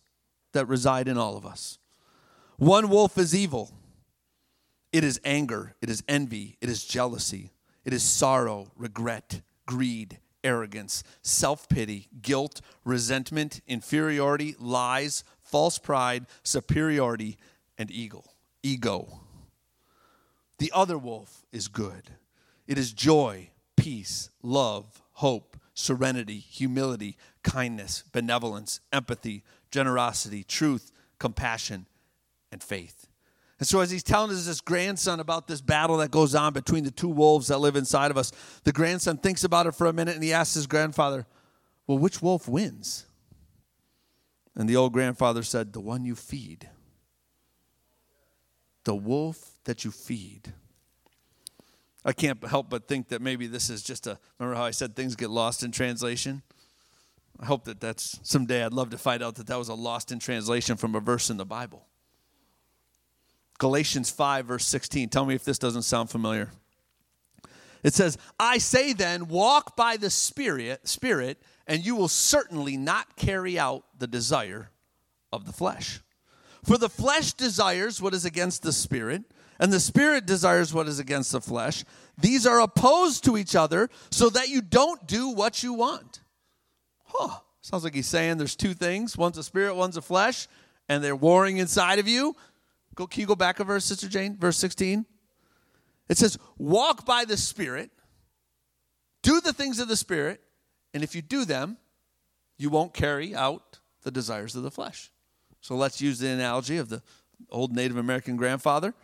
that 0.51 0.67
reside 0.67 1.07
in 1.07 1.17
all 1.17 1.37
of 1.37 1.45
us. 1.45 1.79
One 2.57 2.89
wolf 2.89 3.17
is 3.17 3.33
evil, 3.33 3.71
it 4.91 5.05
is 5.05 5.21
anger, 5.23 5.75
it 5.81 5.89
is 5.89 6.03
envy, 6.09 6.57
it 6.59 6.67
is 6.69 6.83
jealousy, 6.83 7.51
it 7.85 7.93
is 7.93 8.03
sorrow, 8.03 8.71
regret, 8.75 9.41
greed, 9.65 10.19
arrogance, 10.47 11.03
self 11.21 11.67
pity, 11.67 12.07
guilt, 12.21 12.61
resentment, 12.85 13.59
inferiority, 13.67 14.55
lies, 14.57 15.25
false 15.41 15.77
pride, 15.77 16.25
superiority, 16.41 17.37
and 17.77 17.91
ego. 17.91 18.23
Ego. 18.63 19.19
The 20.59 20.71
other 20.73 20.97
wolf 20.97 21.45
is 21.51 21.67
good. 21.67 22.11
It 22.65 22.77
is 22.77 22.93
joy, 22.93 23.49
peace, 23.75 24.29
love, 24.41 25.01
hope, 25.13 25.57
serenity, 25.73 26.39
humility, 26.39 27.17
kindness, 27.43 28.03
benevolence, 28.11 28.79
empathy, 28.91 29.43
generosity, 29.69 30.43
truth, 30.43 30.91
compassion, 31.19 31.85
and 32.51 32.63
faith. 32.63 33.06
And 33.59 33.67
so, 33.67 33.79
as 33.79 33.89
he's 33.89 34.03
telling 34.03 34.29
his 34.29 34.61
grandson 34.61 35.19
about 35.19 35.47
this 35.47 35.61
battle 35.61 35.97
that 35.97 36.11
goes 36.11 36.35
on 36.35 36.53
between 36.53 36.83
the 36.83 36.91
two 36.91 37.09
wolves 37.09 37.47
that 37.47 37.57
live 37.57 37.75
inside 37.75 38.11
of 38.11 38.17
us, 38.17 38.31
the 38.63 38.71
grandson 38.71 39.17
thinks 39.17 39.43
about 39.43 39.65
it 39.65 39.73
for 39.73 39.87
a 39.87 39.93
minute 39.93 40.13
and 40.13 40.23
he 40.23 40.31
asks 40.31 40.53
his 40.53 40.67
grandfather, 40.67 41.25
Well, 41.87 41.97
which 41.97 42.21
wolf 42.21 42.47
wins? 42.47 43.07
And 44.55 44.69
the 44.69 44.75
old 44.75 44.93
grandfather 44.93 45.41
said, 45.41 45.73
The 45.73 45.79
one 45.79 46.05
you 46.05 46.15
feed. 46.15 46.69
The 48.83 48.95
wolf 48.95 49.57
that 49.63 49.83
you 49.83 49.91
feed. 49.91 50.53
I 52.05 52.13
can't 52.13 52.45
help 52.45 52.69
but 52.69 52.87
think 52.87 53.09
that 53.09 53.21
maybe 53.21 53.47
this 53.47 53.69
is 53.71 53.81
just 53.81 54.05
a. 54.05 54.19
Remember 54.37 54.55
how 54.55 54.65
I 54.65 54.71
said 54.71 54.95
things 54.95 55.15
get 55.15 55.31
lost 55.31 55.63
in 55.63 55.71
translation? 55.71 56.43
I 57.39 57.45
hope 57.45 57.65
that 57.65 57.81
that's 57.81 58.19
someday 58.23 58.63
I'd 58.63 58.71
love 58.71 58.91
to 58.91 58.97
find 58.97 59.23
out 59.23 59.35
that 59.35 59.47
that 59.47 59.57
was 59.57 59.67
a 59.67 59.73
lost 59.73 60.11
in 60.11 60.19
translation 60.19 60.77
from 60.77 60.95
a 60.95 60.99
verse 60.99 61.29
in 61.29 61.37
the 61.37 61.45
Bible. 61.45 61.86
Galatians 63.57 64.09
5, 64.11 64.45
verse 64.45 64.65
16. 64.65 65.09
Tell 65.09 65.25
me 65.25 65.35
if 65.35 65.43
this 65.43 65.59
doesn't 65.59 65.83
sound 65.83 66.09
familiar. 66.09 66.51
It 67.83 67.93
says, 67.93 68.17
I 68.39 68.57
say 68.57 68.93
then, 68.93 69.27
walk 69.27 69.75
by 69.75 69.97
the 69.97 70.09
Spirit, 70.09 70.87
Spirit, 70.87 71.41
and 71.67 71.85
you 71.85 71.95
will 71.95 72.07
certainly 72.07 72.77
not 72.77 73.15
carry 73.15 73.57
out 73.57 73.83
the 73.97 74.07
desire 74.07 74.71
of 75.31 75.45
the 75.45 75.53
flesh. 75.53 76.01
For 76.63 76.77
the 76.77 76.89
flesh 76.89 77.33
desires 77.33 78.01
what 78.01 78.13
is 78.13 78.25
against 78.25 78.63
the 78.63 78.73
Spirit, 78.73 79.23
and 79.59 79.71
the 79.71 79.79
Spirit 79.79 80.25
desires 80.25 80.73
what 80.73 80.87
is 80.87 80.99
against 80.99 81.31
the 81.31 81.41
flesh. 81.41 81.83
These 82.17 82.45
are 82.45 82.59
opposed 82.61 83.23
to 83.25 83.37
each 83.37 83.55
other, 83.55 83.89
so 84.11 84.29
that 84.29 84.49
you 84.49 84.61
don't 84.61 85.07
do 85.07 85.29
what 85.29 85.63
you 85.63 85.73
want. 85.73 86.21
Huh. 87.05 87.39
Sounds 87.61 87.83
like 87.83 87.95
he's 87.95 88.07
saying 88.07 88.37
there's 88.37 88.55
two 88.55 88.73
things 88.73 89.17
one's 89.17 89.37
a 89.37 89.43
spirit, 89.43 89.75
one's 89.75 89.97
a 89.97 90.01
flesh, 90.01 90.47
and 90.87 91.03
they're 91.03 91.15
warring 91.15 91.57
inside 91.57 91.99
of 91.99 92.07
you. 92.07 92.35
Go, 92.97 93.05
can 93.05 93.21
you 93.21 93.27
go 93.27 93.35
back 93.35 93.59
a 93.59 93.63
verse, 93.63 93.85
Sister 93.85 94.09
Jane? 94.09 94.35
Verse 94.35 94.57
16. 94.57 95.05
It 96.09 96.17
says, 96.17 96.37
Walk 96.57 97.05
by 97.05 97.25
the 97.25 97.37
Spirit, 97.37 97.91
do 99.21 99.39
the 99.39 99.53
things 99.53 99.79
of 99.79 99.87
the 99.87 99.95
Spirit, 99.95 100.41
and 100.95 101.03
if 101.03 101.13
you 101.13 101.21
do 101.21 101.45
them, 101.45 101.77
you 102.57 102.71
won't 102.71 102.95
carry 102.95 103.35
out 103.35 103.79
the 104.01 104.09
desires 104.09 104.55
of 104.55 104.63
the 104.63 104.71
flesh. 104.71 105.11
So 105.61 105.75
let's 105.75 106.01
use 106.01 106.17
the 106.17 106.29
analogy 106.29 106.77
of 106.77 106.89
the 106.89 107.03
old 107.51 107.71
Native 107.71 107.97
American 107.97 108.35
grandfather. 108.35 108.95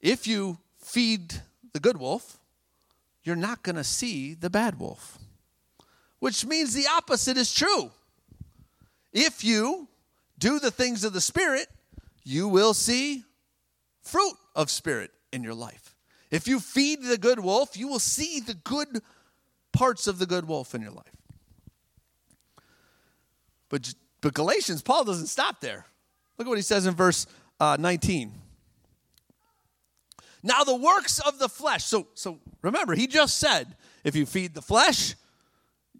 If 0.00 0.26
you 0.26 0.58
feed 0.78 1.34
the 1.72 1.78
good 1.78 1.98
wolf, 1.98 2.38
you're 3.22 3.36
not 3.36 3.62
going 3.62 3.76
to 3.76 3.84
see 3.84 4.34
the 4.34 4.50
bad 4.50 4.80
wolf, 4.80 5.18
which 6.18 6.44
means 6.44 6.74
the 6.74 6.88
opposite 6.96 7.36
is 7.36 7.54
true. 7.54 7.92
If 9.12 9.44
you 9.44 9.86
do 10.36 10.58
the 10.58 10.72
things 10.72 11.04
of 11.04 11.12
the 11.12 11.20
Spirit, 11.20 11.68
you 12.24 12.48
will 12.48 12.74
see 12.74 13.24
fruit 14.02 14.34
of 14.54 14.70
spirit 14.70 15.10
in 15.32 15.42
your 15.42 15.54
life. 15.54 15.94
If 16.30 16.48
you 16.48 16.58
feed 16.58 17.02
the 17.02 17.18
good 17.18 17.40
wolf, 17.40 17.76
you 17.76 17.88
will 17.88 17.98
see 17.98 18.40
the 18.40 18.54
good 18.54 19.02
parts 19.72 20.06
of 20.06 20.18
the 20.18 20.26
good 20.26 20.48
wolf 20.48 20.74
in 20.74 20.82
your 20.82 20.90
life. 20.90 21.16
But 23.68 23.94
But 24.20 24.34
Galatians, 24.34 24.82
Paul 24.82 25.04
doesn't 25.04 25.26
stop 25.26 25.60
there. 25.60 25.84
Look 26.38 26.46
at 26.46 26.48
what 26.48 26.58
he 26.58 26.62
says 26.62 26.86
in 26.86 26.94
verse 26.94 27.26
uh, 27.60 27.76
19. 27.78 28.32
Now 30.42 30.62
the 30.64 30.76
works 30.76 31.20
of 31.20 31.38
the 31.38 31.48
flesh. 31.48 31.84
So, 31.84 32.08
so 32.14 32.38
remember, 32.62 32.94
he 32.94 33.06
just 33.06 33.38
said, 33.38 33.76
if 34.02 34.14
you 34.14 34.26
feed 34.26 34.54
the 34.54 34.62
flesh, 34.62 35.14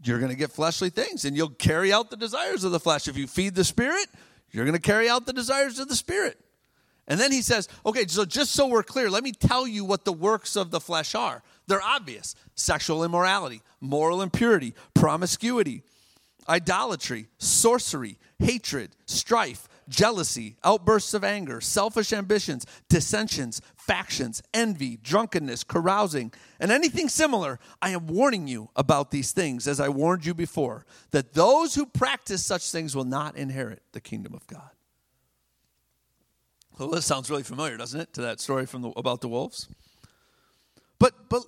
you're 0.02 0.18
going 0.18 0.30
to 0.30 0.36
get 0.36 0.52
fleshly 0.52 0.90
things 0.90 1.24
and 1.24 1.36
you'll 1.36 1.48
carry 1.48 1.92
out 1.92 2.10
the 2.10 2.16
desires 2.16 2.62
of 2.64 2.72
the 2.72 2.80
flesh. 2.80 3.08
If 3.08 3.16
you 3.16 3.26
feed 3.26 3.54
the 3.54 3.64
spirit, 3.64 4.06
you're 4.54 4.64
going 4.64 4.76
to 4.76 4.80
carry 4.80 5.08
out 5.08 5.26
the 5.26 5.32
desires 5.32 5.80
of 5.80 5.88
the 5.88 5.96
spirit. 5.96 6.38
And 7.08 7.20
then 7.20 7.32
he 7.32 7.42
says, 7.42 7.68
okay, 7.84 8.06
so 8.06 8.24
just 8.24 8.52
so 8.52 8.66
we're 8.66 8.82
clear, 8.82 9.10
let 9.10 9.24
me 9.24 9.32
tell 9.32 9.66
you 9.66 9.84
what 9.84 10.04
the 10.04 10.12
works 10.12 10.56
of 10.56 10.70
the 10.70 10.80
flesh 10.80 11.14
are. 11.14 11.42
They're 11.66 11.82
obvious 11.82 12.34
sexual 12.54 13.04
immorality, 13.04 13.62
moral 13.80 14.22
impurity, 14.22 14.74
promiscuity, 14.94 15.82
idolatry, 16.48 17.26
sorcery, 17.38 18.18
hatred, 18.38 18.96
strife, 19.06 19.68
jealousy, 19.88 20.56
outbursts 20.64 21.14
of 21.14 21.24
anger, 21.24 21.60
selfish 21.60 22.12
ambitions, 22.12 22.66
dissensions, 22.88 23.60
factions, 23.76 24.42
envy, 24.52 24.96
drunkenness, 24.96 25.64
carousing, 25.64 26.32
and 26.60 26.70
anything 26.72 27.08
similar. 27.08 27.58
I 27.82 27.90
am 27.90 28.06
warning 28.06 28.48
you 28.48 28.70
about 28.76 29.10
these 29.10 29.32
things, 29.32 29.68
as 29.68 29.80
I 29.80 29.88
warned 29.88 30.24
you 30.24 30.34
before, 30.34 30.86
that 31.10 31.34
those 31.34 31.74
who 31.74 31.86
practice 31.86 32.44
such 32.44 32.70
things 32.70 32.96
will 32.96 33.04
not 33.04 33.36
inherit 33.36 33.82
the 33.92 34.00
kingdom 34.00 34.34
of 34.34 34.46
God. 34.46 34.70
Well, 36.78 36.88
this 36.88 37.06
sounds 37.06 37.30
really 37.30 37.44
familiar, 37.44 37.76
doesn't 37.76 38.00
it, 38.00 38.12
to 38.14 38.22
that 38.22 38.40
story 38.40 38.66
from 38.66 38.82
the, 38.82 38.88
about 38.90 39.20
the 39.20 39.28
wolves? 39.28 39.68
But 40.98 41.28
but 41.28 41.42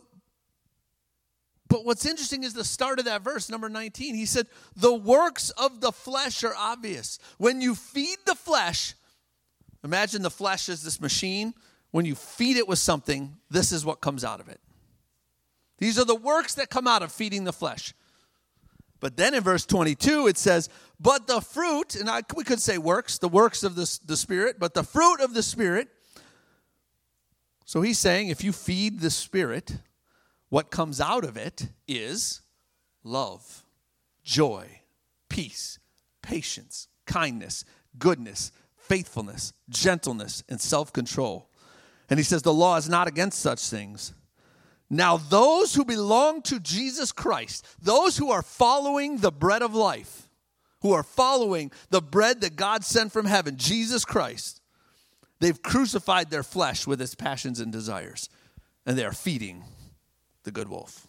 but 1.76 1.84
what's 1.84 2.06
interesting 2.06 2.42
is 2.42 2.54
the 2.54 2.64
start 2.64 2.98
of 2.98 3.04
that 3.04 3.20
verse, 3.20 3.50
number 3.50 3.68
19. 3.68 4.14
He 4.14 4.24
said, 4.24 4.46
The 4.76 4.94
works 4.94 5.50
of 5.50 5.82
the 5.82 5.92
flesh 5.92 6.42
are 6.42 6.54
obvious. 6.56 7.18
When 7.36 7.60
you 7.60 7.74
feed 7.74 8.16
the 8.24 8.34
flesh, 8.34 8.94
imagine 9.84 10.22
the 10.22 10.30
flesh 10.30 10.70
is 10.70 10.82
this 10.82 11.02
machine. 11.02 11.52
When 11.90 12.06
you 12.06 12.14
feed 12.14 12.56
it 12.56 12.66
with 12.66 12.78
something, 12.78 13.36
this 13.50 13.72
is 13.72 13.84
what 13.84 14.00
comes 14.00 14.24
out 14.24 14.40
of 14.40 14.48
it. 14.48 14.58
These 15.76 15.98
are 15.98 16.06
the 16.06 16.14
works 16.14 16.54
that 16.54 16.70
come 16.70 16.86
out 16.86 17.02
of 17.02 17.12
feeding 17.12 17.44
the 17.44 17.52
flesh. 17.52 17.92
But 18.98 19.18
then 19.18 19.34
in 19.34 19.42
verse 19.42 19.66
22, 19.66 20.28
it 20.28 20.38
says, 20.38 20.70
But 20.98 21.26
the 21.26 21.42
fruit, 21.42 21.94
and 21.94 22.08
I, 22.08 22.22
we 22.34 22.44
could 22.44 22.62
say 22.62 22.78
works, 22.78 23.18
the 23.18 23.28
works 23.28 23.62
of 23.62 23.74
the, 23.74 23.98
the 24.06 24.16
Spirit, 24.16 24.56
but 24.58 24.72
the 24.72 24.82
fruit 24.82 25.20
of 25.20 25.34
the 25.34 25.42
Spirit. 25.42 25.88
So 27.66 27.82
he's 27.82 27.98
saying 27.98 28.28
if 28.28 28.42
you 28.42 28.52
feed 28.52 29.00
the 29.00 29.10
Spirit, 29.10 29.76
what 30.56 30.70
comes 30.70 31.02
out 31.02 31.22
of 31.22 31.36
it 31.36 31.68
is 31.86 32.40
love, 33.04 33.66
joy, 34.24 34.66
peace, 35.28 35.78
patience, 36.22 36.88
kindness, 37.04 37.62
goodness, 37.98 38.52
faithfulness, 38.74 39.52
gentleness, 39.68 40.42
and 40.48 40.58
self 40.58 40.94
control. 40.94 41.50
And 42.08 42.18
he 42.18 42.24
says 42.24 42.40
the 42.40 42.54
law 42.54 42.78
is 42.78 42.88
not 42.88 43.06
against 43.06 43.40
such 43.40 43.68
things. 43.68 44.14
Now, 44.88 45.18
those 45.18 45.74
who 45.74 45.84
belong 45.84 46.40
to 46.44 46.58
Jesus 46.58 47.12
Christ, 47.12 47.66
those 47.82 48.16
who 48.16 48.30
are 48.30 48.40
following 48.40 49.18
the 49.18 49.30
bread 49.30 49.60
of 49.60 49.74
life, 49.74 50.30
who 50.80 50.94
are 50.94 51.02
following 51.02 51.70
the 51.90 52.00
bread 52.00 52.40
that 52.40 52.56
God 52.56 52.82
sent 52.82 53.12
from 53.12 53.26
heaven, 53.26 53.58
Jesus 53.58 54.06
Christ, 54.06 54.62
they've 55.38 55.62
crucified 55.62 56.30
their 56.30 56.42
flesh 56.42 56.86
with 56.86 57.02
its 57.02 57.14
passions 57.14 57.60
and 57.60 57.70
desires, 57.70 58.30
and 58.86 58.96
they 58.96 59.04
are 59.04 59.12
feeding 59.12 59.62
the 60.46 60.50
good 60.50 60.70
wolf. 60.70 61.06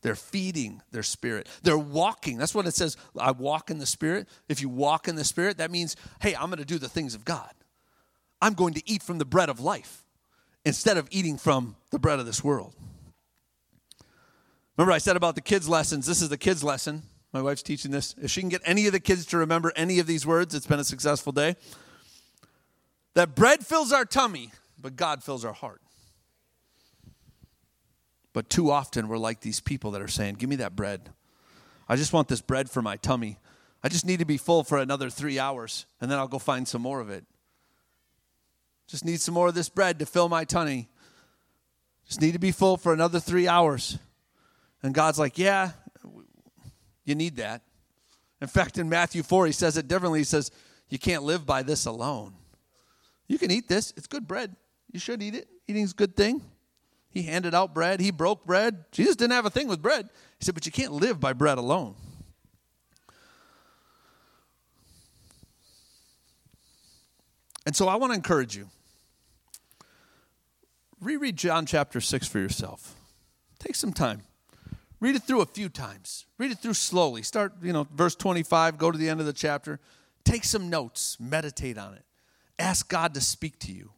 They're 0.00 0.14
feeding 0.14 0.80
their 0.92 1.02
spirit. 1.02 1.46
They're 1.62 1.76
walking. 1.76 2.38
That's 2.38 2.54
what 2.54 2.66
it 2.66 2.74
says. 2.74 2.96
I 3.18 3.32
walk 3.32 3.70
in 3.70 3.76
the 3.76 3.84
spirit. 3.84 4.26
If 4.48 4.62
you 4.62 4.70
walk 4.70 5.08
in 5.08 5.16
the 5.16 5.24
spirit, 5.24 5.58
that 5.58 5.70
means, 5.70 5.94
hey, 6.22 6.34
I'm 6.34 6.46
going 6.46 6.58
to 6.58 6.64
do 6.64 6.78
the 6.78 6.88
things 6.88 7.14
of 7.14 7.26
God. 7.26 7.52
I'm 8.40 8.54
going 8.54 8.72
to 8.74 8.90
eat 8.90 9.02
from 9.02 9.18
the 9.18 9.26
bread 9.26 9.50
of 9.50 9.60
life 9.60 10.04
instead 10.64 10.96
of 10.96 11.06
eating 11.10 11.36
from 11.36 11.76
the 11.90 11.98
bread 11.98 12.18
of 12.18 12.24
this 12.24 12.42
world. 12.42 12.74
Remember, 14.78 14.92
I 14.92 14.98
said 14.98 15.16
about 15.16 15.34
the 15.34 15.42
kids' 15.42 15.68
lessons. 15.68 16.06
This 16.06 16.22
is 16.22 16.30
the 16.30 16.38
kids' 16.38 16.64
lesson. 16.64 17.02
My 17.34 17.42
wife's 17.42 17.62
teaching 17.62 17.90
this. 17.90 18.14
If 18.20 18.30
she 18.30 18.40
can 18.40 18.48
get 18.48 18.62
any 18.64 18.86
of 18.86 18.92
the 18.92 19.00
kids 19.00 19.26
to 19.26 19.36
remember 19.36 19.72
any 19.76 19.98
of 19.98 20.06
these 20.06 20.26
words, 20.26 20.54
it's 20.54 20.66
been 20.66 20.80
a 20.80 20.84
successful 20.84 21.32
day. 21.32 21.56
That 23.14 23.34
bread 23.34 23.66
fills 23.66 23.92
our 23.92 24.06
tummy, 24.06 24.52
but 24.80 24.96
God 24.96 25.22
fills 25.22 25.44
our 25.44 25.52
heart. 25.52 25.82
But 28.32 28.48
too 28.48 28.70
often 28.70 29.08
we're 29.08 29.18
like 29.18 29.40
these 29.40 29.60
people 29.60 29.90
that 29.92 30.02
are 30.02 30.08
saying, 30.08 30.36
Give 30.36 30.48
me 30.48 30.56
that 30.56 30.76
bread. 30.76 31.10
I 31.88 31.96
just 31.96 32.12
want 32.12 32.28
this 32.28 32.40
bread 32.40 32.70
for 32.70 32.82
my 32.82 32.96
tummy. 32.96 33.38
I 33.82 33.88
just 33.88 34.06
need 34.06 34.18
to 34.18 34.24
be 34.24 34.36
full 34.36 34.62
for 34.62 34.78
another 34.78 35.10
three 35.10 35.38
hours, 35.38 35.86
and 36.00 36.10
then 36.10 36.18
I'll 36.18 36.28
go 36.28 36.38
find 36.38 36.68
some 36.68 36.82
more 36.82 37.00
of 37.00 37.10
it. 37.10 37.24
Just 38.86 39.04
need 39.04 39.20
some 39.20 39.34
more 39.34 39.48
of 39.48 39.54
this 39.54 39.68
bread 39.68 39.98
to 40.00 40.06
fill 40.06 40.28
my 40.28 40.44
tummy. 40.44 40.88
Just 42.06 42.20
need 42.20 42.32
to 42.32 42.38
be 42.38 42.52
full 42.52 42.76
for 42.76 42.92
another 42.92 43.20
three 43.20 43.48
hours. 43.48 43.98
And 44.82 44.94
God's 44.94 45.18
like, 45.18 45.38
Yeah, 45.38 45.70
you 47.04 47.14
need 47.14 47.36
that. 47.36 47.62
In 48.40 48.48
fact, 48.48 48.78
in 48.78 48.88
Matthew 48.88 49.22
4, 49.22 49.46
he 49.46 49.52
says 49.52 49.76
it 49.76 49.86
differently. 49.86 50.20
He 50.20 50.24
says, 50.24 50.50
You 50.88 50.98
can't 50.98 51.22
live 51.22 51.46
by 51.46 51.62
this 51.62 51.86
alone. 51.86 52.34
You 53.28 53.38
can 53.38 53.50
eat 53.50 53.68
this, 53.68 53.92
it's 53.96 54.06
good 54.06 54.26
bread. 54.26 54.56
You 54.92 54.98
should 54.98 55.22
eat 55.22 55.34
it. 55.34 55.48
Eating's 55.68 55.92
a 55.92 55.94
good 55.94 56.16
thing. 56.16 56.42
He 57.10 57.22
handed 57.22 57.54
out 57.54 57.74
bread, 57.74 58.00
he 58.00 58.10
broke 58.10 58.46
bread. 58.46 58.84
Jesus 58.92 59.16
didn't 59.16 59.32
have 59.32 59.46
a 59.46 59.50
thing 59.50 59.68
with 59.68 59.82
bread. 59.82 60.08
He 60.38 60.44
said, 60.44 60.54
But 60.54 60.64
you 60.64 60.72
can't 60.72 60.92
live 60.92 61.20
by 61.20 61.32
bread 61.32 61.58
alone. 61.58 61.94
And 67.66 67.76
so 67.76 67.88
I 67.88 67.96
want 67.96 68.12
to 68.12 68.16
encourage 68.16 68.56
you. 68.56 68.68
Reread 71.00 71.36
John 71.36 71.66
chapter 71.66 72.00
6 72.00 72.28
for 72.28 72.38
yourself. 72.38 72.94
Take 73.58 73.74
some 73.74 73.92
time. 73.92 74.22
Read 75.00 75.16
it 75.16 75.22
through 75.22 75.40
a 75.40 75.46
few 75.46 75.68
times. 75.68 76.26
Read 76.36 76.50
it 76.50 76.58
through 76.58 76.74
slowly. 76.74 77.22
Start, 77.22 77.54
you 77.62 77.72
know, 77.72 77.86
verse 77.94 78.14
25, 78.14 78.76
go 78.76 78.90
to 78.90 78.98
the 78.98 79.08
end 79.08 79.20
of 79.20 79.26
the 79.26 79.32
chapter. 79.32 79.80
Take 80.24 80.44
some 80.44 80.68
notes, 80.68 81.16
meditate 81.18 81.78
on 81.78 81.94
it. 81.94 82.04
Ask 82.58 82.88
God 82.88 83.14
to 83.14 83.20
speak 83.20 83.58
to 83.60 83.72
you. 83.72 83.92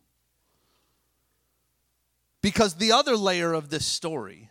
Because 2.43 2.75
the 2.75 2.93
other 2.93 3.17
layer 3.17 3.53
of 3.53 3.71
this 3.71 3.87
story 3.87 4.51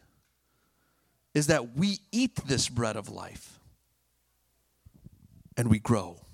is 1.34 1.48
that 1.48 1.76
we 1.76 2.00
eat 2.12 2.36
this 2.48 2.70
bread 2.70 2.96
of 2.96 3.10
life 3.10 3.60
and 5.58 5.70
we 5.70 5.80
grow. 5.80 6.26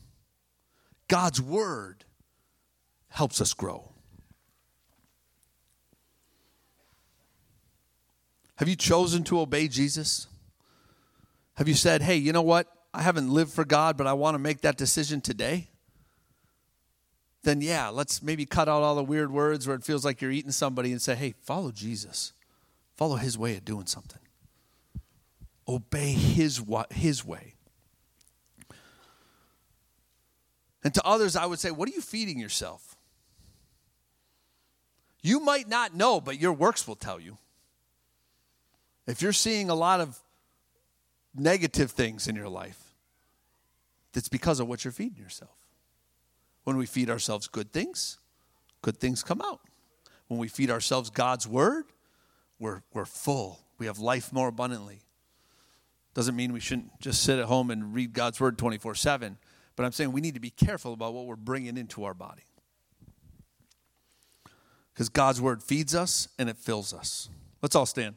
God's 1.08 1.42
word 1.42 2.06
helps 3.10 3.42
us 3.42 3.54
grow. 3.54 3.92
Have 8.58 8.68
you 8.68 8.76
chosen 8.76 9.24
to 9.26 9.40
obey 9.40 9.68
Jesus? 9.68 10.28
Have 11.56 11.68
you 11.68 11.76
said, 11.76 12.02
hey, 12.02 12.16
you 12.16 12.34
know 12.34 12.42
what? 12.42 12.68
I 12.94 13.02
haven't 13.02 13.32
lived 13.32 13.52
for 13.52 13.66
God, 13.66 13.98
but 13.98 14.08
I 14.08 14.14
want 14.14 14.36
to 14.36 14.40
make 14.40 14.62
that 14.62 14.78
decision 14.78 15.22
today? 15.22 15.70
Then, 17.44 17.62
yeah, 17.62 17.90
let's 17.90 18.22
maybe 18.22 18.46
cut 18.46 18.68
out 18.68 18.84
all 18.84 18.96
the 18.96 19.04
weird 19.04 19.32
words 19.32 19.68
where 19.68 19.76
it 19.76 19.84
feels 19.84 20.04
like 20.04 20.22
you're 20.22 20.32
eating 20.32 20.52
somebody 20.52 20.92
and 20.92 21.02
say, 21.02 21.16
hey, 21.16 21.34
follow 21.42 21.72
Jesus. 21.72 22.34
Follow 22.96 23.16
his 23.16 23.38
way 23.38 23.56
of 23.56 23.64
doing 23.64 23.86
something. 23.86 24.20
Obey 25.68 26.12
his, 26.12 26.64
his 26.92 27.24
way. 27.24 27.54
And 30.84 30.94
to 30.94 31.06
others, 31.06 31.36
I 31.36 31.46
would 31.46 31.60
say, 31.60 31.72
what 31.72 31.90
are 31.90 31.92
you 31.92 32.02
feeding 32.02 32.40
yourself? 32.40 32.96
You 35.22 35.40
might 35.40 35.68
not 35.68 35.94
know, 35.94 36.22
but 36.22 36.40
your 36.40 36.54
works 36.54 36.88
will 36.88 36.96
tell 36.96 37.20
you. 37.20 37.38
If 39.06 39.22
you're 39.22 39.34
seeing 39.34 39.70
a 39.70 39.76
lot 39.76 40.00
of 40.00 40.18
negative 41.36 41.92
things 41.92 42.28
in 42.28 42.36
your 42.36 42.50
life, 42.50 42.94
it's 44.14 44.30
because 44.30 44.60
of 44.60 44.68
what 44.68 44.84
you're 44.84 44.92
feeding 44.92 45.22
yourself. 45.22 45.57
When 46.68 46.76
we 46.76 46.86
feed 46.86 47.10
ourselves 47.10 47.48
good 47.48 47.72
things, 47.72 48.18
good 48.82 48.98
things 48.98 49.24
come 49.24 49.42
out. 49.42 49.62
When 50.28 50.38
we 50.38 50.50
feed 50.50 50.70
ourselves 50.70 51.10
God's 51.10 51.48
word, 51.48 51.86
we're, 52.60 52.82
we're 52.94 53.06
full. 53.06 53.62
We 53.78 53.86
have 53.86 54.00
life 54.00 54.34
more 54.34 54.50
abundantly. 54.50 55.00
Doesn't 56.14 56.36
mean 56.36 56.52
we 56.52 56.60
shouldn't 56.60 57.00
just 57.00 57.24
sit 57.24 57.40
at 57.40 57.46
home 57.46 57.72
and 57.72 57.96
read 57.96 58.12
God's 58.12 58.42
word 58.42 58.58
24 58.58 58.96
7, 58.96 59.38
but 59.78 59.86
I'm 59.86 59.94
saying 59.94 60.12
we 60.12 60.20
need 60.20 60.34
to 60.34 60.42
be 60.42 60.50
careful 60.50 60.92
about 60.92 61.14
what 61.14 61.26
we're 61.26 61.38
bringing 61.38 61.78
into 61.78 62.04
our 62.04 62.14
body. 62.14 62.44
Because 64.94 65.08
God's 65.08 65.40
word 65.40 65.64
feeds 65.64 65.96
us 65.96 66.28
and 66.38 66.50
it 66.50 66.58
fills 66.58 66.94
us. 66.94 67.30
Let's 67.62 67.78
all 67.78 67.86
stand. 67.86 68.16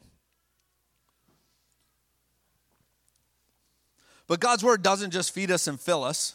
But 4.26 4.40
God's 4.40 4.64
word 4.64 4.82
doesn't 4.82 5.12
just 5.12 5.32
feed 5.32 5.53
us 5.53 5.68
and 5.68 5.78
fill 5.78 6.03
us. 6.03 6.34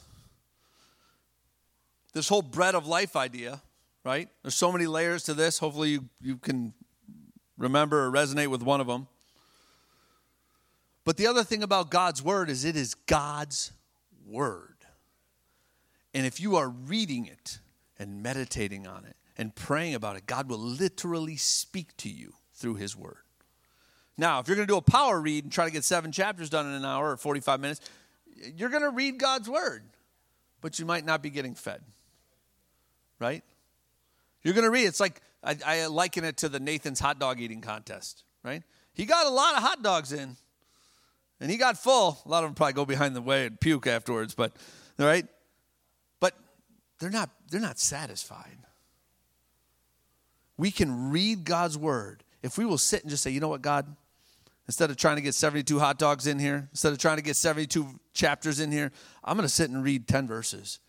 This 2.16 2.30
whole 2.30 2.42
bread 2.42 2.76
of 2.76 2.88
life 2.88 3.18
idea, 3.18 3.62
right? 4.06 4.30
There's 4.42 4.56
so 4.56 4.72
many 4.72 4.88
layers 4.88 5.24
to 5.24 5.34
this. 5.34 5.60
Hopefully, 5.60 5.90
you, 5.90 6.06
you 6.22 6.38
can 6.38 6.74
remember 7.58 8.06
or 8.06 8.10
resonate 8.10 8.48
with 8.48 8.64
one 8.64 8.80
of 8.80 8.88
them. 8.88 9.08
But 11.04 11.18
the 11.18 11.28
other 11.28 11.44
thing 11.44 11.62
about 11.62 11.92
God's 11.92 12.24
word 12.24 12.50
is 12.50 12.64
it 12.64 12.78
is 12.78 12.94
God's 12.94 13.74
word. 14.26 14.76
And 16.14 16.26
if 16.26 16.40
you 16.40 16.56
are 16.56 16.70
reading 16.70 17.26
it 17.26 17.60
and 18.00 18.24
meditating 18.24 18.88
on 18.88 19.04
it 19.04 19.18
and 19.38 19.54
praying 19.54 19.96
about 19.96 20.16
it, 20.16 20.26
God 20.26 20.50
will 20.50 20.58
literally 20.58 21.36
speak 21.36 21.98
to 21.98 22.10
you 22.10 22.36
through 22.54 22.76
His 22.76 22.96
Word. 22.96 23.18
Now, 24.18 24.40
if 24.40 24.48
you're 24.48 24.56
going 24.56 24.66
to 24.66 24.72
do 24.72 24.78
a 24.78 24.82
power 24.82 25.20
read 25.20 25.44
and 25.44 25.52
try 25.52 25.66
to 25.66 25.72
get 25.72 25.84
seven 25.84 26.14
chapters 26.14 26.50
done 26.50 26.66
in 26.68 26.72
an 26.72 26.86
hour 26.86 27.12
or 27.12 27.18
45 27.18 27.60
minutes, 27.60 27.82
you're 28.56 28.70
going 28.70 28.84
to 28.84 28.92
read 28.92 29.20
God's 29.20 29.50
Word, 29.50 29.84
but 30.62 30.80
you 30.80 30.86
might 30.86 31.04
not 31.04 31.22
be 31.22 31.30
getting 31.30 31.54
fed. 31.54 31.82
Right? 33.20 33.44
You're 34.44 34.54
going 34.54 34.66
to 34.66 34.72
read. 34.72 34.86
It's 34.86 35.00
like 35.00 35.22
I, 35.44 35.58
I 35.66 35.86
liken 35.88 36.24
it 36.24 36.38
to 36.38 36.50
the 36.50 36.60
Nathan's 36.60 37.00
hot 37.00 37.20
dog 37.20 37.40
eating 37.40 37.62
contest. 37.62 38.24
Right? 38.44 38.64
He 38.94 39.06
got 39.06 39.26
a 39.26 39.30
lot 39.30 39.56
of 39.56 39.64
hot 39.64 39.82
dogs 39.82 40.14
in, 40.14 40.38
and 41.40 41.52
he 41.52 41.58
got 41.58 41.78
full. 41.78 42.18
A 42.26 42.30
lot 42.30 42.44
of 42.44 42.50
them 42.50 42.56
probably 42.56 42.74
go 42.74 42.86
behind 42.86 43.16
the 43.16 43.22
way 43.22 43.46
and 43.46 43.60
puke 43.60 43.88
afterwards, 43.88 44.36
but 44.36 44.54
right? 44.98 45.26
But 46.20 46.34
they're 47.00 47.10
not 47.10 47.30
they're 47.50 47.60
not 47.60 47.80
satisfied. 47.80 48.58
We 50.58 50.72
can 50.72 51.12
read 51.12 51.44
God's 51.44 51.78
word 51.78 52.24
if 52.42 52.58
we 52.58 52.66
will 52.66 52.78
sit 52.78 53.02
and 53.02 53.10
just 53.10 53.24
say, 53.24 53.32
you 53.32 53.40
know 53.40 53.48
what, 53.48 53.64
God, 53.64 53.94
instead 54.68 54.92
of 54.92 54.98
trying 54.98 55.16
to 55.16 55.22
get 55.22 55.34
72 55.34 55.80
hot 55.80 55.98
dogs 55.98 56.28
in 56.28 56.38
here, 56.38 56.70
instead 56.72 56.94
of 56.94 57.00
trying 57.00 57.18
to 57.18 57.24
get 57.24 57.36
72 57.36 57.88
chapters 58.14 58.60
in 58.60 58.72
here, 58.72 58.92
I'm 59.24 59.36
going 59.36 59.48
to 59.48 59.54
sit 59.54 59.72
and 59.72 59.84
read 59.84 60.08
10 60.08 60.28
verses 60.28 60.80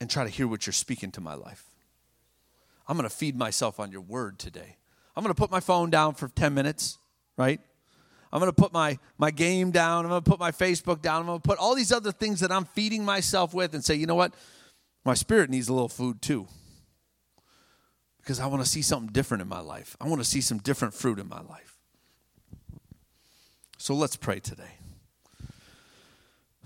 and 0.00 0.08
try 0.08 0.24
to 0.24 0.30
hear 0.30 0.46
what 0.46 0.66
you're 0.66 0.72
speaking 0.72 1.10
to 1.12 1.20
my 1.20 1.34
life. 1.34 1.64
I'm 2.86 2.96
going 2.96 3.08
to 3.08 3.14
feed 3.14 3.36
myself 3.36 3.80
on 3.80 3.92
your 3.92 4.00
word 4.00 4.38
today. 4.38 4.76
I'm 5.16 5.22
going 5.22 5.34
to 5.34 5.38
put 5.38 5.50
my 5.50 5.60
phone 5.60 5.90
down 5.90 6.14
for 6.14 6.28
10 6.28 6.54
minutes, 6.54 6.98
right? 7.36 7.60
I'm 8.32 8.40
going 8.40 8.50
to 8.50 8.56
put 8.56 8.72
my, 8.72 8.98
my 9.18 9.30
game 9.30 9.70
down. 9.70 10.04
I'm 10.04 10.10
going 10.10 10.22
to 10.22 10.30
put 10.30 10.38
my 10.38 10.52
Facebook 10.52 11.02
down. 11.02 11.22
I'm 11.22 11.26
going 11.26 11.40
to 11.40 11.48
put 11.48 11.58
all 11.58 11.74
these 11.74 11.92
other 11.92 12.12
things 12.12 12.40
that 12.40 12.52
I'm 12.52 12.64
feeding 12.64 13.04
myself 13.04 13.54
with 13.54 13.74
and 13.74 13.84
say, 13.84 13.94
you 13.94 14.06
know 14.06 14.14
what? 14.14 14.32
My 15.04 15.14
spirit 15.14 15.50
needs 15.50 15.68
a 15.68 15.72
little 15.72 15.88
food 15.88 16.22
too. 16.22 16.46
Because 18.18 18.40
I 18.40 18.46
want 18.46 18.62
to 18.62 18.68
see 18.68 18.82
something 18.82 19.12
different 19.12 19.42
in 19.42 19.48
my 19.48 19.60
life. 19.60 19.96
I 20.00 20.06
want 20.06 20.20
to 20.20 20.28
see 20.28 20.40
some 20.40 20.58
different 20.58 20.94
fruit 20.94 21.18
in 21.18 21.28
my 21.28 21.40
life. 21.40 21.78
So 23.78 23.94
let's 23.94 24.16
pray 24.16 24.40
today. 24.40 24.72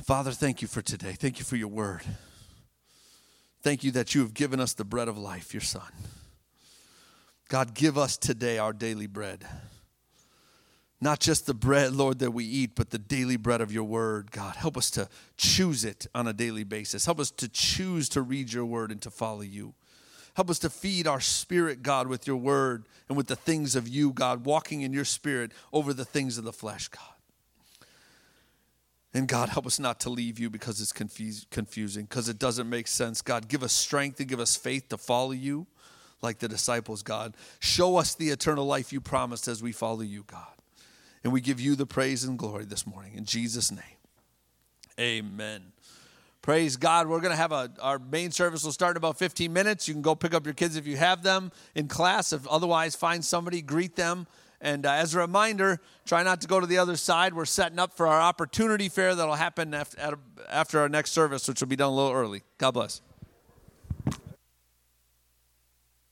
Father, 0.03 0.33
thank 0.33 0.63
you 0.63 0.69
for 0.69 0.83
today. 0.83 1.13
Thank 1.13 1.39
you 1.39 1.45
for 1.45 1.57
your 1.57 1.69
word. 1.69 2.03
Thank 3.63 3.85
you 3.85 3.93
that 3.93 4.15
you 4.15 4.23
have 4.23 4.35
given 4.35 4.61
us 4.61 4.73
the 4.73 4.85
bread 4.85 5.09
of 5.09 5.17
life, 5.17 5.55
your 5.55 5.61
son. 5.61 5.91
God, 7.49 7.75
give 7.75 7.97
us 7.97 8.17
today 8.17 8.59
our 8.59 8.73
daily 8.73 9.07
bread. 9.07 9.47
Not 11.01 11.21
just 11.21 11.47
the 11.47 11.55
bread, 11.55 11.93
Lord, 11.93 12.21
that 12.21 12.31
we 12.31 12.45
eat, 12.45 12.73
but 12.75 12.91
the 12.91 12.99
daily 12.99 13.37
bread 13.37 13.61
of 13.61 13.73
your 13.73 13.85
word, 13.85 14.31
God. 14.31 14.57
Help 14.57 14.77
us 14.77 14.91
to 14.93 15.09
choose 15.37 15.85
it 15.85 16.07
on 16.15 16.27
a 16.29 16.33
daily 16.33 16.65
basis. 16.65 17.07
Help 17.07 17.21
us 17.21 17.31
to 17.33 17.49
choose 17.49 18.09
to 18.11 18.23
read 18.23 18.53
your 18.53 18.65
word 18.65 18.91
and 18.91 19.03
to 19.03 19.11
follow 19.11 19.43
you. 19.43 19.75
Help 20.35 20.49
us 20.49 20.59
to 20.61 20.71
feed 20.71 21.07
our 21.07 21.21
spirit, 21.21 21.83
God, 21.83 22.07
with 22.07 22.27
your 22.27 22.37
word 22.37 22.87
and 23.09 23.17
with 23.17 23.27
the 23.27 23.37
things 23.37 23.77
of 23.77 23.87
you, 23.87 24.13
God, 24.13 24.47
walking 24.47 24.83
in 24.83 24.93
your 24.93 25.05
spirit 25.05 25.53
over 25.73 25.93
the 25.93 26.05
things 26.05 26.39
of 26.39 26.45
the 26.45 26.53
flesh, 26.53 26.89
God. 26.89 27.12
And 29.15 29.29
God, 29.29 29.51
help 29.51 29.67
us 29.67 29.79
not 29.79 30.01
to 30.01 30.11
leave 30.11 30.39
you 30.39 30.49
because 30.49 30.81
it's 30.81 30.93
confuse, 30.93 31.47
confusing, 31.51 32.05
because 32.05 32.29
it 32.29 32.39
doesn't 32.39 32.69
make 32.69 32.89
sense. 32.89 33.21
God, 33.21 33.47
give 33.47 33.63
us 33.63 33.73
strength 33.73 34.19
and 34.21 34.29
give 34.29 34.41
us 34.41 34.57
faith 34.57 34.89
to 34.89 34.97
follow 34.97 35.33
you 35.33 35.67
like 36.23 36.39
the 36.39 36.49
disciples, 36.49 37.03
God. 37.03 37.37
Show 37.61 37.97
us 37.97 38.15
the 38.15 38.31
eternal 38.31 38.65
life 38.65 38.93
you 38.93 39.01
promised 39.01 39.49
as 39.49 39.63
we 39.63 39.73
follow 39.73 40.01
you, 40.01 40.25
God. 40.27 40.47
And 41.25 41.33
we 41.33 41.41
give 41.41 41.61
you 41.61 41.77
the 41.77 41.87
praise 41.87 42.25
and 42.25 42.39
glory 42.39 42.65
this 42.65 42.87
morning. 42.87 43.15
In 43.15 43.25
Jesus' 43.25 43.71
name, 43.71 43.81
amen. 44.99 45.73
Praise 46.41 46.77
God. 46.77 47.07
We're 47.07 47.21
going 47.21 47.31
to 47.31 47.37
have 47.37 47.53
a, 47.53 47.71
our 47.81 48.01
main 48.01 48.33
service 48.33 48.65
will 48.65 48.73
start 48.73 48.93
in 48.93 48.97
about 48.97 49.17
15 49.17 49.53
minutes. 49.53 49.87
You 49.87 49.95
can 49.95 50.03
go 50.03 50.17
pick 50.17 50.35
up 50.35 50.45
your 50.45 50.55
kids 50.55 50.75
if 50.75 50.89
you 50.89 50.97
have 50.97 51.23
them 51.23 51.53
in 51.77 51.87
class. 51.87 52.33
If 52.33 52.49
otherwise, 52.49 52.97
find 52.97 53.25
somebody, 53.25 53.63
greet 53.63 53.95
them. 53.95 54.27
And 54.63 54.87
uh, 54.87 54.93
as 54.93 55.15
a 55.15 55.19
reminder, 55.19 55.81
try 56.07 56.23
not 56.23 56.41
to 56.43 56.47
go 56.47 56.61
to 56.61 56.67
the 56.67 56.79
other 56.79 56.97
side. 56.97 57.35
We're 57.35 57.45
setting 57.45 57.81
up 57.81 57.97
for 57.97 58.07
our 58.07 58.21
opportunity 58.21 58.89
fair 58.89 59.15
that'll 59.15 59.35
happen 59.35 59.75
after, 59.75 60.17
after 60.49 60.79
our 60.79 60.89
next 60.89 61.11
service, 61.11 61.49
which 61.49 61.61
will 61.61 61.69
be 61.69 61.77
done 61.77 61.93
a 61.93 61.95
little 61.95 62.13
early. 62.13 62.45
God 62.59 62.71
bless. 62.71 63.03